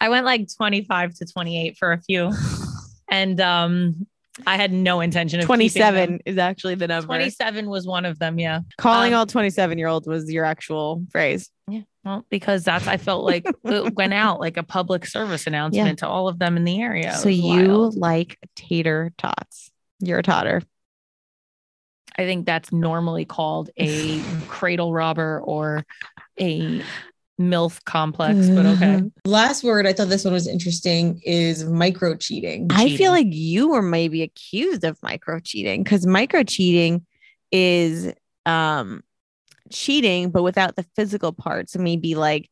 I 0.00 0.08
went 0.10 0.26
like 0.26 0.46
25 0.54 1.14
to 1.14 1.26
28 1.26 1.78
for 1.78 1.92
a 1.92 2.00
few. 2.02 2.30
and 3.08 3.40
um 3.40 4.06
I 4.46 4.56
had 4.56 4.70
no 4.70 5.00
intention 5.00 5.40
of 5.40 5.46
27 5.46 6.10
them. 6.10 6.20
is 6.26 6.36
actually 6.36 6.74
the 6.74 6.86
number. 6.86 7.06
27 7.06 7.70
was 7.70 7.86
one 7.86 8.04
of 8.04 8.18
them, 8.18 8.38
yeah. 8.38 8.60
Calling 8.76 9.14
Um, 9.14 9.20
all 9.20 9.26
27 9.26 9.78
year 9.78 9.88
olds 9.88 10.06
was 10.06 10.30
your 10.30 10.44
actual 10.44 11.02
phrase. 11.10 11.50
Yeah. 11.68 11.80
Well, 12.04 12.26
because 12.28 12.62
that's 12.62 12.86
I 12.86 12.98
felt 12.98 13.24
like 13.24 13.46
it 13.64 13.94
went 13.94 14.12
out 14.12 14.38
like 14.38 14.58
a 14.58 14.62
public 14.62 15.06
service 15.06 15.46
announcement 15.46 16.00
to 16.00 16.08
all 16.08 16.28
of 16.28 16.38
them 16.38 16.58
in 16.58 16.64
the 16.64 16.82
area. 16.82 17.14
So 17.14 17.30
you 17.30 17.68
wild. 17.68 17.96
like 17.96 18.38
tater 18.56 19.10
tots. 19.16 19.70
You're 20.00 20.18
a 20.18 20.22
totter. 20.22 20.60
I 22.18 22.24
think 22.24 22.44
that's 22.46 22.72
normally 22.72 23.24
called 23.24 23.70
a 23.78 24.20
cradle 24.48 24.92
robber 24.92 25.40
or 25.42 25.84
a 26.38 26.82
MILF 27.40 27.84
complex, 27.84 28.48
but 28.48 28.64
okay. 28.66 29.02
Last 29.26 29.62
word, 29.62 29.86
I 29.86 29.92
thought 29.92 30.08
this 30.08 30.24
one 30.24 30.32
was 30.32 30.48
interesting, 30.48 31.20
is 31.24 31.64
micro 31.64 32.16
cheating. 32.16 32.68
I 32.70 32.96
feel 32.96 33.12
like 33.12 33.26
you 33.30 33.68
were 33.68 33.82
maybe 33.82 34.22
accused 34.22 34.84
of 34.84 34.98
micro 35.02 35.40
cheating 35.40 35.82
because 35.82 36.06
micro 36.06 36.42
cheating 36.42 37.04
is 37.52 38.12
um 38.46 39.02
cheating, 39.70 40.30
but 40.30 40.42
without 40.42 40.76
the 40.76 40.84
physical 40.96 41.32
part. 41.32 41.68
So 41.68 41.78
maybe 41.78 42.14
like 42.14 42.48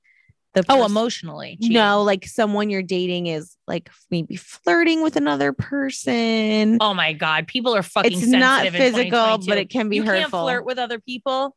the 0.52 0.64
Oh, 0.68 0.84
emotionally. 0.84 1.56
cheating. 1.60 1.74
no, 1.74 2.02
like 2.02 2.26
someone 2.26 2.70
you're 2.70 2.82
dating 2.82 3.26
is 3.26 3.56
like 3.66 3.90
maybe 4.10 4.36
flirting 4.36 5.02
with 5.02 5.16
another 5.16 5.52
person. 5.52 6.78
Oh 6.80 6.94
my 6.94 7.12
God. 7.12 7.46
People 7.48 7.74
are 7.74 7.82
fucking 7.82 8.12
it's 8.12 8.26
not 8.26 8.62
sensitive 8.62 8.80
in 8.80 8.92
physical, 8.94 9.38
but 9.46 9.58
it 9.58 9.70
can 9.70 9.88
be 9.88 9.96
you 9.96 10.04
can't 10.04 10.22
hurtful. 10.24 10.42
flirt 10.42 10.64
with 10.64 10.78
other 10.78 11.00
people. 11.00 11.56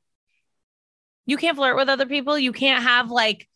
You 1.28 1.38
can't 1.38 1.56
flirt 1.56 1.76
with 1.76 1.90
other 1.90 2.08
people. 2.08 2.40
You 2.40 2.52
can't 2.52 2.82
have 2.82 3.12
like 3.12 3.48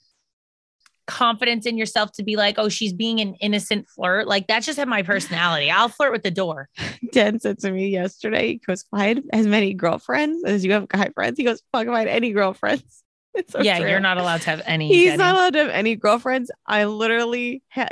confidence 1.08 1.66
in 1.66 1.78
yourself 1.78 2.12
to 2.14 2.24
be 2.24 2.36
like, 2.36 2.56
oh, 2.58 2.70
she's 2.70 2.94
being 2.94 3.20
an 3.20 3.36
innocent 3.42 3.88
flirt. 3.90 4.28
Like 4.28 4.48
that's 4.48 4.66
just 4.66 4.84
my 4.86 5.02
personality. 5.02 5.72
I'll 5.72 5.90
flirt 5.98 6.12
with 6.12 6.24
the 6.24 6.32
door. 6.32 6.70
Dan 7.12 7.40
said 7.40 7.60
to 7.60 7.72
me 7.72 7.90
yesterday, 7.90 8.48
he 8.50 8.56
goes, 8.58 8.86
had 8.96 9.24
as 9.34 9.48
many 9.48 9.74
girlfriends 9.74 10.44
as 10.44 10.64
you 10.64 10.74
have 10.74 10.88
guy 10.88 11.10
friends, 11.10 11.38
he 11.38 11.44
goes, 11.44 11.64
fuck 11.72 11.88
if 11.88 11.94
I 11.94 12.00
had 12.00 12.08
any 12.08 12.32
girlfriends. 12.32 12.84
It's 13.34 13.54
so 13.54 13.62
yeah, 13.62 13.80
true. 13.80 13.90
you're 13.90 14.02
not 14.02 14.18
allowed 14.18 14.42
to 14.42 14.50
have 14.50 14.62
any. 14.66 14.90
He's 14.90 15.06
Jenny. 15.06 15.18
not 15.20 15.36
allowed 15.36 15.54
to 15.54 15.60
have 15.60 15.70
any 15.70 15.96
girlfriends. 15.96 16.52
I 16.66 16.84
literally 16.84 17.64
ha- 17.70 17.88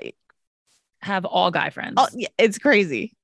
have 1.01 1.23
all 1.23 1.49
guy 1.49 1.69
friends. 1.69 1.93
oh, 1.95 2.09
yeah, 2.13 2.27
it's 2.37 2.57
crazy. 2.57 3.15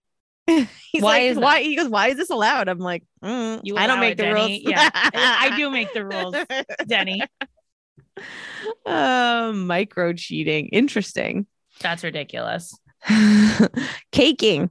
He's 0.92 1.02
Why 1.02 1.20
like, 1.20 1.22
is 1.24 1.38
why? 1.38 1.62
He 1.64 1.76
goes, 1.76 1.90
why 1.90 2.08
is 2.10 2.18
this 2.18 2.30
allowed? 2.30 2.68
I'm 2.68 2.80
like, 2.80 3.04
mm, 3.24 3.60
You 3.64 3.78
I 3.78 3.88
don't 3.88 4.00
make 4.00 4.14
it, 4.14 4.18
the 4.18 4.24
Denny. 4.24 4.62
rules. 4.64 4.74
Yeah, 4.74 4.90
I 4.94 5.50
I 5.52 5.58
do 5.58 5.70
make 5.70 5.92
the 5.94 6.06
rules, 6.06 6.36
Denny. 6.88 7.22
um, 8.86 9.66
micro 9.68 10.14
cheating. 10.14 10.68
Interesting. 10.68 11.48
That's 11.82 12.04
ridiculous. 12.04 12.78
Caking. 14.12 14.70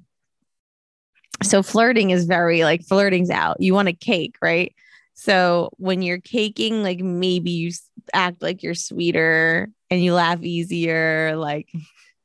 So 1.42 1.62
flirting 1.62 2.10
is 2.10 2.24
very 2.24 2.62
like 2.64 2.84
flirting's 2.84 3.30
out. 3.30 3.60
You 3.60 3.74
want 3.74 3.88
a 3.88 3.92
cake, 3.92 4.36
right? 4.40 4.74
So 5.14 5.70
when 5.76 6.02
you're 6.02 6.20
caking, 6.20 6.82
like 6.82 7.00
maybe 7.00 7.50
you 7.50 7.72
act 8.12 8.40
like 8.42 8.62
you're 8.62 8.74
sweeter 8.74 9.68
and 9.90 10.02
you 10.02 10.14
laugh 10.14 10.42
easier, 10.42 11.36
like 11.36 11.68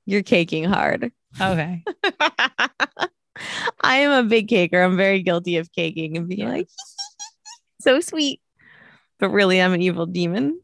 you're 0.05 0.23
caking 0.23 0.63
hard. 0.65 1.11
Okay. 1.39 1.83
I 3.81 3.97
am 3.97 4.11
a 4.11 4.27
big 4.27 4.47
caker. 4.47 4.83
I'm 4.83 4.97
very 4.97 5.23
guilty 5.23 5.57
of 5.57 5.71
caking 5.71 6.17
and 6.17 6.27
being 6.27 6.47
like, 6.47 6.67
so 7.81 7.99
sweet. 7.99 8.41
But 9.19 9.29
really, 9.29 9.61
I'm 9.61 9.73
an 9.73 9.81
evil 9.81 10.05
demon. 10.05 10.59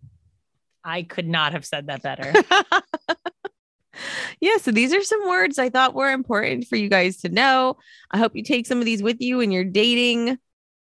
I 0.83 1.03
could 1.03 1.27
not 1.27 1.53
have 1.53 1.65
said 1.65 1.87
that 1.87 2.03
better. 2.03 2.31
yeah, 4.39 4.57
so 4.57 4.71
these 4.71 4.93
are 4.93 5.03
some 5.03 5.27
words 5.27 5.57
I 5.57 5.69
thought 5.69 5.95
were 5.95 6.11
important 6.11 6.67
for 6.67 6.75
you 6.75 6.89
guys 6.89 7.17
to 7.17 7.29
know. 7.29 7.77
I 8.11 8.17
hope 8.17 8.35
you 8.35 8.43
take 8.43 8.67
some 8.67 8.79
of 8.79 8.85
these 8.85 9.01
with 9.01 9.19
you 9.19 9.37
when 9.37 9.51
you're 9.51 9.63
dating. 9.63 10.37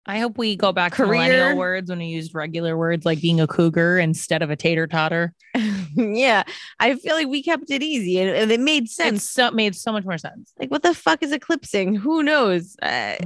I 0.06 0.18
hope 0.18 0.38
we 0.38 0.56
go 0.56 0.72
back 0.72 0.92
to 0.92 1.04
Career. 1.04 1.10
millennial 1.10 1.58
words 1.58 1.90
when 1.90 1.98
we 1.98 2.06
used 2.06 2.34
regular 2.34 2.76
words 2.76 3.04
like 3.04 3.20
being 3.20 3.40
a 3.40 3.46
cougar 3.46 3.98
instead 3.98 4.42
of 4.42 4.50
a 4.50 4.56
tater 4.56 4.86
totter. 4.86 5.34
yeah, 6.16 6.44
I 6.78 6.94
feel 6.94 7.14
like 7.14 7.28
we 7.28 7.42
kept 7.42 7.70
it 7.70 7.82
easy 7.82 8.18
and, 8.18 8.30
and 8.30 8.50
it 8.50 8.60
made 8.60 8.88
sense. 8.88 9.18
It's 9.18 9.28
so 9.28 9.50
made 9.50 9.74
so 9.74 9.92
much 9.92 10.04
more 10.04 10.18
sense. 10.18 10.52
like, 10.58 10.70
what 10.70 10.82
the 10.82 10.94
fuck 10.94 11.22
is 11.22 11.32
eclipsing? 11.32 11.94
Who 11.94 12.22
knows? 12.22 12.76
Uh, 12.80 13.16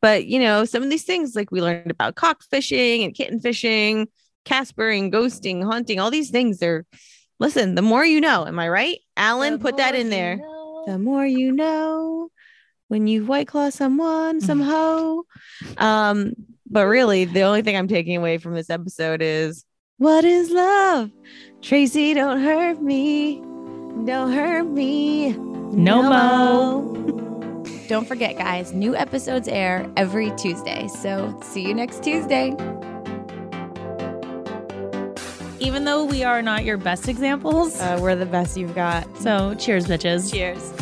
but 0.00 0.26
you 0.26 0.38
know, 0.38 0.64
some 0.64 0.82
of 0.82 0.90
these 0.90 1.04
things, 1.04 1.34
like 1.34 1.50
we 1.50 1.60
learned 1.60 1.90
about 1.90 2.14
cock 2.14 2.42
fishing 2.50 3.02
and 3.02 3.14
kitten 3.14 3.40
fishing, 3.40 4.08
caspering, 4.44 5.10
ghosting, 5.10 5.64
haunting, 5.64 6.00
all 6.00 6.10
these 6.10 6.30
things. 6.30 6.58
They're 6.58 6.84
listen. 7.38 7.74
The 7.74 7.82
more 7.82 8.04
you 8.04 8.20
know, 8.20 8.46
am 8.46 8.58
I 8.58 8.68
right? 8.68 8.98
Alan, 9.16 9.58
put 9.58 9.76
that 9.78 9.94
in 9.94 10.10
there. 10.10 10.38
The 10.86 10.98
more 10.98 11.26
you 11.26 11.52
know 11.52 12.30
when 12.88 13.06
you 13.06 13.24
white 13.24 13.48
claw 13.48 13.70
someone, 13.70 14.40
some 14.40 14.60
hoe. 14.60 15.24
Um, 15.76 16.34
but 16.68 16.86
really, 16.86 17.24
the 17.24 17.42
only 17.42 17.62
thing 17.62 17.76
I'm 17.76 17.88
taking 17.88 18.16
away 18.16 18.38
from 18.38 18.54
this 18.54 18.70
episode 18.70 19.22
is 19.22 19.64
what 19.98 20.24
is 20.24 20.50
love? 20.50 21.10
Tracy, 21.62 22.14
don't 22.14 22.40
hurt 22.42 22.82
me. 22.82 23.36
Don't 24.04 24.32
hurt 24.32 24.64
me. 24.66 25.32
No 25.32 26.02
mo. 26.02 26.92
Don't 27.88 28.06
forget, 28.06 28.36
guys, 28.36 28.72
new 28.72 28.96
episodes 28.96 29.46
air 29.46 29.88
every 29.96 30.32
Tuesday. 30.32 30.88
So 30.88 31.38
see 31.40 31.62
you 31.62 31.72
next 31.72 32.02
Tuesday. 32.02 32.48
Even 35.60 35.84
though 35.84 36.04
we 36.04 36.24
are 36.24 36.42
not 36.42 36.64
your 36.64 36.78
best 36.78 37.08
examples. 37.08 37.80
Uh, 37.80 37.98
we're 38.02 38.16
the 38.16 38.26
best 38.26 38.56
you've 38.56 38.74
got. 38.74 39.04
so 39.18 39.54
cheers, 39.54 39.86
bitches. 39.86 40.32
Cheers. 40.32 40.72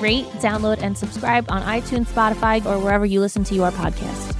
Rate, 0.00 0.24
download, 0.40 0.82
and 0.82 0.96
subscribe 0.96 1.50
on 1.50 1.60
iTunes, 1.62 2.06
Spotify, 2.06 2.64
or 2.64 2.78
wherever 2.78 3.04
you 3.04 3.20
listen 3.20 3.44
to 3.44 3.54
your 3.54 3.70
podcast. 3.70 4.39